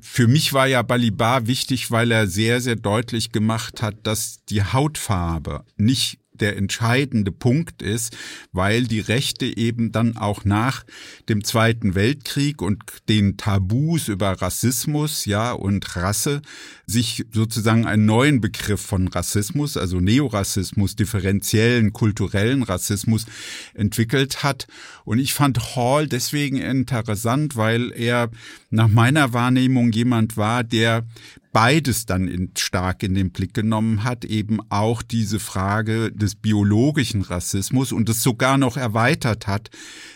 für 0.00 0.28
mich 0.28 0.54
war 0.54 0.66
ja 0.66 0.80
Balibar 0.80 1.46
wichtig, 1.46 1.90
weil 1.90 2.10
er 2.12 2.26
sehr, 2.28 2.62
sehr 2.62 2.76
deutlich 2.76 3.32
gemacht 3.32 3.82
hat, 3.82 3.96
dass 4.04 4.44
die 4.46 4.62
Hautfarbe 4.62 5.64
nicht 5.76 6.21
der 6.42 6.56
entscheidende 6.56 7.32
Punkt 7.32 7.80
ist, 7.80 8.16
weil 8.52 8.84
die 8.84 9.00
Rechte 9.00 9.56
eben 9.56 9.92
dann 9.92 10.16
auch 10.16 10.44
nach 10.44 10.84
dem 11.28 11.44
Zweiten 11.44 11.94
Weltkrieg 11.94 12.60
und 12.60 12.82
den 13.08 13.36
Tabus 13.36 14.08
über 14.08 14.32
Rassismus, 14.32 15.24
ja, 15.24 15.52
und 15.52 15.96
Rasse 15.96 16.42
sich 16.84 17.24
sozusagen 17.32 17.86
einen 17.86 18.04
neuen 18.04 18.40
Begriff 18.40 18.80
von 18.80 19.08
Rassismus, 19.08 19.76
also 19.76 20.00
Neorassismus, 20.00 20.96
differenziellen 20.96 21.92
kulturellen 21.92 22.62
Rassismus 22.62 23.26
entwickelt 23.74 24.42
hat. 24.42 24.66
Und 25.04 25.20
ich 25.20 25.32
fand 25.32 25.76
Hall 25.76 26.08
deswegen 26.08 26.56
interessant, 26.56 27.56
weil 27.56 27.92
er 27.92 28.30
nach 28.70 28.88
meiner 28.88 29.32
Wahrnehmung 29.32 29.92
jemand 29.92 30.36
war, 30.36 30.64
der 30.64 31.06
beides 31.52 32.06
dann 32.06 32.28
in, 32.28 32.50
stark 32.56 33.02
in 33.02 33.14
den 33.14 33.30
Blick 33.30 33.52
genommen 33.52 34.04
hat, 34.04 34.24
eben 34.24 34.58
auch 34.70 35.02
diese 35.02 35.38
Frage 35.38 36.10
des 36.10 36.34
biologischen 36.34 37.20
Rassismus 37.20 37.92
und 37.92 38.08
es 38.08 38.22
sogar 38.22 38.56
noch 38.56 38.78
erweitert 38.78 39.46
hat 39.46 39.70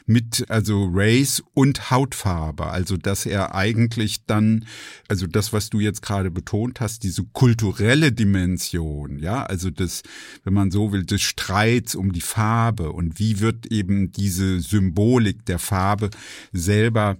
mit 0.06 0.46
also 0.48 0.90
Race 0.90 1.42
und 1.52 1.90
Hautfarbe, 1.90 2.68
also 2.68 2.96
dass 2.96 3.26
er 3.26 3.54
eigentlich 3.54 4.24
dann 4.24 4.64
also 5.08 5.26
das 5.26 5.52
was 5.52 5.68
du 5.68 5.78
jetzt 5.80 6.00
gerade 6.00 6.30
betont 6.30 6.80
hast, 6.80 7.02
diese 7.02 7.22
kulturelle 7.24 8.12
Dimension, 8.12 9.18
ja, 9.18 9.44
also 9.44 9.70
das 9.70 10.02
wenn 10.44 10.54
man 10.54 10.70
so 10.70 10.92
will, 10.92 11.04
des 11.04 11.22
Streits 11.22 11.94
um 11.94 12.12
die 12.12 12.22
Farbe 12.22 12.92
und 12.92 13.18
wie 13.18 13.40
wird 13.40 13.66
eben 13.66 14.10
diese 14.10 14.60
Symbolik 14.60 15.44
der 15.44 15.58
Farbe 15.58 16.08
selber 16.52 17.18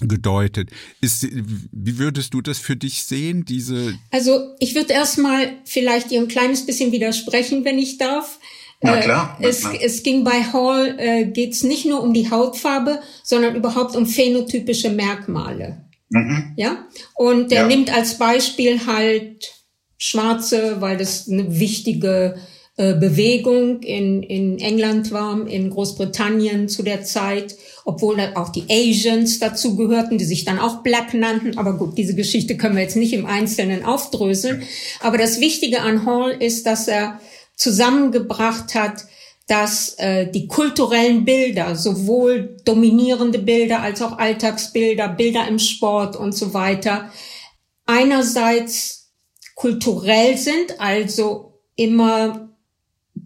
gedeutet. 0.00 0.70
Ist, 1.00 1.26
wie 1.30 1.98
würdest 1.98 2.34
du 2.34 2.40
das 2.40 2.58
für 2.58 2.76
dich 2.76 3.02
sehen, 3.02 3.44
diese? 3.44 3.98
Also 4.10 4.54
ich 4.60 4.74
würde 4.74 4.92
erstmal 4.92 5.52
vielleicht 5.64 6.12
ihr 6.12 6.20
ein 6.20 6.28
kleines 6.28 6.66
bisschen 6.66 6.92
widersprechen, 6.92 7.64
wenn 7.64 7.78
ich 7.78 7.98
darf. 7.98 8.38
Na 8.80 9.00
klar. 9.00 9.36
Na 9.40 9.48
es, 9.48 9.64
es 9.64 10.02
ging 10.04 10.22
bei 10.22 10.42
Hall, 10.52 10.94
äh, 10.98 11.24
geht 11.26 11.52
es 11.52 11.64
nicht 11.64 11.84
nur 11.84 12.02
um 12.02 12.14
die 12.14 12.30
Hautfarbe, 12.30 13.00
sondern 13.24 13.56
überhaupt 13.56 13.96
um 13.96 14.06
phänotypische 14.06 14.90
Merkmale. 14.90 15.84
Mhm. 16.10 16.52
Ja. 16.56 16.86
Und 17.14 17.50
er 17.50 17.62
ja. 17.62 17.66
nimmt 17.66 17.92
als 17.92 18.18
Beispiel 18.18 18.86
halt 18.86 19.52
Schwarze, 19.96 20.80
weil 20.80 20.96
das 20.96 21.28
eine 21.28 21.58
wichtige 21.58 22.36
äh, 22.36 22.57
Bewegung 22.94 23.82
in, 23.82 24.22
in 24.22 24.58
England 24.60 25.10
war, 25.10 25.48
in 25.48 25.68
Großbritannien 25.68 26.68
zu 26.68 26.84
der 26.84 27.02
Zeit, 27.02 27.56
obwohl 27.84 28.20
auch 28.36 28.50
die 28.50 28.66
Asians 28.70 29.40
dazu 29.40 29.74
gehörten, 29.74 30.16
die 30.16 30.24
sich 30.24 30.44
dann 30.44 30.60
auch 30.60 30.84
Black 30.84 31.12
nannten. 31.12 31.58
Aber 31.58 31.76
gut, 31.76 31.98
diese 31.98 32.14
Geschichte 32.14 32.56
können 32.56 32.76
wir 32.76 32.82
jetzt 32.82 32.96
nicht 32.96 33.12
im 33.12 33.26
Einzelnen 33.26 33.84
aufdröseln. 33.84 34.62
Aber 35.00 35.18
das 35.18 35.40
Wichtige 35.40 35.80
an 35.80 36.06
Hall 36.06 36.30
ist, 36.38 36.66
dass 36.66 36.86
er 36.86 37.20
zusammengebracht 37.56 38.76
hat, 38.76 39.06
dass 39.48 39.94
äh, 39.98 40.30
die 40.30 40.46
kulturellen 40.46 41.24
Bilder, 41.24 41.74
sowohl 41.74 42.58
dominierende 42.64 43.40
Bilder 43.40 43.80
als 43.80 44.02
auch 44.02 44.18
Alltagsbilder, 44.18 45.08
Bilder 45.08 45.48
im 45.48 45.58
Sport 45.58 46.14
und 46.14 46.32
so 46.32 46.54
weiter, 46.54 47.10
einerseits 47.86 49.10
kulturell 49.56 50.36
sind, 50.36 50.78
also 50.78 51.60
immer 51.74 52.47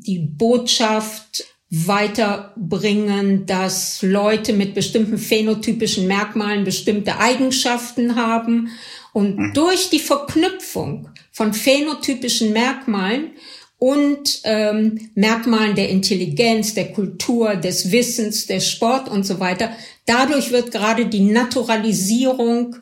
die 0.07 0.19
Botschaft 0.19 1.45
weiterbringen, 1.71 3.47
dass 3.47 4.03
Leute 4.03 4.53
mit 4.53 4.75
bestimmten 4.75 5.17
phänotypischen 5.17 6.07
Merkmalen 6.07 6.65
bestimmte 6.65 7.19
Eigenschaften 7.19 8.17
haben 8.17 8.69
und 9.15 9.39
mhm. 9.39 9.53
durch 9.55 9.89
die 9.89 9.99
Verknüpfung 9.99 11.09
von 11.31 11.55
phänotypischen 11.55 12.53
Merkmalen 12.53 13.31
und 13.79 14.43
ähm, 14.45 15.11
Merkmalen 15.15 15.75
der 15.75 15.89
Intelligenz, 15.89 16.75
der 16.75 16.93
Kultur, 16.93 17.57
des 17.57 17.91
Wissens, 17.91 18.47
des 18.47 18.71
Sport 18.71 19.09
und 19.09 19.25
so 19.25 19.41
weiter, 19.41 19.71
dadurch 20.07 20.51
wird 20.51 20.73
gerade 20.73 21.07
die 21.07 21.25
Naturalisierung 21.25 22.77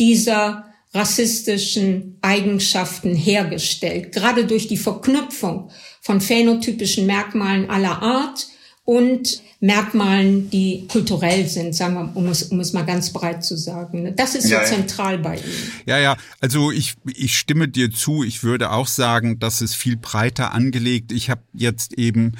dieser 0.00 0.66
rassistischen 0.92 2.18
Eigenschaften 2.20 3.14
hergestellt, 3.14 4.12
gerade 4.12 4.44
durch 4.44 4.68
die 4.68 4.76
Verknüpfung 4.76 5.70
von 6.02 6.20
phänotypischen 6.20 7.06
Merkmalen 7.06 7.70
aller 7.70 8.02
Art 8.02 8.48
und 8.84 9.40
Merkmalen, 9.60 10.50
die 10.50 10.88
kulturell 10.88 11.46
sind, 11.46 11.72
sagen 11.76 11.94
wir, 11.94 12.16
um 12.16 12.26
es, 12.26 12.42
um 12.42 12.58
es 12.58 12.72
mal 12.72 12.84
ganz 12.84 13.12
breit 13.12 13.44
zu 13.44 13.56
sagen. 13.56 14.12
Das 14.16 14.34
ist 14.34 14.48
so 14.48 14.54
ja, 14.54 14.64
zentral 14.64 15.18
bei 15.18 15.36
ihm. 15.36 15.42
Ja, 15.86 15.98
ja, 15.98 16.16
also 16.40 16.72
ich, 16.72 16.94
ich 17.06 17.38
stimme 17.38 17.68
dir 17.68 17.92
zu. 17.92 18.24
Ich 18.24 18.42
würde 18.42 18.72
auch 18.72 18.88
sagen, 18.88 19.38
das 19.38 19.62
ist 19.62 19.76
viel 19.76 19.96
breiter 19.96 20.52
angelegt. 20.52 21.12
Ich 21.12 21.30
habe 21.30 21.42
jetzt 21.52 21.92
eben 21.96 22.32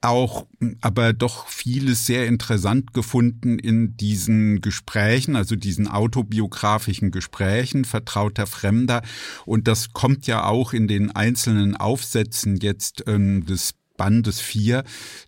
auch 0.00 0.46
aber 0.80 1.12
doch 1.12 1.48
vieles 1.48 2.06
sehr 2.06 2.26
interessant 2.26 2.94
gefunden 2.94 3.58
in 3.58 3.96
diesen 3.96 4.60
Gesprächen, 4.60 5.34
also 5.34 5.56
diesen 5.56 5.88
autobiografischen 5.88 7.10
Gesprächen 7.10 7.84
vertrauter 7.84 8.46
Fremder. 8.46 9.02
Und 9.44 9.66
das 9.66 9.92
kommt 9.92 10.26
ja 10.26 10.44
auch 10.44 10.72
in 10.72 10.86
den 10.86 11.10
einzelnen 11.10 11.76
Aufsätzen 11.76 12.56
jetzt 12.56 13.04
ähm, 13.06 13.44
des 13.44 13.74
Bandes 13.96 14.40
4, 14.40 14.84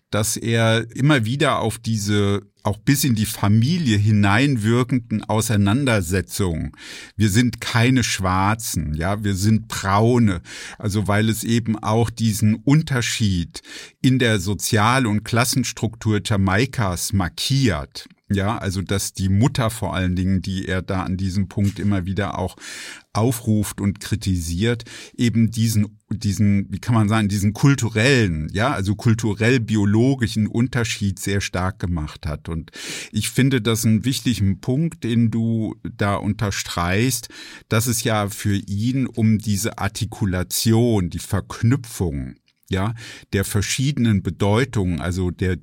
dass 0.09 0.37
er 0.37 0.89
immer 0.95 1.25
wieder 1.25 1.59
auf 1.59 1.77
diese 1.77 2.41
auch 2.63 2.77
bis 2.77 3.03
in 3.03 3.15
die 3.15 3.25
Familie 3.25 3.97
hineinwirkenden 3.97 5.23
Auseinandersetzungen. 5.23 6.71
Wir 7.15 7.29
sind 7.29 7.61
keine 7.61 8.03
Schwarzen, 8.03 8.93
ja, 8.93 9.23
wir 9.23 9.35
sind 9.35 9.67
Braune. 9.67 10.41
Also 10.77 11.07
weil 11.07 11.29
es 11.29 11.43
eben 11.43 11.77
auch 11.77 12.09
diesen 12.09 12.55
Unterschied 12.55 13.61
in 14.01 14.19
der 14.19 14.39
Sozial- 14.39 15.07
und 15.07 15.23
Klassenstruktur 15.23 16.21
Jamaikas 16.23 17.13
markiert. 17.13 18.07
Ja, 18.33 18.57
also 18.57 18.81
dass 18.81 19.13
die 19.13 19.29
Mutter 19.29 19.69
vor 19.69 19.95
allen 19.95 20.15
Dingen, 20.15 20.41
die 20.41 20.67
er 20.67 20.81
da 20.81 21.03
an 21.03 21.17
diesem 21.17 21.47
Punkt 21.47 21.79
immer 21.79 22.05
wieder 22.05 22.37
auch 22.37 22.55
aufruft 23.13 23.81
und 23.81 23.99
kritisiert, 23.99 24.85
eben 25.17 25.51
diesen, 25.51 25.99
diesen, 26.09 26.71
wie 26.71 26.79
kann 26.79 26.95
man 26.95 27.09
sagen, 27.09 27.27
diesen 27.27 27.53
kulturellen, 27.53 28.49
ja, 28.53 28.71
also 28.71 28.95
kulturell-biologischen 28.95 30.47
Unterschied 30.47 31.19
sehr 31.19 31.41
stark 31.41 31.79
gemacht 31.79 32.25
hat. 32.25 32.47
Und 32.47 32.71
ich 33.11 33.29
finde 33.29 33.61
das 33.61 33.85
einen 33.85 34.05
wichtigen 34.05 34.61
Punkt, 34.61 35.03
den 35.03 35.29
du 35.29 35.75
da 35.83 36.15
unterstreichst, 36.15 37.27
dass 37.67 37.87
es 37.87 38.03
ja 38.03 38.29
für 38.29 38.55
ihn 38.55 39.07
um 39.07 39.39
diese 39.39 39.77
Artikulation, 39.77 41.09
die 41.09 41.19
Verknüpfung 41.19 42.35
ja, 42.71 42.95
der 43.33 43.45
verschiedenen 43.45 44.23
Bedeutungen, 44.23 44.99
also 44.99 45.29
der, 45.29 45.57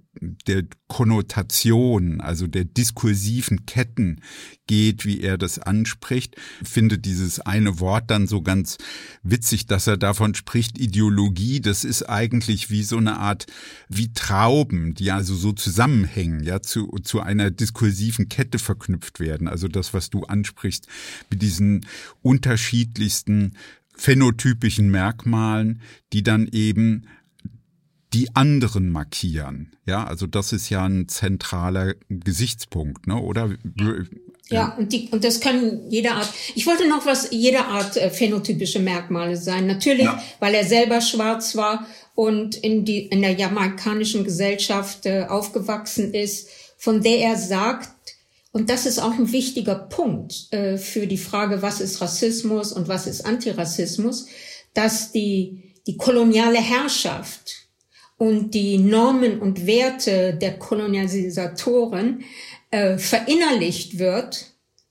der 0.46 0.64
Konnotation, 0.86 2.20
also 2.20 2.46
der 2.46 2.64
diskursiven 2.64 3.66
Ketten 3.66 4.20
geht, 4.66 5.04
wie 5.04 5.20
er 5.20 5.38
das 5.38 5.59
anspricht, 5.59 6.36
finde 6.62 6.98
dieses 6.98 7.40
eine 7.40 7.80
Wort 7.80 8.11
dann 8.11 8.26
so 8.26 8.42
ganz 8.42 8.78
witzig, 9.22 9.66
dass 9.66 9.86
er 9.86 9.96
davon 9.96 10.34
spricht, 10.34 10.78
Ideologie, 10.78 11.61
das 11.61 11.84
ist 11.84 12.04
eigentlich 12.04 12.70
wie 12.70 12.82
so 12.82 12.98
eine 12.98 13.18
Art, 13.18 13.46
wie 13.88 14.12
Trauben, 14.12 14.94
die 14.94 15.11
also 15.11 15.34
so 15.34 15.52
zusammenhängen, 15.52 16.42
ja, 16.44 16.61
zu, 16.62 16.88
zu 17.02 17.20
einer 17.20 17.50
diskursiven 17.50 18.28
Kette 18.28 18.59
verknüpft 18.59 19.20
werden. 19.20 19.48
Also 19.48 19.68
das, 19.68 19.94
was 19.94 20.11
du 20.11 20.24
ansprichst, 20.24 20.86
mit 21.30 21.42
diesen 21.42 21.86
unterschiedlichsten 22.22 23.54
phänotypischen 23.99 24.90
Merkmalen, 24.90 25.82
die 26.12 26.22
dann 26.22 26.49
eben 26.51 27.07
die 28.14 28.34
anderen 28.34 28.90
markieren. 28.90 29.76
Ja, 29.84 30.05
also 30.05 30.26
das 30.26 30.53
ist 30.53 30.70
ja 30.70 30.84
ein 30.84 31.09
zentraler 31.09 31.94
Gesichtspunkt, 32.09 33.07
ne? 33.07 33.20
Oder? 33.20 33.51
Ja, 34.49 34.74
und, 34.78 34.92
die, 34.92 35.09
und 35.11 35.24
das 35.24 35.40
können 35.40 35.90
jede 35.90 36.12
Art. 36.12 36.32
Ich 36.55 36.66
wollte 36.66 36.88
noch 36.88 37.05
was, 37.05 37.28
jede 37.32 37.66
Art 37.66 37.99
äh, 37.99 38.09
phänotypische 38.09 38.78
Merkmale 38.78 39.36
sein. 39.36 39.66
Natürlich, 39.66 40.07
ja. 40.07 40.22
weil 40.40 40.55
er 40.55 40.64
selber 40.64 41.03
schwarz 41.03 41.55
war 41.55 41.86
und 42.14 42.57
in, 42.57 42.86
die, 42.86 43.01
in 43.07 43.20
der 43.20 43.32
jamaikanischen 43.32 44.24
Gesellschaft 44.24 45.05
äh, 45.05 45.26
aufgewachsen 45.28 46.14
ist, 46.14 46.49
von 46.78 47.03
der 47.03 47.18
er 47.18 47.36
sagt, 47.36 47.90
und 48.53 48.70
das 48.70 48.86
ist 48.86 48.99
auch 48.99 49.12
ein 49.12 49.30
wichtiger 49.32 49.74
Punkt 49.74 50.53
äh, 50.53 50.78
für 50.78 51.07
die 51.07 51.18
Frage, 51.18 51.62
was 51.62 51.80
ist 51.80 52.01
Rassismus 52.01 52.72
und 52.72 52.88
was 52.88 53.07
ist 53.07 53.26
Antirassismus, 53.26 54.26
dass 54.74 55.12
die, 55.12 55.74
die 55.86 55.96
koloniale 55.96 56.59
Herrschaft 56.59 57.68
und 58.16 58.55
die 58.55 58.78
Normen 58.78 59.38
und 59.40 59.66
Werte 59.66 60.34
der 60.34 60.59
Kolonialisatoren 60.59 62.24
äh, 62.70 62.99
verinnerlicht 62.99 63.99
wird 63.99 64.46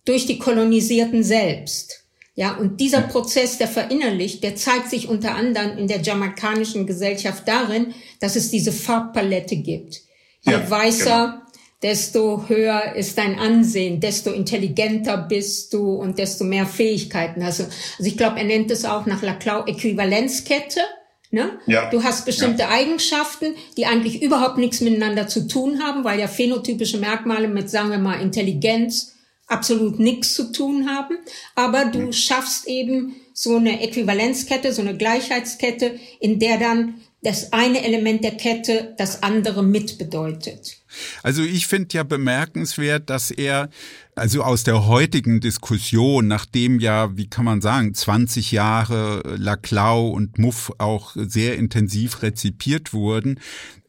durch 0.06 0.26
die 0.26 0.40
Kolonisierten 0.40 1.24
selbst. 1.24 2.06
Ja, 2.36 2.56
und 2.56 2.80
dieser 2.80 3.02
Prozess, 3.02 3.58
der 3.58 3.68
verinnerlicht, 3.68 4.44
der 4.44 4.56
zeigt 4.56 4.92
sich 4.92 5.10
unter 5.10 5.34
anderem 5.34 5.78
in 5.78 5.88
der 5.88 6.02
jamaikanischen 6.02 6.86
Gesellschaft 6.86 7.48
darin, 7.48 7.96
dass 8.20 8.36
es 8.36 8.52
diese 8.52 8.72
Farbpalette 8.72 9.58
gibt. 9.58 10.04
Je 10.42 10.54
ja, 10.54 10.70
weißer, 10.70 11.34
genau. 11.34 11.47
Desto 11.84 12.48
höher 12.48 12.96
ist 12.96 13.18
dein 13.18 13.38
Ansehen, 13.38 14.00
desto 14.00 14.32
intelligenter 14.32 15.18
bist 15.18 15.74
du 15.74 15.94
und 15.94 16.18
desto 16.18 16.44
mehr 16.44 16.66
Fähigkeiten 16.66 17.44
hast 17.44 17.60
du. 17.60 17.64
Also 17.64 18.10
ich 18.10 18.18
glaube, 18.18 18.40
er 18.40 18.46
nennt 18.46 18.72
es 18.72 18.86
auch 18.86 19.06
nach 19.06 19.22
Laclau 19.22 19.66
Äquivalenzkette. 19.66 20.82
Ne? 21.30 21.60
Ja. 21.68 21.90
Du 21.90 22.04
hast 22.04 22.26
bestimmte 22.26 22.64
ja. 22.64 22.70
Eigenschaften, 22.70 23.54
die 23.76 23.86
eigentlich 23.86 24.22
überhaupt 24.22 24.58
nichts 24.58 24.82
miteinander 24.82 25.28
zu 25.28 25.48
tun 25.48 25.84
haben, 25.84 26.04
weil 26.04 26.20
ja 26.20 26.28
phänotypische 26.28 26.98
Merkmale 26.98 27.48
mit, 27.50 27.70
sagen 27.70 27.92
wir 27.92 27.98
mal, 27.98 28.22
Intelligenz 28.22 29.14
absolut 29.46 30.00
nichts 30.00 30.34
zu 30.34 30.52
tun 30.52 30.90
haben. 30.90 31.18
Aber 31.56 31.86
du 31.86 32.00
mhm. 32.00 32.14
schaffst 32.14 32.68
eben 32.68 33.18
so 33.34 33.58
eine 33.58 33.82
Äquivalenzkette, 33.82 34.74
so 34.74 34.82
eine 34.82 34.96
Gleichheitskette, 34.98 36.00
in 36.20 36.40
der 36.40 36.58
dann 36.58 37.02
das 37.22 37.52
eine 37.52 37.84
Element 37.84 38.24
der 38.24 38.38
Kette 38.38 38.94
das 38.98 39.22
andere 39.24 39.64
mitbedeutet. 39.64 40.78
Also 41.24 41.44
ich 41.44 41.68
finde 41.68 41.90
ja 41.94 42.04
bemerkenswert, 42.04 43.10
dass 43.10 43.32
er 43.32 43.70
also 44.16 44.44
aus 44.44 44.64
der 44.64 44.88
heutigen 44.88 45.40
Diskussion, 45.40 46.28
nachdem 46.28 46.80
ja, 46.80 47.16
wie 47.16 47.30
kann 47.30 47.46
man 47.46 47.62
sagen, 47.62 47.94
20 47.94 48.52
Jahre 48.52 49.22
Laclau 49.38 50.08
und 50.10 50.40
Muff 50.40 50.74
auch 50.80 51.16
sehr 51.16 51.58
intensiv 51.58 52.24
rezipiert 52.24 52.94
wurden, 52.94 53.40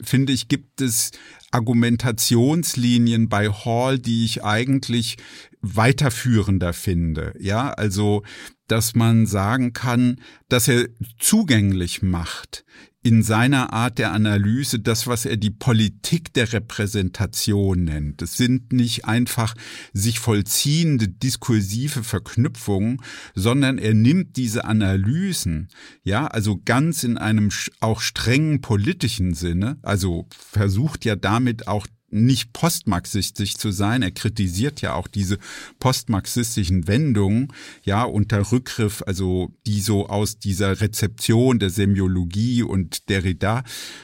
finde 0.02 0.32
ich, 0.32 0.48
gibt 0.48 0.80
es 0.80 1.12
Argumentationslinien 1.50 3.28
bei 3.28 3.48
Hall, 3.48 3.98
die 3.98 4.24
ich 4.24 4.44
eigentlich 4.44 5.16
weiterführender 5.60 6.72
finde. 6.72 7.34
Ja, 7.38 7.70
also, 7.70 8.22
dass 8.66 8.94
man 8.94 9.26
sagen 9.26 9.72
kann, 9.72 10.20
dass 10.48 10.68
er 10.68 10.88
zugänglich 11.18 12.02
macht, 12.02 12.64
in 13.02 13.22
seiner 13.22 13.72
Art 13.72 13.98
der 13.98 14.12
Analyse 14.12 14.80
das, 14.80 15.06
was 15.06 15.24
er 15.24 15.36
die 15.36 15.50
Politik 15.50 16.32
der 16.34 16.52
Repräsentation 16.52 17.84
nennt. 17.84 18.22
Es 18.22 18.36
sind 18.36 18.72
nicht 18.72 19.04
einfach 19.04 19.54
sich 19.92 20.18
vollziehende 20.18 21.08
diskursive 21.08 22.02
Verknüpfungen, 22.02 23.00
sondern 23.34 23.78
er 23.78 23.94
nimmt 23.94 24.36
diese 24.36 24.64
Analysen, 24.64 25.68
ja, 26.02 26.26
also 26.26 26.60
ganz 26.64 27.04
in 27.04 27.18
einem 27.18 27.50
auch 27.80 28.00
strengen 28.00 28.60
politischen 28.60 29.34
Sinne, 29.34 29.78
also 29.82 30.26
versucht 30.30 31.04
ja 31.04 31.14
damit 31.14 31.68
auch 31.68 31.86
nicht 32.10 32.52
postmarxistisch 32.52 33.56
zu 33.56 33.70
sein. 33.70 34.02
Er 34.02 34.10
kritisiert 34.10 34.80
ja 34.80 34.94
auch 34.94 35.08
diese 35.08 35.38
postmarxistischen 35.78 36.88
Wendungen, 36.88 37.52
ja, 37.82 38.04
unter 38.04 38.50
Rückgriff, 38.50 39.02
also 39.06 39.52
die 39.66 39.80
so 39.80 40.08
aus 40.08 40.38
dieser 40.38 40.80
Rezeption 40.80 41.58
der 41.58 41.70
Semiologie 41.70 42.62
und 42.62 43.08
Derrida 43.08 43.62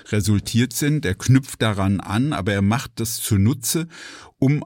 resultiert 0.08 0.72
sind. 0.72 1.06
Er 1.06 1.14
knüpft 1.14 1.62
daran 1.62 2.00
an, 2.00 2.32
aber 2.32 2.52
er 2.52 2.62
macht 2.62 2.92
das 2.96 3.16
zunutze, 3.16 3.88
um 4.38 4.64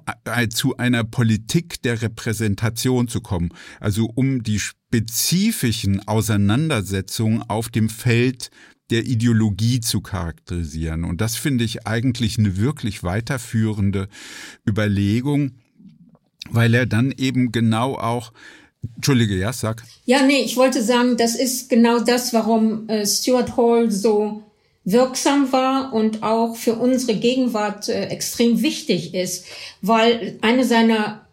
zu 0.50 0.76
einer 0.76 1.04
Politik 1.04 1.82
der 1.82 2.02
Repräsentation 2.02 3.06
zu 3.06 3.20
kommen, 3.20 3.50
also 3.78 4.06
um 4.06 4.42
die 4.42 4.58
spezifischen 4.58 6.06
Auseinandersetzungen 6.08 7.42
auf 7.42 7.68
dem 7.68 7.88
Feld 7.88 8.50
der 8.90 9.06
Ideologie 9.06 9.80
zu 9.80 10.00
charakterisieren. 10.00 11.04
Und 11.04 11.20
das 11.20 11.36
finde 11.36 11.64
ich 11.64 11.86
eigentlich 11.86 12.38
eine 12.38 12.56
wirklich 12.56 13.02
weiterführende 13.02 14.08
Überlegung, 14.66 15.52
weil 16.50 16.74
er 16.74 16.86
dann 16.86 17.12
eben 17.16 17.52
genau 17.52 17.94
auch 17.96 18.32
Entschuldige, 18.94 19.36
ja, 19.36 19.52
sag. 19.52 19.82
Ja, 20.06 20.22
nee, 20.22 20.38
ich 20.38 20.56
wollte 20.56 20.82
sagen, 20.82 21.16
das 21.16 21.34
ist 21.34 21.68
genau 21.68 21.98
das, 21.98 22.32
warum 22.32 22.88
äh, 22.88 23.04
Stuart 23.06 23.56
Hall 23.56 23.90
so 23.90 24.44
wirksam 24.84 25.52
war 25.52 25.92
und 25.92 26.22
auch 26.22 26.56
für 26.56 26.74
unsere 26.74 27.18
Gegenwart 27.18 27.88
äh, 27.88 28.06
extrem 28.06 28.62
wichtig 28.62 29.14
ist, 29.14 29.46
weil 29.82 30.38
eine 30.40 30.64
seiner 30.64 31.26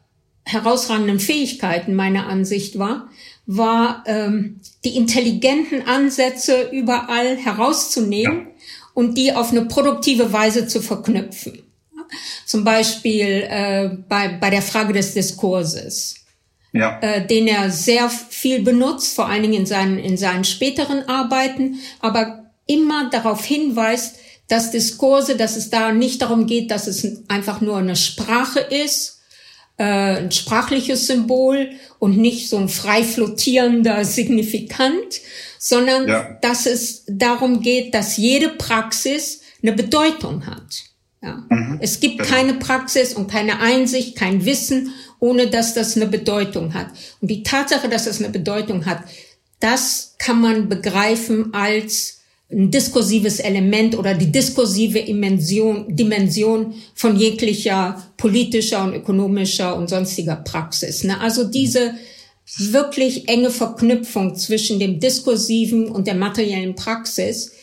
herausragenden 0.44 1.20
Fähigkeiten 1.20 1.96
meiner 1.96 2.28
Ansicht 2.28 2.78
war, 2.78 3.10
war 3.46 4.04
ähm, 4.08 4.60
die 4.84 4.96
intelligenten 4.96 5.88
Ansätze 5.88 6.70
überall 6.72 7.38
herauszunehmen 7.38 8.48
ja. 8.48 8.54
und 8.94 9.18
die 9.18 9.34
auf 9.34 9.52
eine 9.52 9.66
produktive 9.66 10.34
Weise 10.34 10.68
zu 10.68 10.82
verknüpfen. 10.82 11.62
Zum 12.46 12.64
Beispiel 12.64 13.46
äh, 13.50 13.90
bei, 14.08 14.30
bei 14.30 14.50
der 14.50 14.62
Frage 14.62 14.94
des 14.94 15.14
Diskurses, 15.14 16.16
ja. 16.72 17.00
äh, 17.02 17.26
den 17.26 17.48
er 17.48 17.72
sehr 17.72 18.10
viel 18.10 18.62
benutzt, 18.62 19.16
vor 19.16 19.28
allen 19.28 19.44
Dingen 19.44 19.62
in 19.62 19.66
seinen, 19.66 19.98
in 19.98 20.18
seinen 20.18 20.44
späteren 20.44 21.08
Arbeiten, 21.10 21.80
aber 22.00 22.52
immer 22.68 23.10
darauf 23.10 23.44
hinweist, 23.46 24.18
dass 24.48 24.72
Diskurse, 24.72 25.36
dass 25.36 25.56
es 25.56 25.70
da 25.70 25.92
nicht 25.92 26.22
darum 26.22 26.46
geht, 26.46 26.70
dass 26.70 26.88
es 26.88 27.24
einfach 27.28 27.62
nur 27.62 27.78
eine 27.78 27.96
Sprache 27.96 28.60
ist 28.60 29.15
äh, 29.78 29.84
ein 29.84 30.32
sprachliches 30.32 31.08
Symbol 31.08 31.70
und 32.00 32.18
nicht 32.18 32.50
so 32.50 32.58
ein 32.58 32.70
frei 32.70 33.04
flottierender 33.04 34.06
Signifikant, 34.06 35.22
sondern 35.60 36.08
ja. 36.08 36.38
dass 36.42 36.66
es 36.66 37.04
darum 37.08 37.62
geht, 37.62 37.94
dass 37.94 38.18
jede 38.18 38.50
Praxis 38.50 39.42
eine 39.62 39.74
Bedeutung 39.74 40.46
hat. 40.46 40.84
Ja. 41.22 41.44
Mhm. 41.50 41.80
Es 41.82 42.00
gibt 42.00 42.20
genau. 42.20 42.30
keine 42.30 42.54
Praxis 42.54 43.14
und 43.14 43.30
keine 43.30 43.60
Einsicht, 43.60 44.16
kein 44.16 44.46
Wissen, 44.46 44.94
ohne 45.20 45.48
dass 45.48 45.74
das 45.74 45.96
eine 45.96 46.06
Bedeutung 46.06 46.74
hat. 46.74 46.88
Und 47.20 47.30
die 47.32 47.44
Tatsache, 47.44 47.90
dass 47.90 48.06
es 48.06 48.20
eine 48.20 48.30
Bedeutung 48.30 48.86
hat, 48.86 49.04
das 49.60 50.16
kann 50.20 50.40
man 50.40 50.70
begreifen 50.70 51.54
als 51.54 52.15
ein 52.52 52.70
diskursives 52.70 53.40
Element 53.40 53.98
oder 53.98 54.14
die 54.14 54.32
diskursive 54.32 55.02
Dimension, 55.02 55.96
Dimension 55.96 56.76
von 56.94 57.18
jeglicher 57.18 58.04
politischer 58.18 58.84
und 58.84 58.94
ökonomischer 58.94 59.76
und 59.76 59.90
sonstiger 59.90 60.36
Praxis. 60.36 61.04
Ne? 61.04 61.20
Also 61.20 61.46
diese 61.46 61.96
wirklich 62.58 63.28
enge 63.28 63.50
Verknüpfung 63.50 64.36
zwischen 64.36 64.80
dem 64.80 65.00
diskursiven 65.00 65.88
und 65.88 66.06
der 66.06 66.14
materiellen 66.14 66.76
Praxis, 66.76 67.54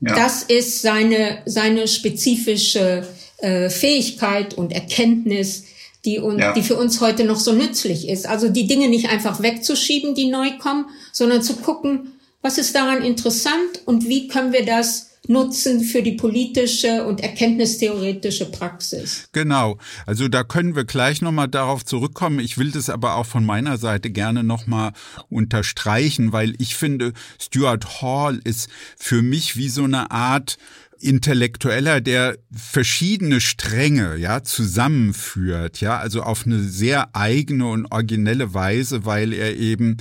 ja. 0.00 0.14
das 0.14 0.44
ist 0.44 0.80
seine, 0.80 1.38
seine 1.46 1.88
spezifische 1.88 3.04
äh, 3.38 3.68
Fähigkeit 3.68 4.54
und 4.54 4.70
Erkenntnis, 4.72 5.64
die, 6.04 6.20
uns, 6.20 6.40
ja. 6.40 6.52
die 6.52 6.62
für 6.62 6.76
uns 6.76 7.00
heute 7.00 7.24
noch 7.24 7.40
so 7.40 7.52
nützlich 7.52 8.08
ist. 8.08 8.26
Also 8.26 8.48
die 8.48 8.68
Dinge 8.68 8.88
nicht 8.88 9.10
einfach 9.10 9.42
wegzuschieben, 9.42 10.14
die 10.14 10.26
neu 10.26 10.56
kommen, 10.58 10.86
sondern 11.12 11.42
zu 11.42 11.56
gucken, 11.56 12.12
was 12.42 12.58
ist 12.58 12.74
daran 12.74 13.02
interessant 13.02 13.82
und 13.84 14.08
wie 14.08 14.28
können 14.28 14.52
wir 14.52 14.64
das 14.64 15.10
nutzen 15.28 15.82
für 15.82 16.02
die 16.02 16.12
politische 16.12 17.04
und 17.04 17.20
erkenntnistheoretische 17.20 18.50
Praxis. 18.50 19.28
Genau. 19.32 19.78
Also 20.06 20.28
da 20.28 20.42
können 20.42 20.74
wir 20.74 20.84
gleich 20.84 21.22
nochmal 21.22 21.48
darauf 21.48 21.84
zurückkommen. 21.84 22.40
Ich 22.40 22.58
will 22.58 22.72
das 22.72 22.90
aber 22.90 23.16
auch 23.16 23.26
von 23.26 23.44
meiner 23.44 23.76
Seite 23.76 24.10
gerne 24.10 24.42
nochmal 24.42 24.92
unterstreichen, 25.28 26.32
weil 26.32 26.54
ich 26.58 26.74
finde, 26.74 27.12
Stuart 27.38 28.02
Hall 28.02 28.40
ist 28.44 28.68
für 28.96 29.22
mich 29.22 29.56
wie 29.56 29.68
so 29.68 29.84
eine 29.84 30.10
Art 30.10 30.56
Intellektueller, 31.00 32.00
der 32.00 32.38
verschiedene 32.52 33.40
Stränge 33.40 34.16
ja 34.16 34.42
zusammenführt, 34.42 35.80
ja, 35.80 35.98
also 35.98 36.22
auf 36.22 36.46
eine 36.46 36.60
sehr 36.60 37.14
eigene 37.16 37.66
und 37.66 37.86
originelle 37.90 38.54
Weise, 38.54 39.04
weil 39.04 39.32
er 39.32 39.56
eben 39.56 39.96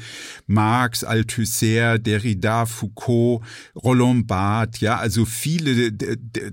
Marx, 0.47 1.03
Althusser, 1.03 1.99
Derrida, 1.99 2.65
Foucault, 2.65 3.43
Roland 3.75 4.27
Barthes, 4.27 4.81
ja, 4.81 4.97
also 4.97 5.25
viele 5.25 5.91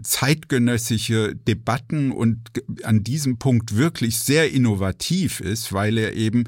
zeitgenössische 0.03 1.35
Debatten 1.35 2.13
und 2.13 2.51
an 2.85 3.03
diesem 3.03 3.39
Punkt 3.39 3.77
wirklich 3.77 4.19
sehr 4.19 4.53
innovativ 4.53 5.41
ist, 5.41 5.73
weil 5.73 5.99
er 5.99 6.15
eben 6.15 6.45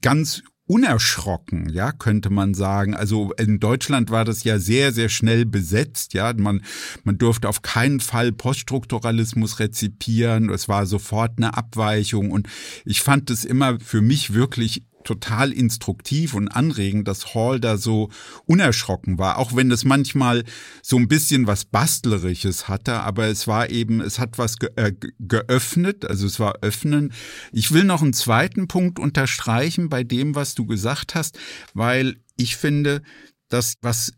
ganz 0.00 0.42
unerschrocken, 0.66 1.68
ja, 1.68 1.92
könnte 1.92 2.30
man 2.30 2.54
sagen. 2.54 2.94
Also 2.94 3.32
in 3.38 3.60
Deutschland 3.60 4.10
war 4.10 4.24
das 4.24 4.44
ja 4.44 4.58
sehr, 4.58 4.92
sehr 4.92 5.08
schnell 5.08 5.46
besetzt, 5.46 6.12
ja. 6.12 6.32
Man, 6.34 6.62
man 7.04 7.18
durfte 7.18 7.48
auf 7.48 7.62
keinen 7.62 8.00
Fall 8.00 8.32
Poststrukturalismus 8.32 9.60
rezipieren. 9.60 10.50
Es 10.50 10.68
war 10.68 10.86
sofort 10.86 11.34
eine 11.36 11.56
Abweichung 11.56 12.30
und 12.32 12.48
ich 12.84 13.00
fand 13.00 13.30
es 13.30 13.44
immer 13.44 13.78
für 13.78 14.02
mich 14.02 14.34
wirklich 14.34 14.82
total 15.06 15.52
instruktiv 15.52 16.34
und 16.34 16.48
anregend, 16.48 17.08
dass 17.08 17.34
Hall 17.34 17.60
da 17.60 17.76
so 17.78 18.10
unerschrocken 18.44 19.18
war, 19.18 19.38
auch 19.38 19.54
wenn 19.54 19.70
es 19.70 19.84
manchmal 19.84 20.44
so 20.82 20.96
ein 20.96 21.08
bisschen 21.08 21.46
was 21.46 21.64
Bastlerisches 21.64 22.68
hatte, 22.68 23.00
aber 23.00 23.26
es 23.26 23.46
war 23.46 23.70
eben, 23.70 24.00
es 24.00 24.18
hat 24.18 24.38
was 24.38 24.58
ge 24.58 24.70
äh, 24.76 24.92
geöffnet, 25.18 26.04
also 26.04 26.26
es 26.26 26.40
war 26.40 26.56
öffnen. 26.62 27.12
Ich 27.52 27.72
will 27.72 27.84
noch 27.84 28.02
einen 28.02 28.12
zweiten 28.12 28.68
Punkt 28.68 28.98
unterstreichen 28.98 29.88
bei 29.88 30.04
dem, 30.04 30.34
was 30.34 30.54
du 30.54 30.66
gesagt 30.66 31.14
hast, 31.14 31.38
weil 31.72 32.16
ich 32.36 32.56
finde, 32.56 33.02
dass 33.48 33.74
was 33.80 34.12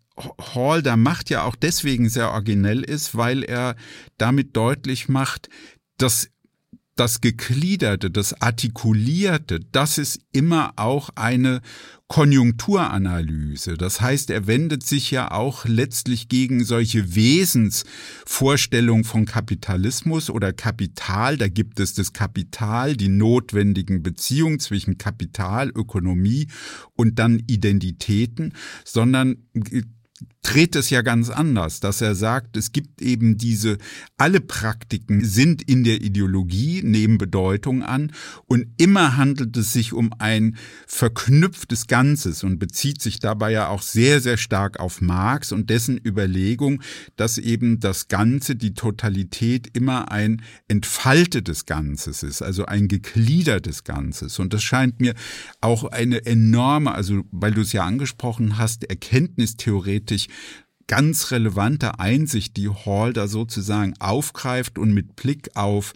Hall 0.54 0.82
da 0.82 0.96
macht, 0.96 1.30
ja 1.30 1.44
auch 1.44 1.54
deswegen 1.54 2.08
sehr 2.08 2.30
originell 2.30 2.82
ist, 2.82 3.14
weil 3.16 3.44
er 3.44 3.76
damit 4.16 4.56
deutlich 4.56 5.08
macht, 5.08 5.48
dass 5.98 6.28
das 6.98 7.20
Gegliederte, 7.20 8.10
das 8.10 8.40
Artikulierte, 8.42 9.60
das 9.72 9.98
ist 9.98 10.20
immer 10.32 10.72
auch 10.76 11.10
eine 11.14 11.60
Konjunkturanalyse. 12.08 13.74
Das 13.74 14.00
heißt, 14.00 14.30
er 14.30 14.46
wendet 14.46 14.82
sich 14.82 15.10
ja 15.10 15.30
auch 15.30 15.66
letztlich 15.66 16.28
gegen 16.28 16.64
solche 16.64 17.14
Wesensvorstellungen 17.14 19.04
von 19.04 19.26
Kapitalismus 19.26 20.30
oder 20.30 20.52
Kapital. 20.52 21.36
Da 21.36 21.48
gibt 21.48 21.78
es 21.80 21.94
das 21.94 22.12
Kapital, 22.14 22.96
die 22.96 23.08
notwendigen 23.08 24.02
Beziehungen 24.02 24.58
zwischen 24.58 24.98
Kapital, 24.98 25.68
Ökonomie 25.68 26.48
und 26.96 27.18
dann 27.18 27.42
Identitäten, 27.46 28.54
sondern 28.84 29.36
dreht 30.48 30.76
es 30.76 30.88
ja 30.88 31.02
ganz 31.02 31.28
anders, 31.28 31.80
dass 31.80 32.00
er 32.00 32.14
sagt, 32.14 32.56
es 32.56 32.72
gibt 32.72 33.02
eben 33.02 33.36
diese, 33.36 33.76
alle 34.16 34.40
Praktiken 34.40 35.22
sind 35.22 35.60
in 35.60 35.84
der 35.84 36.00
Ideologie, 36.00 36.80
nehmen 36.82 37.18
Bedeutung 37.18 37.82
an 37.82 38.12
und 38.46 38.66
immer 38.78 39.18
handelt 39.18 39.54
es 39.58 39.74
sich 39.74 39.92
um 39.92 40.10
ein 40.18 40.56
verknüpftes 40.86 41.86
Ganzes 41.86 42.44
und 42.44 42.58
bezieht 42.58 43.02
sich 43.02 43.18
dabei 43.18 43.52
ja 43.52 43.68
auch 43.68 43.82
sehr, 43.82 44.22
sehr 44.22 44.38
stark 44.38 44.80
auf 44.80 45.02
Marx 45.02 45.52
und 45.52 45.68
dessen 45.68 46.00
Überlegung, 46.02 46.82
dass 47.16 47.36
eben 47.36 47.78
das 47.78 48.08
Ganze, 48.08 48.56
die 48.56 48.72
Totalität 48.72 49.68
immer 49.74 50.10
ein 50.10 50.40
entfaltetes 50.66 51.66
Ganzes 51.66 52.22
ist, 52.22 52.40
also 52.40 52.64
ein 52.64 52.88
gegliedertes 52.88 53.84
Ganzes. 53.84 54.38
Und 54.38 54.54
das 54.54 54.62
scheint 54.62 54.98
mir 54.98 55.12
auch 55.60 55.84
eine 55.84 56.24
enorme, 56.24 56.92
also 56.92 57.24
weil 57.32 57.52
du 57.52 57.60
es 57.60 57.74
ja 57.74 57.84
angesprochen 57.84 58.56
hast, 58.56 58.84
erkenntnistheoretisch 58.84 60.28
ganz 60.86 61.30
relevante 61.30 61.98
Einsicht, 62.00 62.56
die 62.56 62.70
Hall 62.70 63.12
da 63.12 63.28
sozusagen 63.28 63.94
aufgreift 64.00 64.78
und 64.78 64.92
mit 64.92 65.16
Blick 65.16 65.50
auf 65.54 65.92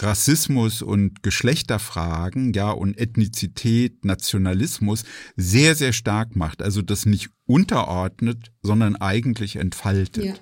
Rassismus 0.00 0.80
und 0.80 1.22
Geschlechterfragen, 1.22 2.52
ja, 2.52 2.70
und 2.70 2.96
Ethnizität, 2.98 4.04
Nationalismus 4.04 5.02
sehr, 5.36 5.74
sehr 5.74 5.92
stark 5.92 6.36
macht. 6.36 6.62
Also 6.62 6.82
das 6.82 7.04
nicht 7.04 7.30
unterordnet, 7.46 8.52
sondern 8.62 8.94
eigentlich 8.96 9.56
entfaltet. 9.56 10.24
Ja, 10.24 10.34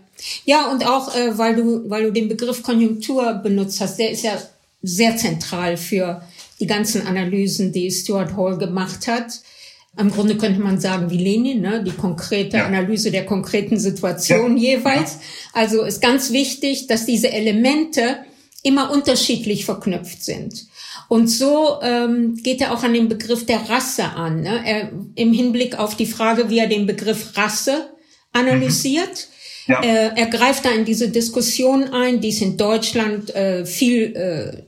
ja 0.44 0.70
und 0.70 0.84
auch, 0.84 1.14
äh, 1.14 1.38
weil 1.38 1.56
du, 1.56 1.88
weil 1.88 2.04
du 2.04 2.12
den 2.12 2.28
Begriff 2.28 2.62
Konjunktur 2.62 3.34
benutzt 3.34 3.80
hast, 3.80 3.98
der 3.98 4.10
ist 4.10 4.24
ja 4.24 4.38
sehr 4.82 5.16
zentral 5.16 5.76
für 5.76 6.22
die 6.60 6.66
ganzen 6.66 7.06
Analysen, 7.06 7.72
die 7.72 7.90
Stuart 7.90 8.36
Hall 8.36 8.58
gemacht 8.58 9.06
hat. 9.06 9.40
Im 9.98 10.10
Grunde 10.10 10.36
könnte 10.36 10.60
man 10.60 10.78
sagen 10.78 11.10
wie 11.10 11.18
Lenin, 11.18 11.62
ne? 11.62 11.82
die 11.82 11.92
konkrete 11.92 12.58
ja. 12.58 12.66
Analyse 12.66 13.10
der 13.10 13.24
konkreten 13.24 13.78
Situation 13.78 14.56
ja. 14.56 14.76
jeweils. 14.76 15.18
Also 15.52 15.82
ist 15.82 16.02
ganz 16.02 16.32
wichtig, 16.32 16.86
dass 16.86 17.06
diese 17.06 17.32
Elemente 17.32 18.18
immer 18.62 18.90
unterschiedlich 18.90 19.64
verknüpft 19.64 20.22
sind. 20.22 20.66
Und 21.08 21.28
so 21.28 21.80
ähm, 21.82 22.36
geht 22.42 22.60
er 22.60 22.74
auch 22.74 22.82
an 22.82 22.92
den 22.92 23.08
Begriff 23.08 23.46
der 23.46 23.68
Rasse 23.70 24.04
an, 24.04 24.42
ne? 24.42 24.60
er, 24.64 24.90
im 25.14 25.32
Hinblick 25.32 25.78
auf 25.78 25.96
die 25.96 26.06
Frage, 26.06 26.50
wie 26.50 26.58
er 26.58 26.66
den 26.66 26.86
Begriff 26.86 27.36
Rasse 27.36 27.90
analysiert. 28.32 29.28
Mhm. 29.66 29.72
Ja. 29.72 29.80
Äh, 29.82 30.10
er 30.16 30.26
greift 30.26 30.64
da 30.64 30.70
in 30.70 30.84
diese 30.84 31.08
Diskussion 31.08 31.84
ein, 31.84 32.20
die 32.20 32.28
es 32.28 32.40
in 32.40 32.56
Deutschland 32.56 33.34
äh, 33.34 33.64
viel 33.64 34.14
äh, 34.14 34.65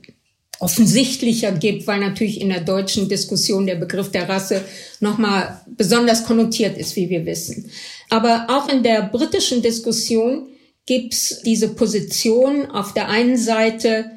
offensichtlicher 0.59 1.53
gibt, 1.53 1.87
weil 1.87 1.99
natürlich 1.99 2.41
in 2.41 2.49
der 2.49 2.61
deutschen 2.61 3.07
Diskussion 3.07 3.65
der 3.65 3.75
Begriff 3.75 4.11
der 4.11 4.27
Rasse 4.27 4.63
nochmal 4.99 5.61
besonders 5.67 6.25
konnotiert 6.25 6.77
ist, 6.77 6.95
wie 6.95 7.09
wir 7.09 7.25
wissen. 7.25 7.71
Aber 8.09 8.47
auch 8.49 8.67
in 8.69 8.83
der 8.83 9.03
britischen 9.03 9.61
Diskussion 9.61 10.47
gibt's 10.85 11.41
diese 11.43 11.69
Position 11.69 12.69
auf 12.71 12.93
der 12.93 13.07
einen 13.07 13.37
Seite, 13.37 14.11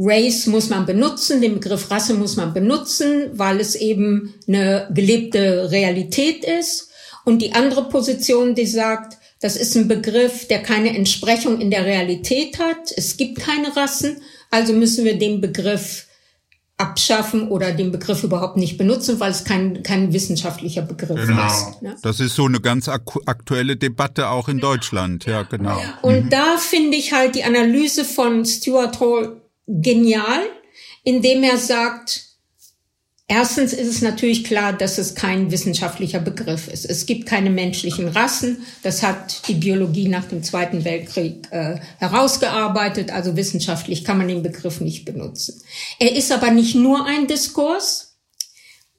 Race 0.00 0.46
muss 0.46 0.68
man 0.68 0.86
benutzen, 0.86 1.40
den 1.40 1.54
Begriff 1.54 1.90
Rasse 1.90 2.14
muss 2.14 2.36
man 2.36 2.54
benutzen, 2.54 3.30
weil 3.32 3.58
es 3.58 3.74
eben 3.74 4.34
eine 4.46 4.88
gelebte 4.94 5.72
Realität 5.72 6.44
ist. 6.44 6.90
Und 7.24 7.42
die 7.42 7.52
andere 7.52 7.88
Position, 7.88 8.54
die 8.54 8.66
sagt, 8.66 9.18
das 9.40 9.56
ist 9.56 9.76
ein 9.76 9.88
Begriff, 9.88 10.46
der 10.46 10.62
keine 10.62 10.96
Entsprechung 10.96 11.60
in 11.60 11.70
der 11.70 11.84
Realität 11.84 12.60
hat. 12.60 12.92
Es 12.96 13.16
gibt 13.16 13.40
keine 13.40 13.76
Rassen 13.76 14.18
also 14.50 14.72
müssen 14.72 15.04
wir 15.04 15.18
den 15.18 15.40
Begriff 15.40 16.06
abschaffen 16.78 17.48
oder 17.48 17.72
den 17.72 17.90
Begriff 17.90 18.22
überhaupt 18.22 18.56
nicht 18.56 18.78
benutzen, 18.78 19.18
weil 19.18 19.32
es 19.32 19.44
kein, 19.44 19.82
kein 19.82 20.12
wissenschaftlicher 20.12 20.82
Begriff 20.82 21.26
genau. 21.26 21.46
ist. 21.46 21.82
Ne? 21.82 21.96
Das 22.02 22.20
ist 22.20 22.36
so 22.36 22.46
eine 22.46 22.60
ganz 22.60 22.88
aktuelle 22.88 23.76
Debatte 23.76 24.28
auch 24.28 24.48
in 24.48 24.60
Deutschland, 24.60 25.26
ja, 25.26 25.42
genau. 25.42 25.76
Und 26.02 26.26
mhm. 26.26 26.30
da 26.30 26.56
finde 26.56 26.96
ich 26.96 27.12
halt 27.12 27.34
die 27.34 27.42
Analyse 27.42 28.04
von 28.04 28.44
Stuart 28.44 29.00
Hall 29.00 29.42
genial, 29.66 30.42
indem 31.02 31.42
er 31.42 31.58
sagt, 31.58 32.27
Erstens 33.30 33.74
ist 33.74 33.88
es 33.88 34.00
natürlich 34.00 34.42
klar, 34.42 34.72
dass 34.72 34.96
es 34.96 35.14
kein 35.14 35.50
wissenschaftlicher 35.50 36.18
Begriff 36.18 36.66
ist. 36.66 36.86
Es 36.86 37.04
gibt 37.04 37.26
keine 37.26 37.50
menschlichen 37.50 38.08
Rassen. 38.08 38.64
Das 38.82 39.02
hat 39.02 39.46
die 39.48 39.54
Biologie 39.54 40.08
nach 40.08 40.24
dem 40.24 40.42
Zweiten 40.42 40.86
Weltkrieg 40.86 41.46
äh, 41.50 41.78
herausgearbeitet. 41.98 43.12
Also 43.12 43.36
wissenschaftlich 43.36 44.02
kann 44.02 44.16
man 44.16 44.28
den 44.28 44.42
Begriff 44.42 44.80
nicht 44.80 45.04
benutzen. 45.04 45.60
Er 45.98 46.16
ist 46.16 46.32
aber 46.32 46.50
nicht 46.50 46.74
nur 46.74 47.04
ein 47.04 47.26
Diskurs, 47.26 48.16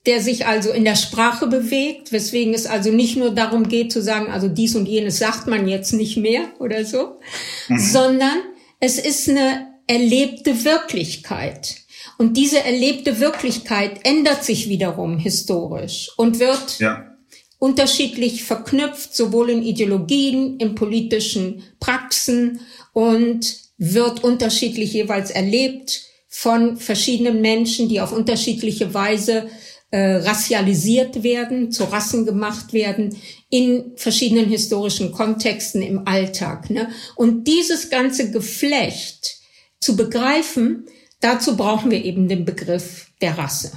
der 0.06 0.22
sich 0.22 0.46
also 0.46 0.72
in 0.72 0.86
der 0.86 0.96
Sprache 0.96 1.48
bewegt, 1.48 2.12
weswegen 2.12 2.54
es 2.54 2.68
also 2.68 2.92
nicht 2.92 3.18
nur 3.18 3.34
darum 3.34 3.68
geht 3.68 3.92
zu 3.92 4.02
sagen, 4.02 4.32
also 4.32 4.48
dies 4.48 4.76
und 4.76 4.88
jenes 4.88 5.18
sagt 5.18 5.48
man 5.48 5.68
jetzt 5.68 5.92
nicht 5.92 6.18
mehr 6.18 6.44
oder 6.60 6.86
so, 6.86 7.20
mhm. 7.68 7.80
sondern 7.80 8.38
es 8.80 9.00
ist 9.00 9.28
eine 9.28 9.68
erlebte 9.88 10.64
Wirklichkeit. 10.64 11.78
Und 12.20 12.36
diese 12.36 12.62
erlebte 12.62 13.22
Wirklichkeit 13.22 14.02
ändert 14.04 14.44
sich 14.44 14.68
wiederum 14.68 15.18
historisch 15.18 16.12
und 16.18 16.40
wird 16.40 16.78
ja. 16.80 17.16
unterschiedlich 17.60 18.44
verknüpft, 18.44 19.16
sowohl 19.16 19.52
in 19.52 19.64
Ideologien, 19.64 20.58
in 20.58 20.76
politischen 20.76 21.64
Praxen 21.80 22.60
und 22.92 23.56
wird 23.78 24.22
unterschiedlich 24.22 24.92
jeweils 24.92 25.32
erlebt 25.32 26.02
von 26.28 26.76
verschiedenen 26.76 27.40
Menschen, 27.40 27.88
die 27.88 28.02
auf 28.02 28.12
unterschiedliche 28.12 28.94
Weise 28.94 29.48
äh, 29.92 30.16
rassialisiert 30.18 31.24
werden, 31.24 31.72
zu 31.72 31.86
Rassen 31.86 32.26
gemacht 32.26 32.74
werden, 32.74 33.16
in 33.50 33.94
verschiedenen 33.96 34.50
historischen 34.50 35.14
Kontexten 35.14 35.82
im 35.82 36.06
Alltag. 36.06 36.70
Ne? 36.70 36.90
Und 37.16 37.48
dieses 37.48 37.90
ganze 37.90 38.30
Geflecht 38.30 39.38
zu 39.80 39.96
begreifen, 39.96 40.86
Dazu 41.22 41.58
brauchen 41.58 41.92
wir 41.92 42.04
eben 42.04 42.28
den 42.28 42.46
Begriff 42.46 43.08
der 43.22 43.38
Rasse 43.38 43.74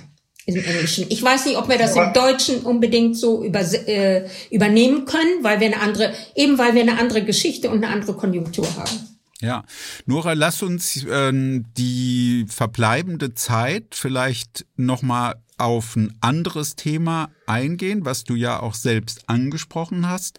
im 0.47 0.57
Englischen. 0.57 1.07
Ich 1.09 1.23
weiß 1.23 1.47
nicht, 1.47 1.57
ob 1.57 1.69
wir 1.69 1.79
das 1.79 1.97
im 1.97 2.13
Deutschen 2.13 2.61
unbedingt 2.61 3.17
so 3.17 3.45
über, 3.45 3.61
äh, 3.61 4.29
übernehmen 4.51 5.05
können, 5.05 5.43
weil 5.43 5.61
wir 5.61 5.69
eine 5.69 5.81
andere, 5.81 6.13
eben 6.35 6.59
weil 6.59 6.75
wir 6.75 6.83
eine 6.83 6.99
andere 6.99 7.25
Geschichte 7.25 7.71
und 7.71 7.85
eine 7.85 7.93
andere 7.93 8.15
Konjunktur 8.15 8.67
haben. 8.77 9.09
Ja, 9.41 9.65
Nora, 10.07 10.35
lass 10.35 10.63
uns 10.63 11.05
äh, 11.05 11.33
die 11.33 12.47
verbleibende 12.49 13.35
Zeit 13.35 13.87
vielleicht 13.93 14.67
nochmal 14.77 15.35
auf 15.59 15.97
ein 15.97 16.17
anderes 16.21 16.77
Thema 16.77 17.31
eingehen, 17.47 18.05
was 18.05 18.25
du 18.25 18.35
ja 18.35 18.61
auch 18.61 18.75
selbst 18.75 19.29
angesprochen 19.29 20.09
hast 20.09 20.39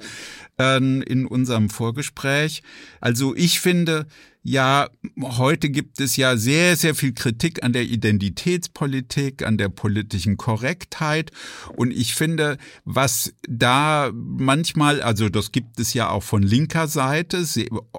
in 1.01 1.25
unserem 1.25 1.69
Vorgespräch. 1.69 2.63
Also 3.01 3.35
ich 3.35 3.59
finde, 3.59 4.07
ja, 4.45 4.89
heute 5.21 5.69
gibt 5.69 6.01
es 6.01 6.17
ja 6.17 6.35
sehr, 6.35 6.75
sehr 6.75 6.95
viel 6.95 7.13
Kritik 7.13 7.63
an 7.63 7.71
der 7.71 7.83
Identitätspolitik, 7.83 9.45
an 9.45 9.57
der 9.57 9.69
politischen 9.69 10.35
Korrektheit. 10.35 11.31
Und 11.77 11.91
ich 11.91 12.13
finde, 12.13 12.57
was 12.83 13.33
da 13.47 14.11
manchmal, 14.13 15.01
also 15.01 15.29
das 15.29 15.53
gibt 15.53 15.79
es 15.79 15.93
ja 15.93 16.09
auch 16.09 16.23
von 16.23 16.43
linker 16.43 16.89
Seite, 16.89 17.45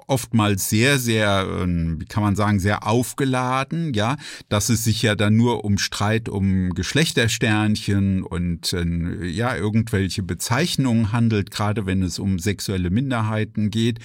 oftmals 0.05 0.69
sehr, 0.69 0.99
sehr, 0.99 1.47
ähm, 1.61 1.99
wie 1.99 2.05
kann 2.05 2.21
man 2.21 2.35
sagen, 2.35 2.59
sehr 2.59 2.85
aufgeladen, 2.85 3.95
ja, 3.95 4.15
dass 4.47 4.69
es 4.69 4.83
sich 4.83 5.01
ja 5.01 5.15
dann 5.15 5.35
nur 5.35 5.65
um 5.65 5.79
Streit 5.79 6.29
um 6.29 6.75
Geschlecht 6.75 7.05
Geschlechtersternchen 7.05 8.23
und 8.23 8.73
äh, 8.73 9.25
ja, 9.25 9.55
irgendwelche 9.55 10.23
Bezeichnungen 10.23 11.11
handelt, 11.11 11.51
gerade 11.51 11.85
wenn 11.85 12.01
es 12.01 12.19
um 12.19 12.39
sexuelle 12.55 12.89
Minderheiten 12.89 13.69
geht. 13.69 13.99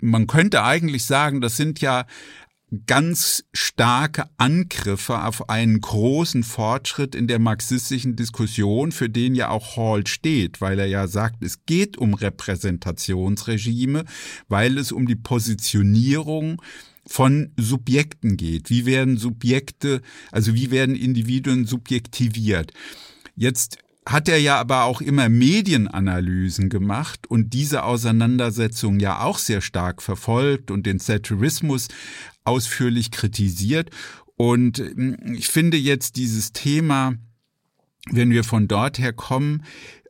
Man 0.00 0.26
könnte 0.26 0.62
eigentlich 0.62 1.04
sagen, 1.04 1.40
das 1.40 1.56
sind 1.56 1.80
ja 1.80 2.06
ganz 2.86 3.44
starke 3.52 4.26
Angriffe 4.38 5.24
auf 5.24 5.50
einen 5.50 5.80
großen 5.80 6.44
Fortschritt 6.44 7.16
in 7.16 7.26
der 7.26 7.40
marxistischen 7.40 8.14
Diskussion, 8.14 8.92
für 8.92 9.08
den 9.08 9.34
ja 9.34 9.48
auch 9.48 9.76
Hall 9.76 10.06
steht, 10.06 10.60
weil 10.60 10.78
er 10.78 10.86
ja 10.86 11.08
sagt, 11.08 11.42
es 11.42 11.66
geht 11.66 11.98
um 11.98 12.14
Repräsentationsregime, 12.14 14.04
weil 14.48 14.78
es 14.78 14.92
um 14.92 15.06
die 15.06 15.16
Positionierung 15.16 16.62
von 17.06 17.50
Subjekten 17.56 18.36
geht. 18.36 18.70
Wie 18.70 18.86
werden 18.86 19.16
Subjekte, 19.16 20.00
also 20.30 20.54
wie 20.54 20.70
werden 20.70 20.94
Individuen 20.94 21.66
subjektiviert? 21.66 22.72
Jetzt 23.34 23.78
hat 24.10 24.28
er 24.28 24.38
ja 24.38 24.58
aber 24.58 24.84
auch 24.84 25.00
immer 25.00 25.28
Medienanalysen 25.28 26.68
gemacht 26.68 27.28
und 27.28 27.54
diese 27.54 27.84
Auseinandersetzung 27.84 28.98
ja 28.98 29.22
auch 29.22 29.38
sehr 29.38 29.60
stark 29.60 30.02
verfolgt 30.02 30.70
und 30.70 30.84
den 30.84 30.98
Satirismus 30.98 31.88
ausführlich 32.42 33.12
kritisiert. 33.12 33.90
Und 34.36 34.78
hm, 34.78 35.34
ich 35.34 35.48
finde 35.48 35.76
jetzt 35.76 36.16
dieses 36.16 36.52
Thema, 36.52 37.14
wenn 38.10 38.30
wir 38.30 38.42
von 38.42 38.66
dort 38.66 38.98
her 38.98 39.12
kommen, 39.12 39.62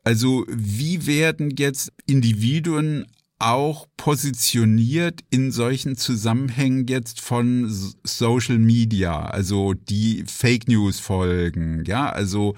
also 0.03 0.47
wie 0.49 1.07
werden 1.07 1.51
jetzt 1.59 1.93
Individuen 2.07 3.07
auch 3.41 3.87
positioniert 3.97 5.21
in 5.31 5.51
solchen 5.51 5.97
Zusammenhängen 5.97 6.87
jetzt 6.87 7.21
von 7.21 7.71
Social 8.05 8.59
Media, 8.59 9.25
also 9.25 9.75
die 9.75 10.25
Fake 10.27 10.69
News 10.69 11.01
Folgen, 11.01 11.85
ja, 11.87 12.11
also 12.11 12.55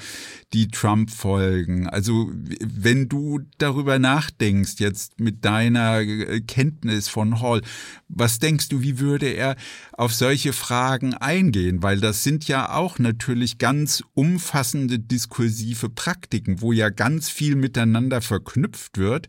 die 0.52 0.68
Trump 0.68 1.10
Folgen. 1.10 1.88
Also 1.88 2.30
wenn 2.60 3.08
du 3.08 3.40
darüber 3.58 3.98
nachdenkst 3.98 4.74
jetzt 4.78 5.20
mit 5.20 5.44
deiner 5.44 6.00
äh, 6.00 6.40
Kenntnis 6.40 7.08
von 7.08 7.40
Hall, 7.40 7.62
was 8.08 8.38
denkst 8.38 8.68
du, 8.68 8.82
wie 8.82 8.98
würde 8.98 9.28
er 9.28 9.56
auf 9.92 10.12
solche 10.12 10.52
Fragen 10.52 11.14
eingehen? 11.14 11.82
Weil 11.82 12.00
das 12.00 12.24
sind 12.24 12.48
ja 12.48 12.74
auch 12.74 12.98
natürlich 12.98 13.58
ganz 13.58 14.02
umfassende 14.14 14.98
diskursive 14.98 15.88
Praktiken, 15.88 16.60
wo 16.60 16.72
ja 16.72 16.90
ganz 16.90 17.30
viel 17.30 17.56
miteinander 17.56 18.20
verknüpft 18.20 18.98
wird 18.98 19.28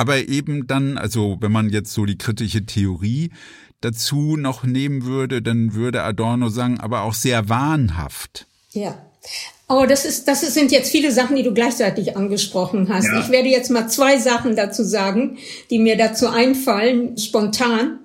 aber 0.00 0.28
eben 0.30 0.66
dann, 0.66 0.96
also 0.96 1.36
wenn 1.40 1.52
man 1.52 1.68
jetzt 1.68 1.92
so 1.92 2.06
die 2.06 2.16
kritische 2.16 2.64
Theorie 2.64 3.32
dazu 3.82 4.38
noch 4.38 4.64
nehmen 4.64 5.04
würde, 5.04 5.42
dann 5.42 5.74
würde 5.74 6.02
Adorno 6.04 6.48
sagen, 6.48 6.80
aber 6.80 7.02
auch 7.02 7.12
sehr 7.12 7.50
wahnhaft. 7.50 8.46
Ja. 8.72 8.96
Oh, 9.68 9.84
das 9.86 10.06
ist, 10.06 10.26
das 10.26 10.40
sind 10.40 10.72
jetzt 10.72 10.90
viele 10.90 11.12
Sachen, 11.12 11.36
die 11.36 11.42
du 11.42 11.52
gleichzeitig 11.52 12.16
angesprochen 12.16 12.88
hast. 12.88 13.08
Ja. 13.08 13.20
Ich 13.20 13.28
werde 13.28 13.50
jetzt 13.50 13.70
mal 13.70 13.88
zwei 13.88 14.16
Sachen 14.16 14.56
dazu 14.56 14.84
sagen, 14.84 15.36
die 15.68 15.78
mir 15.78 15.98
dazu 15.98 16.28
einfallen, 16.28 17.18
spontan. 17.18 17.98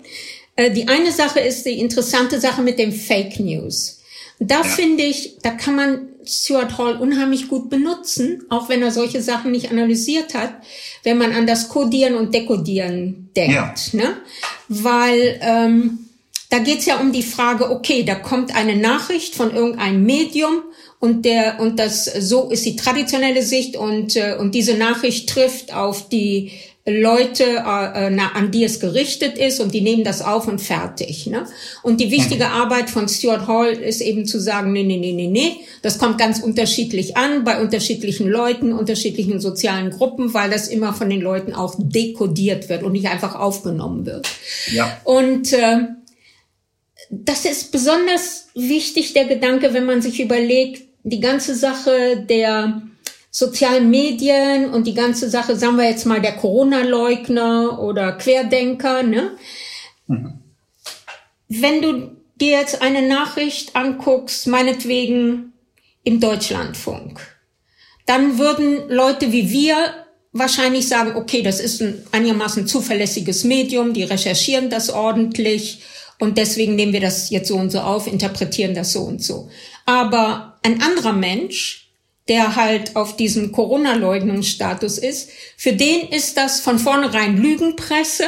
Äh, 0.58 0.72
die 0.72 0.90
eine 0.90 1.14
Sache 1.14 1.40
ist 1.40 1.66
die 1.66 1.80
interessante 1.80 2.42
Sache 2.42 2.62
mit 2.62 2.78
dem 2.78 2.92
Fake 2.92 3.40
News. 3.40 3.95
Da 4.40 4.58
ja. 4.58 4.64
finde 4.64 5.04
ich, 5.04 5.38
da 5.42 5.52
kann 5.52 5.76
man 5.76 6.10
Stuart 6.26 6.78
Hall 6.78 6.98
unheimlich 6.98 7.48
gut 7.48 7.70
benutzen, 7.70 8.44
auch 8.50 8.70
wenn 8.70 8.82
er 8.82 8.92
solche 8.92 9.22
Sachen 9.22 9.52
nicht 9.52 9.72
analysiert 9.72 10.34
hat, 10.34 10.54
wenn 11.04 11.18
man 11.18 11.32
an 11.34 11.48
das 11.48 11.70
Codieren 11.70 12.16
und 12.16 12.34
Dekodieren 12.34 13.30
denkt. 13.36 13.54
Ja. 13.54 13.74
Ne? 13.94 14.18
Weil 14.68 15.40
ähm, 15.42 16.00
da 16.50 16.60
geht's 16.60 16.86
ja 16.86 17.00
um 17.00 17.12
die 17.12 17.24
Frage, 17.24 17.70
okay, 17.70 18.04
da 18.04 18.16
kommt 18.16 18.56
eine 18.56 18.76
Nachricht 18.76 19.36
von 19.36 19.56
irgendeinem 19.56 20.04
Medium 20.04 20.64
und 21.00 21.26
der 21.26 21.60
und 21.60 21.80
das 21.80 22.06
so 22.06 22.50
ist 22.50 22.66
die 22.66 22.76
traditionelle 22.76 23.44
Sicht 23.44 23.76
und 23.78 24.16
äh, 24.16 24.36
und 24.40 24.56
diese 24.56 24.76
Nachricht 24.76 25.30
trifft 25.30 25.74
auf 25.74 26.10
die 26.10 26.52
Leute, 26.88 27.44
äh, 27.44 28.12
na, 28.12 28.34
an 28.36 28.52
die 28.52 28.64
es 28.64 28.80
gerichtet 28.80 29.40
ist 29.40 29.60
und 29.60 29.74
die 29.74 29.82
nehmen 29.82 30.04
das 30.04 30.22
auf 30.22 30.48
und 30.48 30.62
fertig. 30.62 31.26
Ne? 31.26 31.46
Und 31.82 32.00
die 32.00 32.12
wichtige. 32.12 32.46
Arbeit 32.46 32.92
von 32.92 33.08
Stuart 33.08 33.48
Hall 33.48 33.72
ist 33.72 34.02
eben 34.02 34.26
zu 34.26 34.40
sagen, 34.40 34.72
nee, 34.72 34.84
nee, 34.84 34.98
nee, 34.98 35.14
nee, 35.14 35.28
nee, 35.28 35.56
das 35.82 35.98
kommt 35.98 36.20
ganz 36.20 36.40
unterschiedlich 36.40 37.18
an 37.18 37.44
bei 37.44 37.60
unterschiedlichen 37.60 38.28
Leuten, 38.28 38.72
unterschiedlichen 38.72 39.40
sozialen 39.40 39.90
Gruppen, 39.90 40.34
weil 40.34 40.50
das 40.52 40.68
immer 40.68 40.94
von 40.94 41.10
den 41.10 41.22
Leuten 41.22 41.54
auch 41.54 41.76
dekodiert 41.78 42.70
wird 42.70 42.84
und 42.84 42.92
nicht 42.92 43.08
einfach 43.08 43.36
aufgenommen 43.36 44.06
wird. 44.06 44.28
Ja. 44.72 44.96
Und 45.04 45.54
äh, 45.54 45.80
das 47.10 47.46
ist 47.46 47.72
besonders 47.72 48.50
wichtig, 48.54 49.14
der 49.14 49.26
Gedanke, 49.26 49.74
wenn 49.74 49.86
man 49.86 50.02
sich 50.02 50.20
überlegt, 50.20 50.84
die 51.04 51.20
ganze 51.20 51.56
Sache 51.56 52.26
der 52.30 52.82
sozialen 53.36 53.90
Medien 53.90 54.70
und 54.70 54.88
die 54.88 54.94
ganze 54.94 55.30
Sache, 55.30 55.58
sagen 55.58 55.76
wir 55.76 55.90
jetzt 55.90 56.06
mal, 56.06 56.22
der 56.22 56.38
Corona-Leugner 56.38 57.82
oder 57.82 58.14
Querdenker, 58.14 59.04
ne? 59.04 59.32
Mhm. 60.08 60.40
Wenn 61.50 61.82
du 61.82 62.12
dir 62.40 62.52
jetzt 62.52 62.82
eine 62.82 63.06
Nachricht 63.06 63.76
anguckst, 63.76 64.48
meinetwegen 64.48 65.52
im 66.06 66.22
Deutschlandfunk, 66.22 67.20
dann 68.06 68.38
würden 68.38 68.88
Leute 68.88 69.34
wie 69.34 69.52
wir 69.52 69.76
wahrscheinlich 70.32 70.88
sagen, 70.88 71.18
okay, 71.18 71.42
das 71.42 71.60
ist 71.60 71.82
ein 71.82 72.08
einigermaßen 72.14 72.68
zuverlässiges 72.68 73.44
Medium, 73.44 73.94
die 73.94 74.04
recherchieren 74.04 74.70
das 74.70 74.90
ordentlich 74.90 75.82
und 76.20 76.38
deswegen 76.38 76.76
nehmen 76.76 76.94
wir 76.94 77.02
das 77.02 77.30
jetzt 77.32 77.50
so 77.50 77.58
und 77.58 77.70
so 77.70 77.82
auf, 77.82 78.08
interpretieren 78.08 78.76
das 78.76 78.94
so 78.94 79.02
und 79.02 79.22
so. 79.22 79.50
Aber 79.86 80.58
ein 80.64 80.82
anderer 80.82 81.12
Mensch, 81.12 81.85
der 82.28 82.56
halt 82.56 82.96
auf 82.96 83.16
diesem 83.16 83.52
Corona-Leugnungsstatus 83.52 84.98
ist, 84.98 85.30
für 85.58 85.74
den 85.74 86.10
ist 86.10 86.38
das 86.38 86.60
von 86.60 86.80
vornherein 86.80 87.38
Lügenpresse 87.38 88.26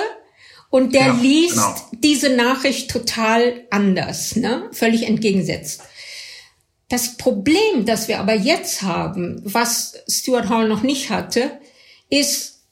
und 0.70 0.94
der 0.94 1.08
ja, 1.08 1.14
liest 1.14 1.56
genau. 1.56 1.76
diese 1.94 2.36
Nachricht 2.36 2.92
total 2.92 3.66
anders, 3.70 4.36
ne? 4.36 4.70
völlig 4.72 5.08
entgegensetzt. 5.08 5.82
Das 6.90 7.18
Problem, 7.18 7.86
das 7.86 8.08
wir 8.08 8.20
aber 8.20 8.34
jetzt 8.34 8.82
haben, 8.82 9.42
was 9.44 9.96
Stuart 10.08 10.50
Hall 10.50 10.68
noch 10.70 10.84
nicht 10.84 11.10
hatte, 11.10 11.60
ist, 12.10 12.64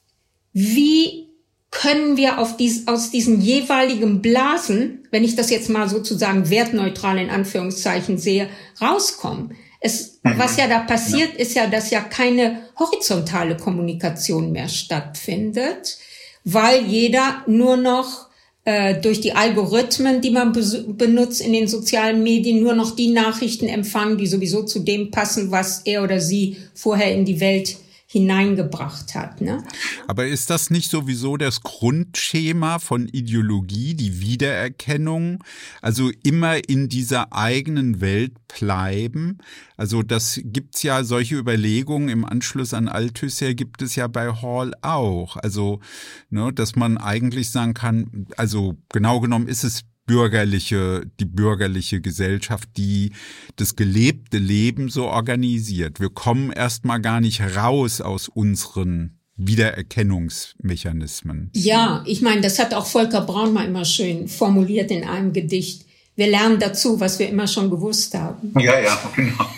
wie 0.53 1.25
können 1.71 2.15
wir 2.15 2.39
auf 2.39 2.55
dies, 2.55 2.87
aus 2.87 3.11
diesen 3.11 3.41
jeweiligen 3.41 4.21
Blasen, 4.21 5.05
wenn 5.11 5.25
ich 5.25 5.35
das 5.35 5.49
jetzt 5.49 5.69
mal 5.69 5.89
sozusagen 5.89 6.49
wertneutral 6.49 7.17
in 7.17 7.29
Anführungszeichen 7.29 8.17
sehe, 8.17 8.49
rauskommen? 8.79 9.57
Es, 9.79 10.19
mhm. 10.23 10.37
was 10.37 10.57
ja 10.57 10.67
da 10.67 10.79
passiert, 10.79 11.35
ist 11.35 11.55
ja, 11.55 11.67
dass 11.67 11.89
ja 11.89 12.01
keine 12.01 12.61
horizontale 12.77 13.57
Kommunikation 13.57 14.51
mehr 14.51 14.69
stattfindet, 14.69 15.97
weil 16.43 16.85
jeder 16.85 17.43
nur 17.47 17.77
noch 17.77 18.27
äh, 18.65 18.99
durch 18.99 19.21
die 19.21 19.33
Algorithmen, 19.33 20.21
die 20.21 20.31
man 20.31 20.51
benutzt 20.51 21.41
in 21.41 21.53
den 21.53 21.67
sozialen 21.67 22.23
Medien, 22.23 22.61
nur 22.61 22.73
noch 22.73 22.95
die 22.95 23.09
Nachrichten 23.09 23.67
empfangen, 23.67 24.17
die 24.17 24.27
sowieso 24.27 24.63
zu 24.63 24.79
dem 24.79 25.11
passen, 25.11 25.51
was 25.51 25.81
er 25.85 26.03
oder 26.03 26.19
sie 26.19 26.57
vorher 26.73 27.13
in 27.13 27.25
die 27.25 27.39
Welt 27.39 27.77
hineingebracht 28.15 29.13
hat. 29.13 29.41
Ne? 29.41 29.61
Aber 30.07 30.25
ist 30.25 30.49
das 30.49 30.69
nicht 30.69 30.89
sowieso 30.89 31.35
das 31.35 31.63
Grundschema 31.63 32.79
von 32.79 33.09
Ideologie, 33.09 33.93
die 33.93 34.21
Wiedererkennung? 34.21 35.43
Also 35.81 36.11
immer 36.23 36.69
in 36.69 36.87
dieser 36.87 37.33
eigenen 37.33 37.99
Welt 37.99 38.31
bleiben? 38.47 39.39
Also 39.75 40.01
das 40.01 40.39
gibt's 40.45 40.81
ja 40.81 41.03
solche 41.03 41.35
Überlegungen 41.35 42.07
im 42.07 42.23
Anschluss 42.23 42.73
an 42.73 42.87
Althusser 42.87 43.53
gibt 43.53 43.81
es 43.81 43.97
ja 43.97 44.07
bei 44.07 44.31
Hall 44.31 44.71
auch. 44.81 45.35
Also, 45.35 45.81
ne, 46.29 46.53
dass 46.53 46.77
man 46.77 46.97
eigentlich 46.97 47.51
sagen 47.51 47.73
kann, 47.73 48.27
also 48.37 48.77
genau 48.93 49.19
genommen 49.19 49.49
ist 49.49 49.65
es 49.65 49.83
bürgerliche, 50.05 51.03
die 51.19 51.25
bürgerliche 51.25 51.99
Gesellschaft, 52.01 52.69
die 52.77 53.11
das 53.55 53.75
gelebte 53.75 54.37
Leben 54.37 54.89
so 54.89 55.05
organisiert. 55.05 55.99
Wir 55.99 56.09
kommen 56.09 56.51
erstmal 56.51 57.01
gar 57.01 57.21
nicht 57.21 57.41
raus 57.55 58.01
aus 58.01 58.27
unseren 58.27 59.17
Wiedererkennungsmechanismen. 59.37 61.49
Ja, 61.53 62.03
ich 62.05 62.21
meine, 62.21 62.41
das 62.41 62.59
hat 62.59 62.73
auch 62.73 62.85
Volker 62.85 63.21
Braun 63.21 63.53
mal 63.53 63.65
immer 63.65 63.85
schön 63.85 64.27
formuliert 64.27 64.91
in 64.91 65.03
einem 65.03 65.33
Gedicht. 65.33 65.85
Wir 66.15 66.27
lernen 66.27 66.59
dazu, 66.59 66.99
was 67.01 67.19
wir 67.19 67.27
immer 67.27 67.47
schon 67.47 67.69
gewusst 67.69 68.13
haben. 68.13 68.53
Ja, 68.57 68.79
ja, 68.79 68.97
genau. 69.15 69.33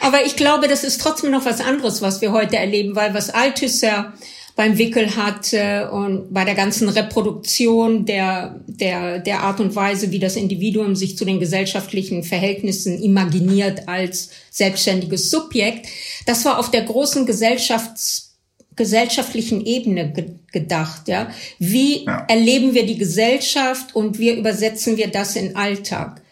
Aber 0.00 0.26
ich 0.26 0.34
glaube, 0.34 0.66
das 0.66 0.82
ist 0.82 1.00
trotzdem 1.00 1.30
noch 1.30 1.46
was 1.46 1.60
anderes, 1.60 2.02
was 2.02 2.20
wir 2.20 2.32
heute 2.32 2.56
erleben, 2.56 2.96
weil 2.96 3.14
was 3.14 3.30
Althusser 3.30 4.12
beim 4.56 4.78
Wickel 4.78 5.16
hat 5.16 5.52
äh, 5.52 5.84
und 5.90 6.32
bei 6.32 6.44
der 6.44 6.54
ganzen 6.54 6.88
Reproduktion 6.88 8.04
der, 8.04 8.60
der, 8.66 9.18
der 9.18 9.40
Art 9.40 9.60
und 9.60 9.74
Weise, 9.74 10.12
wie 10.12 10.20
das 10.20 10.36
Individuum 10.36 10.94
sich 10.94 11.16
zu 11.16 11.24
den 11.24 11.40
gesellschaftlichen 11.40 12.22
Verhältnissen 12.22 13.02
imaginiert 13.02 13.88
als 13.88 14.30
selbstständiges 14.50 15.30
Subjekt, 15.30 15.88
das 16.26 16.44
war 16.44 16.58
auf 16.58 16.70
der 16.70 16.82
großen 16.82 17.26
Gesellschafts 17.26 18.30
gesellschaftlichen 18.76 19.64
Ebene 19.64 20.12
ge 20.12 20.26
gedacht, 20.50 21.08
ja. 21.08 21.30
Wie 21.58 22.04
ja. 22.04 22.26
erleben 22.28 22.74
wir 22.74 22.86
die 22.86 22.98
Gesellschaft 22.98 23.94
und 23.96 24.20
wie 24.20 24.30
übersetzen 24.30 24.96
wir 24.96 25.08
das 25.08 25.34
in 25.34 25.56
Alltag? 25.56 26.22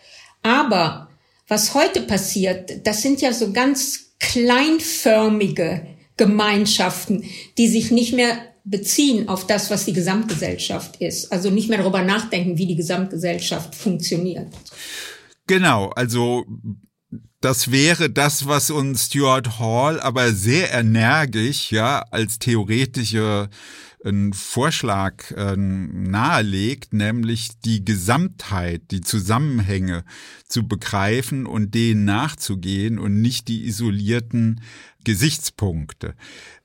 Aber 0.42 1.08
Was 1.52 1.74
heute 1.74 2.00
passiert, 2.00 2.86
das 2.86 3.02
sind 3.02 3.20
ja 3.20 3.30
so 3.32 3.52
ganz 3.52 4.12
kleinförmige 4.20 5.86
Gemeinschaften, 6.16 7.24
die 7.58 7.68
sich 7.68 7.90
nicht 7.90 8.14
mehr 8.14 8.36
beziehen 8.64 9.28
auf 9.28 9.46
das, 9.46 9.70
was 9.70 9.84
die 9.84 9.92
Gesamtgesellschaft 9.92 10.96
ist. 10.96 11.32
Also 11.32 11.50
nicht 11.50 11.68
mehr 11.68 11.78
darüber 11.78 12.02
nachdenken, 12.02 12.58
wie 12.58 12.66
die 12.66 12.76
Gesamtgesellschaft 12.76 13.74
funktioniert. 13.74 14.48
Genau, 15.46 15.88
also 15.90 16.44
das 17.40 17.72
wäre 17.72 18.08
das, 18.08 18.46
was 18.46 18.70
uns 18.70 19.06
Stuart 19.06 19.58
Hall 19.58 20.00
aber 20.00 20.32
sehr 20.32 20.72
energisch, 20.72 21.72
ja, 21.72 22.04
als 22.10 22.38
theoretische 22.38 23.48
einen 24.04 24.32
Vorschlag 24.32 25.30
äh, 25.32 25.56
nahelegt, 25.56 26.92
nämlich 26.92 27.60
die 27.64 27.84
Gesamtheit, 27.84 28.82
die 28.90 29.00
Zusammenhänge 29.00 30.04
zu 30.48 30.66
begreifen 30.66 31.46
und 31.46 31.74
denen 31.74 32.04
nachzugehen 32.04 32.98
und 32.98 33.20
nicht 33.20 33.48
die 33.48 33.64
isolierten 33.64 34.60
Gesichtspunkte. 35.04 36.14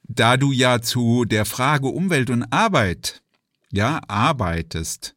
Da 0.03 0.37
du 0.37 0.51
ja 0.51 0.81
zu 0.81 1.25
der 1.25 1.45
Frage 1.45 1.87
Umwelt 1.87 2.29
und 2.29 2.43
Arbeit 2.51 3.21
ja 3.71 3.99
arbeitest, 4.07 5.15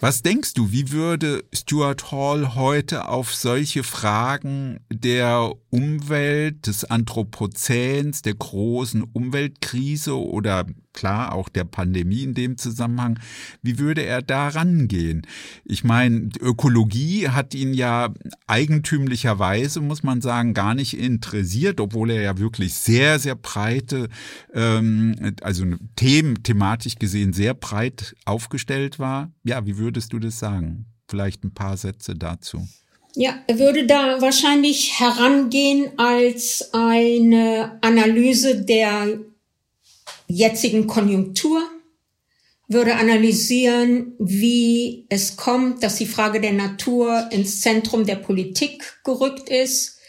was 0.00 0.22
denkst 0.22 0.54
du, 0.54 0.70
wie 0.70 0.92
würde 0.92 1.44
Stuart 1.52 2.12
Hall 2.12 2.54
heute 2.54 3.08
auf 3.08 3.34
solche 3.34 3.82
Fragen 3.82 4.78
der 4.92 5.52
Umwelt, 5.70 6.68
des 6.68 6.84
Anthropozäns, 6.84 8.22
der 8.22 8.34
großen 8.34 9.02
Umweltkrise 9.02 10.16
oder 10.16 10.66
klar 10.98 11.32
auch 11.32 11.48
der 11.48 11.62
Pandemie 11.62 12.24
in 12.24 12.34
dem 12.34 12.56
Zusammenhang, 12.58 13.20
wie 13.62 13.78
würde 13.78 14.02
er 14.02 14.20
da 14.20 14.48
rangehen? 14.48 15.22
Ich 15.64 15.84
meine, 15.84 16.30
Ökologie 16.40 17.28
hat 17.28 17.54
ihn 17.54 17.72
ja 17.72 18.12
eigentümlicherweise, 18.48 19.80
muss 19.80 20.02
man 20.02 20.20
sagen, 20.20 20.54
gar 20.54 20.74
nicht 20.74 20.98
interessiert, 20.98 21.80
obwohl 21.80 22.10
er 22.10 22.22
ja 22.22 22.38
wirklich 22.38 22.74
sehr, 22.74 23.20
sehr 23.20 23.36
breite, 23.36 24.08
ähm, 24.52 25.14
also 25.42 25.64
Themen, 25.94 26.42
thematisch 26.42 26.96
gesehen 26.96 27.32
sehr 27.32 27.54
breit 27.54 28.16
aufgestellt 28.24 28.98
war. 28.98 29.30
Ja, 29.44 29.66
wie 29.66 29.78
würdest 29.88 30.12
du 30.12 30.18
das 30.18 30.38
sagen? 30.38 30.84
Vielleicht 31.08 31.44
ein 31.44 31.54
paar 31.54 31.78
Sätze 31.78 32.14
dazu. 32.14 32.68
Ja, 33.14 33.42
er 33.46 33.58
würde 33.58 33.86
da 33.86 34.20
wahrscheinlich 34.20 35.00
herangehen 35.00 35.98
als 35.98 36.74
eine 36.74 37.78
Analyse 37.80 38.66
der 38.66 39.18
jetzigen 40.26 40.86
Konjunktur, 40.86 41.62
würde 42.68 42.96
analysieren, 42.96 44.12
wie 44.18 45.06
es 45.08 45.38
kommt, 45.38 45.82
dass 45.82 45.96
die 45.96 46.04
Frage 46.04 46.38
der 46.38 46.52
Natur 46.52 47.26
ins 47.32 47.62
Zentrum 47.62 48.04
der 48.04 48.16
Politik 48.16 49.00
gerückt 49.04 49.48
ist, 49.48 50.00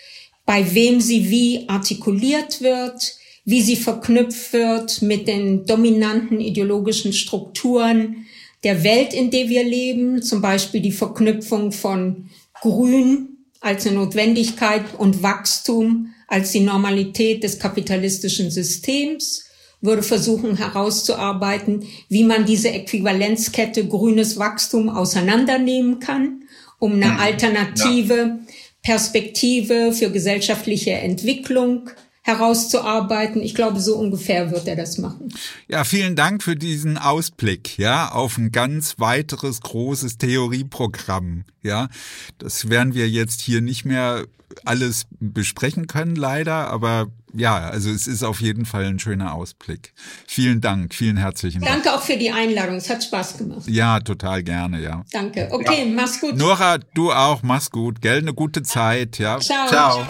bei 0.45 0.73
wem 0.73 0.99
sie 0.99 1.29
wie 1.29 1.69
artikuliert 1.69 2.59
wird, 2.59 3.15
wie 3.45 3.61
sie 3.61 3.77
verknüpft 3.77 4.51
wird 4.51 5.01
mit 5.01 5.29
den 5.29 5.65
dominanten 5.65 6.41
ideologischen 6.41 7.13
Strukturen 7.13 8.25
der 8.63 8.83
Welt, 8.83 9.13
in 9.13 9.31
der 9.31 9.49
wir 9.49 9.63
leben, 9.63 10.21
zum 10.21 10.41
Beispiel 10.41 10.81
die 10.81 10.91
Verknüpfung 10.91 11.71
von 11.71 12.29
Grün 12.61 13.37
als 13.61 13.85
eine 13.85 13.95
Notwendigkeit 13.95 14.83
und 14.97 15.23
Wachstum 15.23 16.13
als 16.27 16.51
die 16.51 16.59
Normalität 16.59 17.43
des 17.43 17.59
kapitalistischen 17.59 18.51
Systems 18.51 19.45
würde 19.81 20.03
versuchen 20.03 20.57
herauszuarbeiten, 20.57 21.85
wie 22.09 22.25
man 22.25 22.45
diese 22.45 22.69
Äquivalenzkette 22.69 23.87
grünes 23.87 24.37
Wachstum 24.37 24.89
auseinandernehmen 24.89 25.99
kann, 25.99 26.43
um 26.79 26.93
eine 26.93 27.05
mhm. 27.05 27.19
alternative. 27.19 28.39
Perspektive 28.81 29.91
für 29.91 30.09
gesellschaftliche 30.09 30.91
Entwicklung 30.91 31.89
herauszuarbeiten. 32.29 33.41
Ich 33.41 33.55
glaube, 33.55 33.79
so 33.79 33.95
ungefähr 33.95 34.51
wird 34.51 34.67
er 34.67 34.75
das 34.75 34.97
machen. 34.97 35.33
Ja, 35.67 35.83
vielen 35.83 36.15
Dank 36.15 36.43
für 36.43 36.55
diesen 36.55 36.97
Ausblick, 36.97 37.77
ja, 37.77 38.11
auf 38.11 38.37
ein 38.37 38.51
ganz 38.51 38.95
weiteres 38.99 39.61
großes 39.61 40.17
Theorieprogramm, 40.17 41.45
ja. 41.61 41.89
Das 42.37 42.69
werden 42.69 42.93
wir 42.93 43.09
jetzt 43.09 43.41
hier 43.41 43.61
nicht 43.61 43.85
mehr 43.85 44.25
alles 44.65 45.05
besprechen 45.19 45.87
können, 45.87 46.15
leider, 46.15 46.69
aber 46.69 47.07
ja, 47.33 47.69
also 47.69 47.91
es 47.91 48.07
ist 48.07 48.23
auf 48.23 48.41
jeden 48.41 48.65
Fall 48.65 48.85
ein 48.85 48.99
schöner 48.99 49.33
Ausblick. 49.35 49.93
Vielen 50.27 50.61
Dank, 50.61 50.95
vielen 50.95 51.17
herzlichen 51.17 51.61
Dank. 51.61 51.83
Danke 51.83 51.95
auch 51.95 52.01
für 52.01 52.17
die 52.17 52.31
Einladung, 52.31 52.75
es 52.75 52.89
hat 52.89 53.03
Spaß 53.03 53.37
gemacht. 53.37 53.67
Ja, 53.67 53.99
total 53.99 54.43
gerne, 54.43 54.81
ja. 54.81 55.03
Danke. 55.11 55.47
Okay, 55.51 55.87
ja. 55.87 55.95
mach's 55.95 56.19
gut. 56.19 56.35
Nora, 56.35 56.79
du 56.93 57.11
auch, 57.11 57.43
mach's 57.43 57.69
gut, 57.69 58.01
gell, 58.01 58.19
eine 58.19 58.33
gute 58.33 58.63
Zeit, 58.63 59.19
ja. 59.19 59.39
Ciao. 59.39 59.67
Ciao. 59.67 60.07